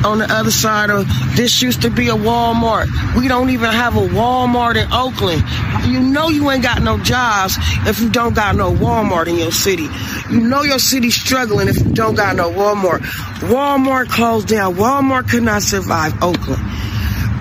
on 0.04 0.18
the 0.18 0.32
other 0.32 0.50
side 0.50 0.90
of 0.90 1.06
this 1.36 1.62
used 1.62 1.82
to 1.82 1.90
be 1.90 2.08
a 2.08 2.14
Walmart. 2.14 2.86
We 3.16 3.28
don't 3.28 3.50
even 3.50 3.70
have 3.70 3.96
a 3.96 4.06
Walmart 4.06 4.76
in 4.76 4.92
Oakland. 4.92 5.42
You 5.86 6.00
know 6.00 6.28
you 6.28 6.50
ain't 6.50 6.62
got 6.62 6.82
no 6.82 6.98
jobs 6.98 7.56
if 7.86 8.00
you 8.00 8.10
don't 8.10 8.34
got 8.34 8.54
no 8.56 8.72
Walmart 8.72 9.26
in 9.26 9.36
your 9.36 9.52
city. 9.52 9.88
You 10.30 10.40
know 10.40 10.62
your 10.62 10.78
city's 10.78 11.14
struggling 11.14 11.68
if 11.68 11.78
you 11.78 11.92
don't 11.92 12.14
got 12.14 12.36
no 12.36 12.50
Walmart. 12.50 13.00
Walmart 13.48 14.08
closed 14.08 14.48
down. 14.48 14.74
Walmart 14.74 15.28
could 15.28 15.42
not 15.42 15.62
survive 15.62 16.22
Oakland. 16.22 16.62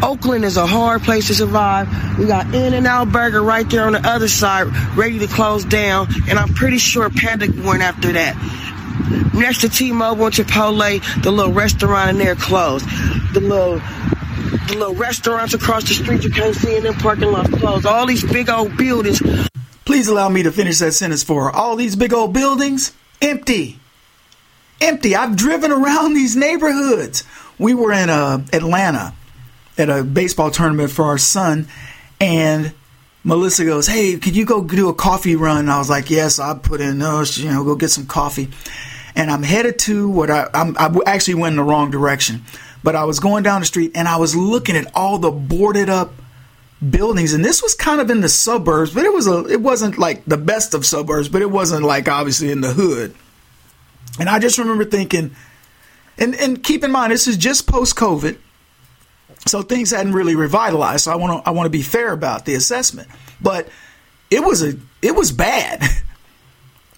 Oakland 0.04 0.44
is 0.44 0.58
a 0.58 0.66
hard 0.66 1.02
place 1.04 1.28
to 1.28 1.36
survive. 1.36 1.88
We 2.20 2.26
got 2.26 2.54
In 2.54 2.74
and 2.74 2.86
Out 2.86 3.12
Burger 3.12 3.42
right 3.42 3.70
there 3.70 3.86
on 3.86 3.94
the 3.94 4.06
other 4.06 4.28
side, 4.28 4.68
ready 4.98 5.20
to 5.20 5.28
close 5.28 5.64
down, 5.64 6.08
and 6.28 6.38
I'm 6.38 6.54
pretty 6.54 6.78
sure 6.78 7.10
Panda 7.10 7.48
went 7.66 7.82
after 7.82 8.12
that. 8.12 8.36
Next 9.34 9.62
to 9.62 9.70
T-Mobile 9.70 10.26
and 10.26 10.36
Chipotle, 10.36 11.24
the 11.24 11.32
little 11.32 11.54
restaurant 11.54 12.12
in 12.12 12.18
there 12.18 12.36
closed. 12.36 12.86
The 13.34 13.40
little 13.40 13.82
the 14.68 14.76
little 14.78 14.96
restaurants 14.96 15.54
across 15.54 15.88
the 15.88 15.94
street 15.94 16.24
you 16.24 16.30
can't 16.30 16.56
see 16.56 16.78
in 16.78 16.84
them 16.84 16.94
parking 16.96 17.32
lots 17.32 17.50
closed. 17.50 17.86
All 17.86 18.06
these 18.06 18.24
big 18.24 18.50
old 18.50 18.78
buildings. 18.78 19.22
Please 19.86 20.08
allow 20.08 20.30
me 20.30 20.44
to 20.44 20.52
finish 20.52 20.80
that 20.80 20.94
sentence 20.94 21.24
for 21.24 21.46
her. 21.46 21.52
All 21.52 21.76
these 21.76 21.96
big 21.96 22.14
old 22.14 22.34
buildings, 22.34 22.94
empty. 23.22 23.80
Empty. 24.80 25.16
I've 25.16 25.36
driven 25.36 25.72
around 25.72 26.14
these 26.16 26.36
neighborhoods. 26.36 27.24
We 27.60 27.74
were 27.74 27.92
in 27.92 28.10
uh, 28.10 28.46
Atlanta 28.54 29.14
at 29.78 29.90
a 29.90 30.04
baseball 30.04 30.52
tournament 30.52 30.92
for 30.92 31.06
our 31.06 31.18
son, 31.18 31.68
and 32.20 32.74
Melissa 33.24 33.64
goes, 33.64 33.88
"Hey, 33.88 34.18
could 34.18 34.36
you 34.36 34.46
go 34.46 34.64
do 34.64 34.90
a 34.90 34.94
coffee 34.94 35.36
run?" 35.36 35.70
I 35.70 35.78
was 35.78 35.90
like, 35.90 36.10
"Yes." 36.10 36.40
I 36.40 36.54
put 36.56 36.82
in, 36.82 37.02
uh, 37.02 37.22
"No, 37.22 37.24
you 37.24 37.50
know, 37.50 37.64
go 37.64 37.76
get 37.76 37.92
some 37.92 38.06
coffee." 38.06 38.50
And 39.16 39.32
I'm 39.32 39.44
headed 39.44 39.80
to 39.80 40.10
what 40.10 40.30
I 40.30 40.50
I'm, 40.54 40.76
I 40.78 40.92
actually 41.06 41.36
went 41.36 41.54
in 41.54 41.58
the 41.58 41.64
wrong 41.64 41.92
direction, 41.92 42.44
but 42.84 42.96
I 42.96 43.06
was 43.06 43.20
going 43.20 43.44
down 43.44 43.62
the 43.62 43.66
street 43.66 43.92
and 43.96 44.08
I 44.08 44.18
was 44.18 44.36
looking 44.36 44.76
at 44.76 44.92
all 44.96 45.18
the 45.20 45.32
boarded 45.32 45.90
up 45.90 46.14
buildings, 46.90 47.34
and 47.34 47.46
this 47.46 47.62
was 47.62 47.76
kind 47.76 48.02
of 48.02 48.10
in 48.10 48.22
the 48.22 48.30
suburbs, 48.30 48.92
but 48.94 49.06
it 49.06 49.14
was 49.14 49.28
a 49.28 49.46
it 49.46 49.62
wasn't 49.62 49.98
like 49.98 50.26
the 50.26 50.38
best 50.38 50.74
of 50.74 50.86
suburbs, 50.86 51.30
but 51.30 51.42
it 51.42 51.50
wasn't 51.50 51.84
like 51.84 52.10
obviously 52.10 52.52
in 52.52 52.62
the 52.62 52.74
hood. 52.74 53.16
And 54.20 54.30
I 54.30 54.40
just 54.40 54.58
remember 54.58 54.84
thinking, 54.84 55.34
and 56.18 56.36
and 56.36 56.62
keep 56.62 56.84
in 56.84 56.92
mind 56.92 57.14
this 57.14 57.28
is 57.28 57.38
just 57.38 57.68
post 57.68 57.96
COVID 57.96 58.38
so 59.46 59.62
things 59.62 59.92
hadn't 59.92 60.14
really 60.14 60.36
revitalized. 60.36 61.06
So 61.06 61.12
I 61.12 61.16
want 61.16 61.44
to 61.44 61.50
I 61.50 61.52
want 61.52 61.66
to 61.66 61.72
be 61.72 61.82
fair 61.82 62.12
about 62.12 62.46
the 62.46 62.56
assessment, 62.56 63.08
but 63.42 63.70
it 64.30 64.44
was 64.44 64.64
a 64.64 64.78
it 65.02 65.16
was 65.16 65.32
bad. 65.32 65.84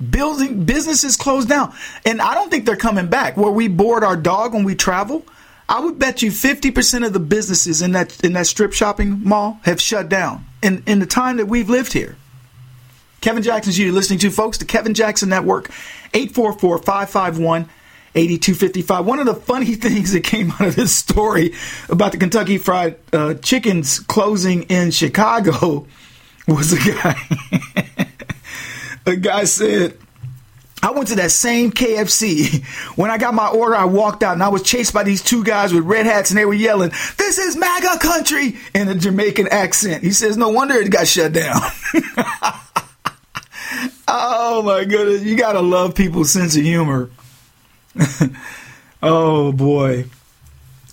Building 0.09 0.65
businesses 0.65 1.15
closed 1.15 1.47
down, 1.47 1.73
and 2.05 2.21
I 2.21 2.33
don't 2.33 2.49
think 2.49 2.65
they're 2.65 2.75
coming 2.75 3.07
back. 3.07 3.37
Where 3.37 3.51
we 3.51 3.69
board 3.69 4.03
our 4.03 4.17
dog 4.17 4.53
when 4.53 4.65
we 4.65 4.75
travel, 4.75 5.25
I 5.69 5.79
would 5.79 5.97
bet 5.97 6.21
you 6.21 6.31
fifty 6.31 6.69
percent 6.69 7.05
of 7.05 7.13
the 7.13 7.19
businesses 7.19 7.81
in 7.81 7.93
that 7.93 8.21
in 8.21 8.33
that 8.33 8.47
strip 8.47 8.73
shopping 8.73 9.21
mall 9.23 9.59
have 9.63 9.79
shut 9.79 10.09
down 10.09 10.45
in 10.61 10.83
in 10.85 10.99
the 10.99 11.05
time 11.05 11.37
that 11.37 11.45
we've 11.45 11.69
lived 11.69 11.93
here. 11.93 12.17
Kevin 13.21 13.41
Jackson's 13.41 13.79
you 13.79 13.93
listening 13.93 14.19
to 14.19 14.31
folks 14.31 14.57
the 14.57 14.65
Kevin 14.65 14.93
Jackson 14.93 15.29
Network, 15.29 15.69
844 16.13 16.79
551 16.79 17.69
8255. 18.15 19.05
One 19.05 19.19
of 19.19 19.25
the 19.25 19.35
funny 19.35 19.75
things 19.75 20.13
that 20.13 20.23
came 20.23 20.51
out 20.51 20.61
of 20.61 20.75
this 20.75 20.95
story 20.95 21.53
about 21.89 22.11
the 22.11 22.17
Kentucky 22.17 22.57
Fried 22.57 22.97
uh, 23.13 23.35
Chickens 23.35 23.99
closing 23.99 24.63
in 24.63 24.91
Chicago 24.91 25.85
was 26.47 26.73
a 26.73 26.91
guy. 26.91 27.15
a 29.05 29.15
guy 29.15 29.43
said, 29.43 29.97
I 30.81 30.91
went 30.91 31.07
to 31.09 31.15
that 31.15 31.31
same 31.31 31.71
KFC. 31.71 32.63
When 32.95 33.09
I 33.09 33.17
got 33.17 33.33
my 33.33 33.47
order, 33.47 33.75
I 33.75 33.85
walked 33.85 34.21
out 34.21 34.33
and 34.33 34.43
I 34.43 34.49
was 34.49 34.61
chased 34.61 34.93
by 34.93 35.03
these 35.03 35.23
two 35.23 35.43
guys 35.43 35.73
with 35.73 35.83
red 35.83 36.05
hats 36.05 36.29
and 36.29 36.37
they 36.37 36.45
were 36.45 36.53
yelling, 36.53 36.91
This 37.17 37.39
is 37.39 37.57
MAGA 37.57 37.97
country 37.99 38.57
in 38.75 38.87
a 38.87 38.95
Jamaican 38.95 39.47
accent. 39.47 40.03
He 40.03 40.11
says, 40.11 40.37
No 40.37 40.49
wonder 40.49 40.75
it 40.75 40.91
got 40.91 41.07
shut 41.07 41.33
down. 41.33 41.59
oh 44.07 44.61
my 44.63 44.85
goodness. 44.85 45.23
You 45.23 45.35
got 45.35 45.53
to 45.53 45.61
love 45.61 45.95
people's 45.95 46.31
sense 46.31 46.55
of 46.55 46.61
humor. 46.61 47.09
oh 49.03 49.51
boy. 49.51 50.05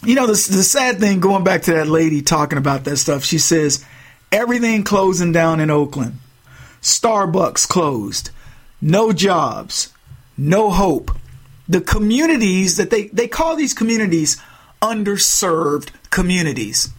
You 0.04 0.14
know, 0.16 0.26
the, 0.26 0.32
the 0.32 0.64
sad 0.64 0.98
thing, 0.98 1.20
going 1.20 1.44
back 1.44 1.62
to 1.62 1.74
that 1.74 1.86
lady 1.86 2.22
talking 2.22 2.58
about 2.58 2.84
that 2.84 2.96
stuff, 2.96 3.24
she 3.24 3.38
says, 3.38 3.84
everything 4.32 4.82
closing 4.82 5.30
down 5.30 5.60
in 5.60 5.70
Oakland. 5.70 6.18
Starbucks 6.80 7.68
closed. 7.68 8.30
No 8.80 9.12
jobs. 9.12 9.92
No 10.36 10.70
hope. 10.70 11.12
The 11.68 11.80
communities 11.80 12.76
that 12.78 12.90
they, 12.90 13.04
they 13.08 13.28
call 13.28 13.54
these 13.54 13.74
communities 13.74 14.42
underserved 14.80 15.90
communities. 16.10 16.90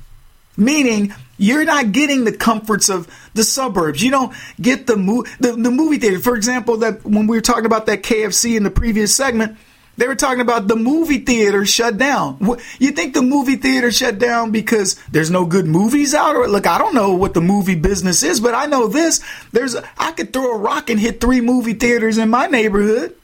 Meaning, 0.56 1.14
you're 1.38 1.66
not 1.66 1.92
getting 1.92 2.24
the 2.24 2.32
comforts 2.32 2.90
of 2.90 3.08
the 3.34 3.44
suburbs. 3.44 4.02
You 4.02 4.12
don't 4.12 4.34
get 4.62 4.88
the, 4.88 4.96
mo- 4.96 5.26
the, 5.40 5.52
the 5.52 5.72
movie 5.72 5.98
theater. 5.98 6.20
For 6.20 6.36
example, 6.36 6.78
that 6.78 7.04
when 7.04 7.28
we 7.28 7.36
were 7.36 7.42
talking 7.42 7.66
about 7.66 7.88
that 7.88 8.04
KFC 8.04 8.56
in 8.56 8.64
the 8.64 8.72
previous 8.72 9.14
segment, 9.14 9.58
they 9.96 10.08
were 10.08 10.16
talking 10.16 10.42
about 10.42 10.68
the 10.68 10.76
movie 10.76 11.20
theater 11.20 11.66
shut 11.66 11.98
down. 11.98 12.58
You 12.80 12.92
think 12.92 13.14
the 13.14 13.22
movie 13.22 13.58
theater 13.58 13.92
shut 13.92 14.18
down 14.18 14.52
because 14.52 14.96
there's 15.12 15.30
no 15.30 15.46
good 15.46 15.68
movies 15.68 16.16
out? 16.16 16.36
Or 16.36 16.48
look, 16.48 16.66
I 16.66 16.80
don't 16.80 16.96
know 16.96 17.14
what 17.14 17.36
the 17.36 17.42
movie 17.42 17.76
business 17.76 18.24
is, 18.24 18.40
but 18.40 18.56
I 18.56 18.66
know 18.66 18.88
this. 18.88 19.22
There's 19.52 19.76
I 19.98 20.12
could 20.12 20.34
throw 20.34 20.56
a 20.56 20.58
rock 20.58 20.90
and 20.90 21.00
hit 21.00 21.22
three 21.22 21.42
movie 21.42 21.74
theaters 21.74 22.18
in 22.18 22.30
my 22.30 22.48
neighborhood. 22.48 23.16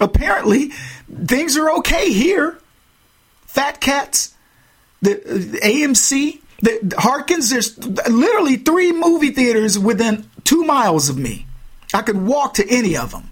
Apparently, 0.00 0.70
things 1.26 1.56
are 1.56 1.70
okay 1.78 2.10
here. 2.10 2.58
Fat 3.46 3.80
Cats, 3.80 4.34
the 5.02 5.16
uh, 5.18 5.66
AMC, 5.66 6.40
the 6.60 6.94
Harkins. 6.98 7.50
There's 7.50 7.76
literally 8.08 8.56
three 8.56 8.92
movie 8.92 9.30
theaters 9.30 9.78
within 9.78 10.28
two 10.44 10.64
miles 10.64 11.10
of 11.10 11.18
me. 11.18 11.46
I 11.92 12.00
could 12.02 12.20
walk 12.20 12.54
to 12.54 12.68
any 12.68 12.96
of 12.96 13.12
them, 13.12 13.30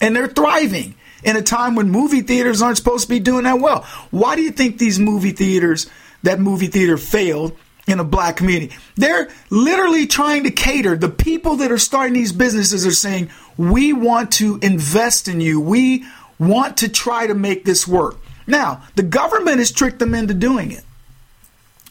and 0.00 0.16
they're 0.16 0.26
thriving 0.26 0.94
in 1.22 1.36
a 1.36 1.42
time 1.42 1.74
when 1.74 1.90
movie 1.90 2.22
theaters 2.22 2.62
aren't 2.62 2.76
supposed 2.76 3.04
to 3.04 3.08
be 3.08 3.20
doing 3.20 3.44
that 3.44 3.60
well. 3.60 3.82
Why 4.10 4.36
do 4.36 4.42
you 4.42 4.50
think 4.50 4.78
these 4.78 4.98
movie 4.98 5.32
theaters, 5.32 5.88
that 6.22 6.40
movie 6.40 6.68
theater 6.68 6.96
failed 6.96 7.56
in 7.86 8.00
a 8.00 8.04
black 8.04 8.36
community? 8.36 8.74
They're 8.96 9.28
literally 9.50 10.06
trying 10.06 10.44
to 10.44 10.50
cater. 10.50 10.96
The 10.96 11.08
people 11.08 11.56
that 11.56 11.72
are 11.72 11.78
starting 11.78 12.14
these 12.14 12.32
businesses 12.32 12.86
are 12.86 12.92
saying, 12.92 13.30
we 13.56 13.92
want 13.92 14.32
to 14.32 14.58
invest 14.62 15.28
in 15.28 15.40
you. 15.40 15.60
We 15.60 16.04
want 16.38 16.78
to 16.78 16.88
try 16.88 17.26
to 17.26 17.34
make 17.34 17.64
this 17.64 17.86
work. 17.86 18.16
Now, 18.46 18.82
the 18.94 19.02
government 19.02 19.58
has 19.58 19.72
tricked 19.72 19.98
them 19.98 20.14
into 20.14 20.34
doing 20.34 20.72
it. 20.72 20.84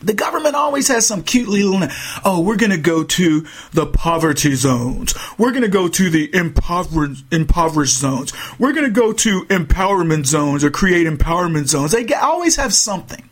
The 0.01 0.13
government 0.13 0.55
always 0.55 0.87
has 0.89 1.07
some 1.07 1.23
cute 1.23 1.47
little, 1.47 1.87
oh, 2.23 2.41
we're 2.41 2.55
going 2.55 2.71
to 2.71 2.77
go 2.77 3.03
to 3.03 3.47
the 3.71 3.87
poverty 3.87 4.53
zones. 4.53 5.15
We're 5.39 5.51
going 5.51 5.63
to 5.63 5.69
go 5.69 5.87
to 5.87 6.09
the 6.09 6.33
impoverished, 6.35 7.25
impoverished 7.31 7.97
zones. 7.97 8.31
We're 8.59 8.73
going 8.73 8.85
to 8.85 8.91
go 8.91 9.11
to 9.11 9.41
empowerment 9.45 10.27
zones 10.27 10.63
or 10.63 10.69
create 10.69 11.07
empowerment 11.07 11.67
zones. 11.67 11.93
They 11.93 12.05
always 12.13 12.57
have 12.57 12.73
something. 12.73 13.27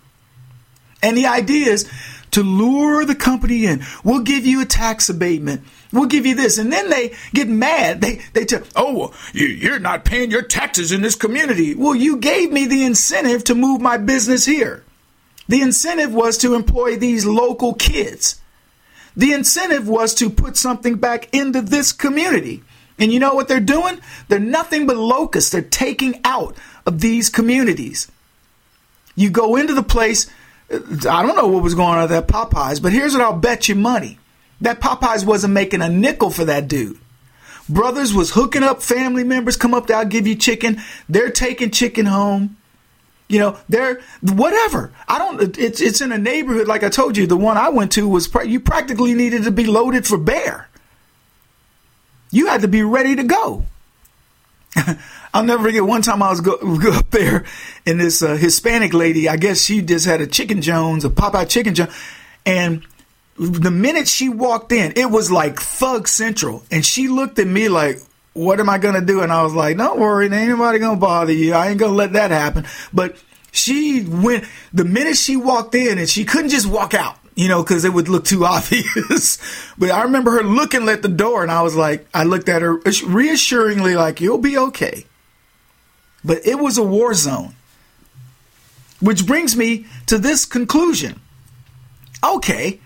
And 1.04 1.16
the 1.16 1.28
idea 1.28 1.68
is 1.68 1.92
to 2.32 2.42
lure 2.42 3.06
the 3.06 3.16
company 3.16 3.66
in. 3.66 3.84
We'll 4.04 4.22
give 4.22 4.46
you 4.48 4.62
a 4.62 4.66
tax 4.66 5.08
abatement. 5.08 5.62
We'll 5.94 6.08
give 6.08 6.26
you 6.26 6.34
this. 6.34 6.58
And 6.58 6.74
then 6.74 6.90
they 6.90 7.14
get 7.34 7.48
mad. 7.48 8.02
They, 8.02 8.22
they 8.34 8.44
tell, 8.44 8.64
oh, 8.76 9.14
you're 9.34 9.80
not 9.80 10.04
paying 10.04 10.32
your 10.32 10.42
taxes 10.42 10.92
in 10.92 11.02
this 11.02 11.16
community. 11.16 11.76
Well, 11.76 11.96
you 11.96 12.18
gave 12.18 12.52
me 12.52 12.66
the 12.66 12.84
incentive 12.84 13.44
to 13.46 13.56
move 13.56 13.82
my 13.82 13.98
business 13.98 14.46
here. 14.46 14.84
The 15.48 15.62
incentive 15.62 16.14
was 16.14 16.38
to 16.40 16.56
employ 16.56 16.98
these 16.98 17.26
local 17.26 17.74
kids. 17.74 18.42
The 19.16 19.32
incentive 19.32 19.88
was 19.88 20.14
to 20.16 20.30
put 20.30 20.58
something 20.58 20.96
back 20.96 21.34
into 21.34 21.62
this 21.62 21.92
community. 21.92 22.64
And 22.98 23.12
you 23.14 23.20
know 23.20 23.34
what 23.34 23.48
they're 23.48 23.60
doing? 23.60 24.00
They're 24.28 24.40
nothing 24.40 24.88
but 24.88 24.98
locusts. 24.98 25.52
They're 25.52 25.62
taking 25.62 26.20
out 26.24 26.56
of 26.86 27.02
these 27.02 27.30
communities. 27.30 28.12
You 29.16 29.30
go 29.30 29.56
into 29.56 29.74
the 29.74 29.84
place, 29.84 30.28
I 30.70 31.26
don't 31.26 31.36
know 31.36 31.48
what 31.48 31.64
was 31.64 31.76
going 31.76 31.98
on 31.98 32.04
at 32.04 32.10
that 32.10 32.28
Popeyes, 32.28 32.82
but 32.82 32.92
here's 32.92 33.14
what 33.14 33.22
I'll 33.22 33.34
bet 33.38 33.70
you 33.70 33.76
money. 33.76 34.20
That 34.62 34.80
Popeyes 34.82 35.26
wasn't 35.26 35.54
making 35.54 35.82
a 35.82 35.90
nickel 35.90 36.30
for 36.30 36.46
that 36.46 36.68
dude. 36.68 37.00
Brothers 37.68 38.14
was 38.14 38.32
hooking 38.32 38.64
up 38.64 38.82
family 38.82 39.24
members, 39.24 39.58
come 39.58 39.74
up 39.74 39.88
there, 39.88 39.98
I'll 39.98 40.06
give 40.06 40.28
you 40.28 40.36
chicken. 40.36 40.82
They're 41.10 41.32
taking 41.32 41.72
chicken 41.72 42.06
home. 42.06 42.58
You 43.28 43.40
know, 43.40 43.58
they're 43.68 44.02
whatever. 44.22 44.92
I 45.08 45.18
don't. 45.18 45.58
It's 45.58 45.82
it's 45.82 46.02
in 46.02 46.12
a 46.12 46.18
neighborhood 46.18 46.68
like 46.68 46.84
I 46.84 46.90
told 46.90 47.18
you. 47.18 47.26
The 47.26 47.38
one 47.38 47.58
I 47.58 47.70
went 47.70 47.92
to 47.94 48.08
was 48.08 48.30
you 48.46 48.60
practically 48.60 49.14
needed 49.14 49.44
to 49.44 49.52
be 49.52 49.66
loaded 49.66 50.06
for 50.06 50.18
bear. 50.18 50.70
You 52.32 52.48
had 52.48 52.62
to 52.62 52.68
be 52.68 52.84
ready 52.84 53.16
to 53.16 53.24
go. 53.24 53.66
I'll 55.34 55.44
never 55.44 55.64
forget 55.64 55.84
one 55.84 56.02
time 56.02 56.22
I 56.22 56.30
was 56.30 56.42
go, 56.42 56.58
go 56.78 56.92
up 56.92 57.10
there, 57.12 57.46
and 57.86 58.00
this 58.00 58.22
uh, 58.22 58.36
Hispanic 58.36 58.94
lady, 58.94 59.28
I 59.28 59.38
guess 59.38 59.62
she 59.62 59.82
just 59.82 60.06
had 60.06 60.22
a 60.22 60.28
chicken 60.28 60.62
Jones, 60.62 61.04
a 61.04 61.10
Popeye 61.10 61.50
chicken 61.50 61.76
Jones, 61.76 61.94
and 62.46 62.86
the 63.38 63.72
minute 63.72 64.08
she 64.08 64.30
walked 64.30 64.72
in, 64.72 64.94
it 64.96 65.10
was 65.10 65.30
like 65.32 65.60
thug 65.60 66.08
central. 66.08 66.64
And 66.72 66.86
she 66.86 67.08
looked 67.08 67.38
at 67.40 67.48
me 67.48 67.68
like, 67.70 68.00
what 68.36 68.60
am 68.60 68.70
I 68.70 68.78
going 68.78 68.96
to 68.96 69.02
do? 69.02 69.22
And 69.22 69.32
I 69.32 69.44
was 69.44 69.54
like, 69.54 69.78
don't 69.78 69.98
worry, 69.98 70.26
ain't 70.26 70.34
anybody 70.34 70.78
going 70.78 70.98
to 70.98 71.00
bother 71.00 71.32
you. 71.32 71.54
I 71.54 71.70
ain't 71.70 71.80
going 71.80 71.94
to 71.94 71.96
let 71.96 72.14
that 72.14 72.32
happen. 72.32 72.68
But 72.94 73.16
she 73.54 74.04
went, 74.04 74.44
the 74.74 74.84
minute 74.84 75.16
she 75.16 75.38
walked 75.38 75.74
in 75.74 75.98
and 75.98 76.10
she 76.10 76.26
couldn't 76.26 76.50
just 76.50 76.68
walk 76.68 76.94
out, 76.94 77.18
you 77.36 77.48
know, 77.48 77.64
cause 77.64 77.86
it 77.86 77.94
would 77.94 78.10
look 78.10 78.26
too 78.26 78.44
obvious. 78.46 79.40
but 79.78 79.90
I 79.90 80.04
remember 80.04 80.32
her 80.32 80.44
looking 80.44 80.90
at 80.90 81.02
the 81.02 81.08
door 81.08 81.44
and 81.44 81.52
I 81.52 81.62
was 81.62 81.78
like, 81.78 82.08
I 82.14 82.26
looked 82.26 82.50
at 82.50 82.62
her 82.62 82.82
reassuringly 83.08 83.96
like, 83.96 84.20
you'll 84.20 84.38
be 84.38 84.58
okay. 84.58 85.06
But 86.26 86.46
it 86.46 86.60
was 86.60 86.78
a 86.78 86.84
war 86.84 87.14
zone. 87.14 87.56
Which 89.00 89.26
brings 89.26 89.56
me 89.56 89.86
to 90.08 90.18
this 90.18 90.46
conclusion. 90.46 91.22
Okay, 92.22 92.82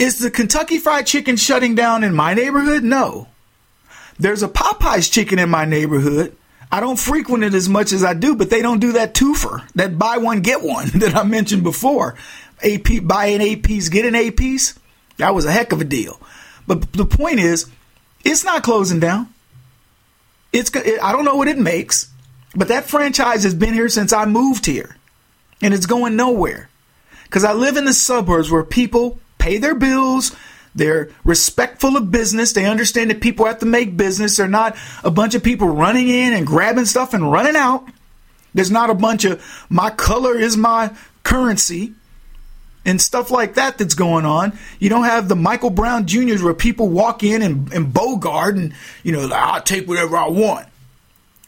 is 0.00 0.18
the 0.18 0.30
Kentucky 0.30 0.78
Fried 0.78 1.06
Chicken 1.06 1.36
shutting 1.36 1.74
down 1.76 2.02
in 2.02 2.14
my 2.14 2.34
neighborhood? 2.34 2.82
No. 2.82 3.28
There's 4.18 4.42
a 4.42 4.48
Popeye's 4.48 5.08
chicken 5.08 5.38
in 5.38 5.48
my 5.48 5.64
neighborhood. 5.64 6.36
I 6.70 6.80
don't 6.80 6.98
frequent 6.98 7.44
it 7.44 7.54
as 7.54 7.68
much 7.68 7.92
as 7.92 8.04
I 8.04 8.14
do, 8.14 8.34
but 8.34 8.50
they 8.50 8.60
don't 8.60 8.80
do 8.80 8.92
that 8.92 9.14
twofer, 9.14 9.66
that 9.74 9.98
buy 9.98 10.18
one 10.18 10.40
get 10.40 10.62
one 10.62 10.88
that 10.94 11.14
I 11.14 11.22
mentioned 11.22 11.62
before. 11.62 12.16
AP 12.62 13.04
buy 13.04 13.26
an 13.26 13.40
eight 13.40 13.62
piece, 13.62 13.88
get 13.88 14.04
an 14.04 14.14
eight 14.14 14.36
piece. 14.36 14.78
That 15.16 15.34
was 15.34 15.44
a 15.44 15.52
heck 15.52 15.72
of 15.72 15.80
a 15.80 15.84
deal. 15.84 16.20
But 16.66 16.92
the 16.92 17.06
point 17.06 17.40
is, 17.40 17.70
it's 18.24 18.44
not 18.44 18.62
closing 18.62 19.00
down. 19.00 19.32
It's 20.52 20.70
I 20.74 21.12
don't 21.12 21.24
know 21.24 21.36
what 21.36 21.48
it 21.48 21.58
makes, 21.58 22.10
but 22.54 22.68
that 22.68 22.88
franchise 22.88 23.44
has 23.44 23.54
been 23.54 23.74
here 23.74 23.88
since 23.88 24.12
I 24.12 24.24
moved 24.24 24.66
here, 24.66 24.96
and 25.62 25.72
it's 25.72 25.86
going 25.86 26.16
nowhere. 26.16 26.68
Because 27.24 27.44
I 27.44 27.52
live 27.52 27.76
in 27.76 27.84
the 27.84 27.92
suburbs 27.92 28.50
where 28.50 28.64
people 28.64 29.18
pay 29.36 29.58
their 29.58 29.74
bills. 29.74 30.34
They're 30.78 31.10
respectful 31.24 31.96
of 31.96 32.10
business. 32.10 32.52
They 32.52 32.64
understand 32.64 33.10
that 33.10 33.20
people 33.20 33.46
have 33.46 33.58
to 33.58 33.66
make 33.66 33.96
business. 33.96 34.36
They're 34.36 34.48
not 34.48 34.76
a 35.04 35.10
bunch 35.10 35.34
of 35.34 35.42
people 35.42 35.68
running 35.68 36.08
in 36.08 36.32
and 36.32 36.46
grabbing 36.46 36.86
stuff 36.86 37.14
and 37.14 37.30
running 37.30 37.56
out. 37.56 37.84
There's 38.54 38.70
not 38.70 38.88
a 38.88 38.94
bunch 38.94 39.24
of 39.24 39.44
my 39.68 39.90
color 39.90 40.38
is 40.38 40.56
my 40.56 40.94
currency 41.22 41.94
and 42.84 43.02
stuff 43.02 43.30
like 43.30 43.54
that 43.54 43.76
that's 43.76 43.94
going 43.94 44.24
on. 44.24 44.56
You 44.78 44.88
don't 44.88 45.04
have 45.04 45.28
the 45.28 45.36
Michael 45.36 45.70
Brown 45.70 46.06
Juniors 46.06 46.42
where 46.42 46.54
people 46.54 46.88
walk 46.88 47.22
in 47.22 47.42
and, 47.42 47.72
and 47.72 47.92
bogart 47.92 48.56
and, 48.56 48.72
you 49.02 49.12
know, 49.12 49.28
I'll 49.32 49.60
take 49.60 49.86
whatever 49.86 50.16
I 50.16 50.28
want. 50.28 50.68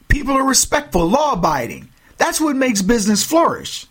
People 0.09 0.35
are 0.35 0.47
respectful, 0.47 1.07
law 1.07 1.33
abiding. 1.33 1.89
That's 2.19 2.41
what 2.41 2.57
makes 2.57 2.83
business 2.83 3.25
flourish. 3.25 3.87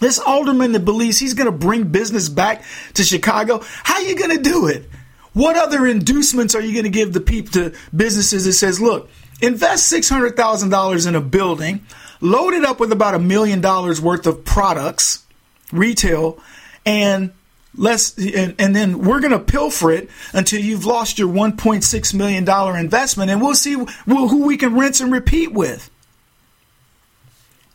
This 0.00 0.18
alderman 0.18 0.72
that 0.72 0.84
believes 0.84 1.18
he's 1.18 1.34
going 1.34 1.50
to 1.50 1.56
bring 1.56 1.84
business 1.84 2.28
back 2.28 2.64
to 2.94 3.04
Chicago, 3.04 3.60
how 3.62 3.94
are 3.94 4.02
you 4.02 4.16
going 4.16 4.36
to 4.36 4.42
do 4.42 4.68
it? 4.68 4.88
What 5.32 5.56
other 5.56 5.86
inducements 5.86 6.54
are 6.54 6.60
you 6.60 6.72
going 6.72 6.84
to 6.84 6.90
give 6.90 7.12
the 7.12 7.20
people 7.20 7.52
to 7.52 7.74
businesses 7.94 8.44
that 8.44 8.54
says, 8.54 8.80
look, 8.80 9.08
invest 9.40 9.92
$600,000 9.92 11.06
in 11.08 11.14
a 11.14 11.20
building, 11.20 11.84
load 12.20 12.54
it 12.54 12.64
up 12.64 12.80
with 12.80 12.92
about 12.92 13.14
a 13.14 13.18
million 13.18 13.60
dollars 13.60 14.00
worth 14.00 14.26
of 14.26 14.44
products, 14.44 15.24
retail, 15.72 16.40
and 16.86 17.32
let's 17.74 18.16
and, 18.18 18.54
and 18.58 18.74
then 18.74 19.00
we're 19.00 19.20
going 19.20 19.32
to 19.32 19.38
pilfer 19.38 19.92
it 19.92 20.08
until 20.32 20.60
you've 20.60 20.84
lost 20.84 21.18
your 21.18 21.28
1.6 21.28 22.14
million 22.14 22.44
dollar 22.44 22.76
investment 22.76 23.30
and 23.30 23.40
we'll 23.40 23.54
see 23.54 23.74
who 24.06 24.44
we 24.44 24.56
can 24.56 24.74
rinse 24.74 25.00
and 25.00 25.12
repeat 25.12 25.52
with. 25.52 25.90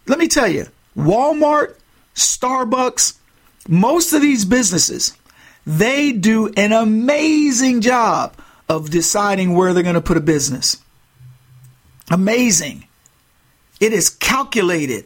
Let 0.08 0.20
me 0.20 0.28
tell 0.28 0.48
you, 0.48 0.68
Walmart 0.98 1.76
Starbucks, 2.16 3.18
most 3.68 4.14
of 4.14 4.22
these 4.22 4.46
businesses, 4.46 5.16
they 5.66 6.12
do 6.12 6.52
an 6.58 6.72
amazing 6.72 7.82
job 7.82 8.36
of 8.70 8.90
deciding 8.90 9.54
where 9.56 9.74
they're 9.74 9.84
going 9.84 9.96
to 9.96 10.02
put 10.02 10.18
a 10.18 10.22
business. 10.22 10.78
Amazing. 12.10 12.88
It 13.80 13.94
is 13.94 14.10
calculated. 14.10 15.06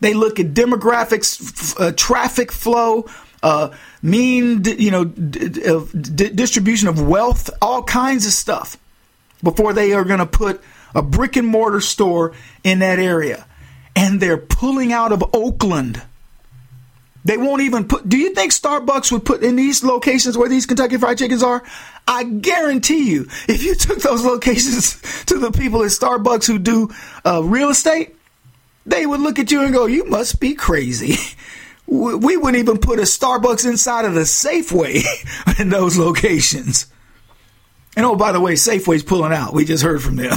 They 0.00 0.14
look 0.14 0.38
at 0.38 0.54
demographics, 0.54 1.78
uh, 1.80 1.92
traffic 1.96 2.52
flow, 2.52 3.06
uh, 3.42 3.70
mean, 4.02 4.64
you 4.64 4.90
know, 4.90 5.04
d- 5.04 5.48
d- 5.48 6.30
distribution 6.30 6.88
of 6.88 7.00
wealth, 7.00 7.50
all 7.62 7.82
kinds 7.82 8.26
of 8.26 8.32
stuff 8.32 8.76
before 9.42 9.72
they 9.72 9.92
are 9.92 10.04
going 10.04 10.18
to 10.18 10.26
put 10.26 10.60
a 10.94 11.02
brick 11.02 11.36
and 11.36 11.46
mortar 11.46 11.80
store 11.80 12.32
in 12.64 12.80
that 12.80 12.98
area. 12.98 13.46
And 13.94 14.20
they're 14.20 14.36
pulling 14.38 14.92
out 14.92 15.12
of 15.12 15.24
Oakland 15.32 16.02
they 17.28 17.36
won't 17.36 17.60
even 17.60 17.86
put. 17.86 18.08
Do 18.08 18.16
you 18.16 18.32
think 18.32 18.52
Starbucks 18.52 19.12
would 19.12 19.22
put 19.22 19.42
in 19.42 19.54
these 19.54 19.84
locations 19.84 20.38
where 20.38 20.48
these 20.48 20.64
Kentucky 20.64 20.96
Fried 20.96 21.18
Chickens 21.18 21.42
are? 21.42 21.62
I 22.06 22.24
guarantee 22.24 23.10
you, 23.10 23.26
if 23.46 23.62
you 23.62 23.74
took 23.76 23.98
those 24.00 24.24
locations 24.24 24.98
to 25.26 25.38
the 25.38 25.52
people 25.52 25.82
at 25.82 25.90
Starbucks 25.90 26.46
who 26.46 26.58
do 26.58 26.88
uh, 27.26 27.42
real 27.44 27.68
estate, 27.68 28.16
they 28.86 29.04
would 29.04 29.20
look 29.20 29.38
at 29.38 29.52
you 29.52 29.62
and 29.62 29.74
go, 29.74 29.84
"You 29.84 30.06
must 30.06 30.40
be 30.40 30.54
crazy." 30.54 31.16
We 31.90 32.36
wouldn't 32.36 32.56
even 32.56 32.76
put 32.76 32.98
a 32.98 33.04
Starbucks 33.04 33.64
inside 33.66 34.04
of 34.04 34.12
the 34.12 34.20
Safeway 34.20 35.02
in 35.58 35.70
those 35.70 35.96
locations. 35.96 36.86
And 37.96 38.04
oh, 38.04 38.14
by 38.14 38.32
the 38.32 38.40
way, 38.40 38.56
Safeway's 38.56 39.02
pulling 39.02 39.32
out. 39.32 39.54
We 39.54 39.64
just 39.64 39.82
heard 39.82 40.02
from 40.02 40.16
them. 40.16 40.36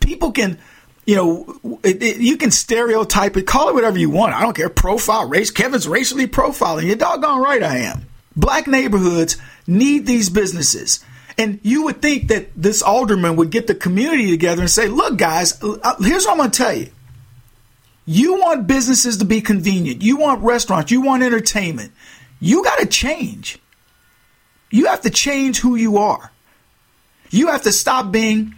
People 0.00 0.32
can 0.32 0.58
you 1.08 1.16
know, 1.16 1.78
it, 1.82 2.02
it, 2.02 2.16
you 2.18 2.36
can 2.36 2.50
stereotype 2.50 3.34
it, 3.38 3.46
call 3.46 3.70
it 3.70 3.74
whatever 3.74 3.98
you 3.98 4.10
want. 4.10 4.34
I 4.34 4.42
don't 4.42 4.54
care. 4.54 4.68
Profile, 4.68 5.26
race. 5.26 5.50
Kevin's 5.50 5.88
racially 5.88 6.26
profiling. 6.26 6.84
You're 6.84 6.96
doggone 6.96 7.40
right 7.40 7.62
I 7.62 7.78
am. 7.78 8.04
Black 8.36 8.66
neighborhoods 8.66 9.38
need 9.66 10.04
these 10.04 10.28
businesses. 10.28 11.02
And 11.38 11.60
you 11.62 11.84
would 11.84 12.02
think 12.02 12.28
that 12.28 12.50
this 12.54 12.82
alderman 12.82 13.36
would 13.36 13.48
get 13.48 13.66
the 13.66 13.74
community 13.74 14.30
together 14.30 14.60
and 14.60 14.70
say, 14.70 14.86
look, 14.86 15.16
guys, 15.16 15.58
uh, 15.62 15.94
here's 15.98 16.26
what 16.26 16.32
I'm 16.32 16.36
going 16.36 16.50
to 16.50 16.58
tell 16.58 16.74
you. 16.74 16.90
You 18.04 18.38
want 18.38 18.66
businesses 18.66 19.16
to 19.16 19.24
be 19.24 19.40
convenient. 19.40 20.02
You 20.02 20.18
want 20.18 20.42
restaurants. 20.42 20.90
You 20.90 21.00
want 21.00 21.22
entertainment. 21.22 21.92
You 22.38 22.62
got 22.62 22.80
to 22.80 22.86
change. 22.86 23.58
You 24.70 24.88
have 24.88 25.00
to 25.00 25.10
change 25.10 25.58
who 25.58 25.74
you 25.74 25.96
are. 25.96 26.30
You 27.30 27.46
have 27.46 27.62
to 27.62 27.72
stop 27.72 28.12
being 28.12 28.57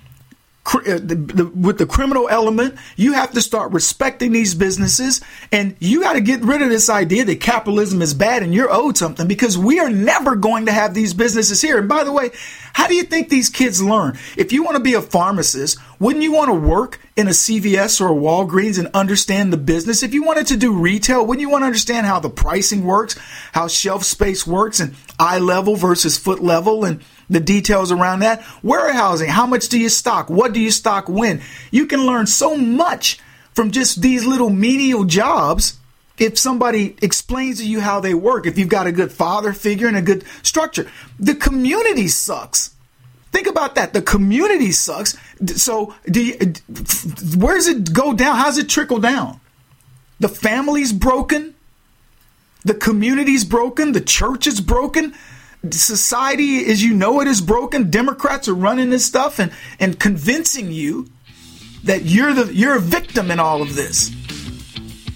Uh, 0.66 1.00
the, 1.02 1.50
with 1.54 1.78
the 1.78 1.86
criminal 1.86 2.28
element, 2.28 2.76
you 2.94 3.14
have 3.14 3.32
to 3.32 3.40
start 3.40 3.72
respecting 3.72 4.30
these 4.32 4.54
businesses 4.54 5.20
and 5.50 5.74
you 5.80 6.00
got 6.02 6.12
to 6.12 6.20
get 6.20 6.42
rid 6.42 6.61
of 6.62 6.68
this 6.68 6.90
idea 6.90 7.24
that 7.24 7.40
capitalism 7.40 8.02
is 8.02 8.14
bad 8.14 8.42
and 8.42 8.54
you're 8.54 8.70
owed 8.70 8.96
something 8.96 9.26
because 9.26 9.56
we 9.56 9.80
are 9.80 9.88
never 9.88 10.36
going 10.36 10.66
to 10.66 10.72
have 10.72 10.92
these 10.94 11.14
businesses 11.14 11.62
here. 11.62 11.78
And 11.78 11.88
by 11.88 12.04
the 12.04 12.12
way, 12.12 12.30
how 12.74 12.86
do 12.86 12.94
you 12.94 13.02
think 13.02 13.30
these 13.30 13.48
kids 13.48 13.82
learn? 13.82 14.18
If 14.36 14.52
you 14.52 14.62
want 14.62 14.76
to 14.76 14.82
be 14.82 14.94
a 14.94 15.02
pharmacist, 15.02 15.78
wouldn't 15.98 16.22
you 16.22 16.32
want 16.32 16.50
to 16.50 16.54
work 16.54 17.00
in 17.16 17.26
a 17.26 17.30
CVS 17.30 18.00
or 18.00 18.08
a 18.08 18.14
Walgreens 18.14 18.78
and 18.78 18.88
understand 18.94 19.52
the 19.52 19.56
business? 19.56 20.02
If 20.02 20.14
you 20.14 20.22
wanted 20.22 20.46
to 20.48 20.56
do 20.56 20.72
retail, 20.72 21.26
wouldn't 21.26 21.40
you 21.40 21.50
want 21.50 21.62
to 21.62 21.66
understand 21.66 22.06
how 22.06 22.20
the 22.20 22.30
pricing 22.30 22.84
works, 22.84 23.18
how 23.52 23.66
shelf 23.66 24.04
space 24.04 24.46
works 24.46 24.78
and 24.78 24.94
eye 25.18 25.38
level 25.38 25.74
versus 25.74 26.16
foot 26.16 26.42
level 26.42 26.84
and 26.84 27.02
the 27.31 27.41
details 27.41 27.91
around 27.93 28.20
that. 28.20 28.45
Warehousing, 28.62 29.31
how 29.31 29.47
much 29.47 29.68
do 29.68 29.78
you 29.78 29.89
stock? 29.89 30.28
What 30.28 30.53
do 30.53 30.61
you 30.61 30.70
stock 30.70 31.09
when? 31.09 31.41
You 31.70 31.87
can 31.87 32.05
learn 32.05 32.26
so 32.26 32.57
much 32.57 33.18
from 33.55 33.70
just 33.70 34.03
these 34.03 34.26
little 34.26 34.51
menial 34.51 35.05
jobs 35.05 35.78
if 36.18 36.39
somebody 36.39 36.97
explains 37.01 37.59
to 37.59 37.66
you 37.66 37.81
how 37.81 38.01
they 38.01 38.12
work, 38.12 38.47
if 38.47 38.59
you've 38.59 38.68
got 38.68 38.87
a 38.87 38.93
good 38.93 39.11
father 39.11 39.55
figure 39.55 39.89
and 39.89 39.97
a 39.97 40.03
good 40.03 40.24
structure. 40.43 40.91
The 41.18 41.35
community 41.35 42.09
sucks. 42.09 42.74
Think 43.33 43.47
about 43.47 43.76
that. 43.76 43.95
The 43.95 44.03
community 44.03 44.72
sucks. 44.72 45.16
So, 45.57 45.95
do 46.05 46.22
you, 46.22 46.37
where 47.39 47.55
does 47.55 47.68
it 47.68 47.93
go 47.93 48.12
down? 48.12 48.37
How 48.37 48.47
does 48.47 48.59
it 48.59 48.68
trickle 48.68 48.99
down? 48.99 49.41
The 50.18 50.28
family's 50.28 50.93
broken. 50.93 51.55
The 52.64 52.74
community's 52.74 53.45
broken. 53.45 53.93
The 53.93 54.01
church 54.01 54.47
is 54.47 54.61
broken 54.61 55.14
society 55.70 56.64
as 56.66 56.82
you 56.82 56.94
know 56.94 57.20
it 57.20 57.28
is 57.28 57.40
broken. 57.40 57.90
Democrats 57.90 58.48
are 58.48 58.54
running 58.54 58.90
this 58.90 59.04
stuff 59.04 59.38
and, 59.38 59.52
and 59.78 59.98
convincing 59.98 60.72
you 60.72 61.08
that 61.84 62.04
you're 62.04 62.32
the 62.32 62.52
you're 62.52 62.76
a 62.76 62.80
victim 62.80 63.30
in 63.30 63.40
all 63.40 63.62
of 63.62 63.74
this. 63.74 64.11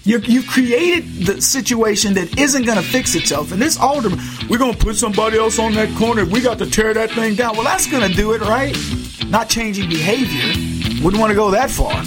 you 0.03 0.19
have 0.19 0.47
created 0.47 1.25
the 1.25 1.41
situation 1.41 2.13
that 2.13 2.37
isn't 2.37 2.65
going 2.65 2.77
to 2.77 2.83
fix 2.83 3.15
itself. 3.15 3.51
And 3.51 3.61
this 3.61 3.79
alderman, 3.79 4.19
we're 4.49 4.59
going 4.59 4.73
to 4.73 4.77
put 4.77 4.95
somebody 4.95 5.37
else 5.37 5.57
on 5.57 5.73
that 5.73 5.95
corner. 5.97 6.25
We 6.25 6.41
got 6.41 6.59
to 6.59 6.69
tear 6.69 6.93
that 6.93 7.11
thing 7.11 7.35
down. 7.35 7.55
Well, 7.55 7.63
that's 7.63 7.89
going 7.89 8.07
to 8.09 8.15
do 8.15 8.33
it, 8.33 8.41
right? 8.41 8.75
Not 9.27 9.49
changing 9.49 9.89
behavior. 9.89 11.03
Wouldn't 11.03 11.19
want 11.19 11.31
to 11.31 11.35
go 11.35 11.51
that 11.51 11.71
far. 11.71 12.03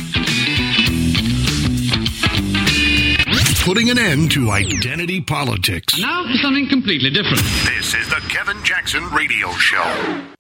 Putting 3.69 3.91
an 3.91 3.99
end 3.99 4.31
to 4.31 4.51
identity 4.51 5.21
politics. 5.21 5.93
And 5.93 6.01
now 6.01 6.23
for 6.23 6.39
something 6.39 6.71
completely 6.71 7.11
different. 7.11 7.43
This 7.67 7.93
is 7.93 8.09
the 8.09 8.23
Kevin 8.31 8.57
Jackson 8.65 9.05
Radio 9.11 9.51
Show. 9.53 10.38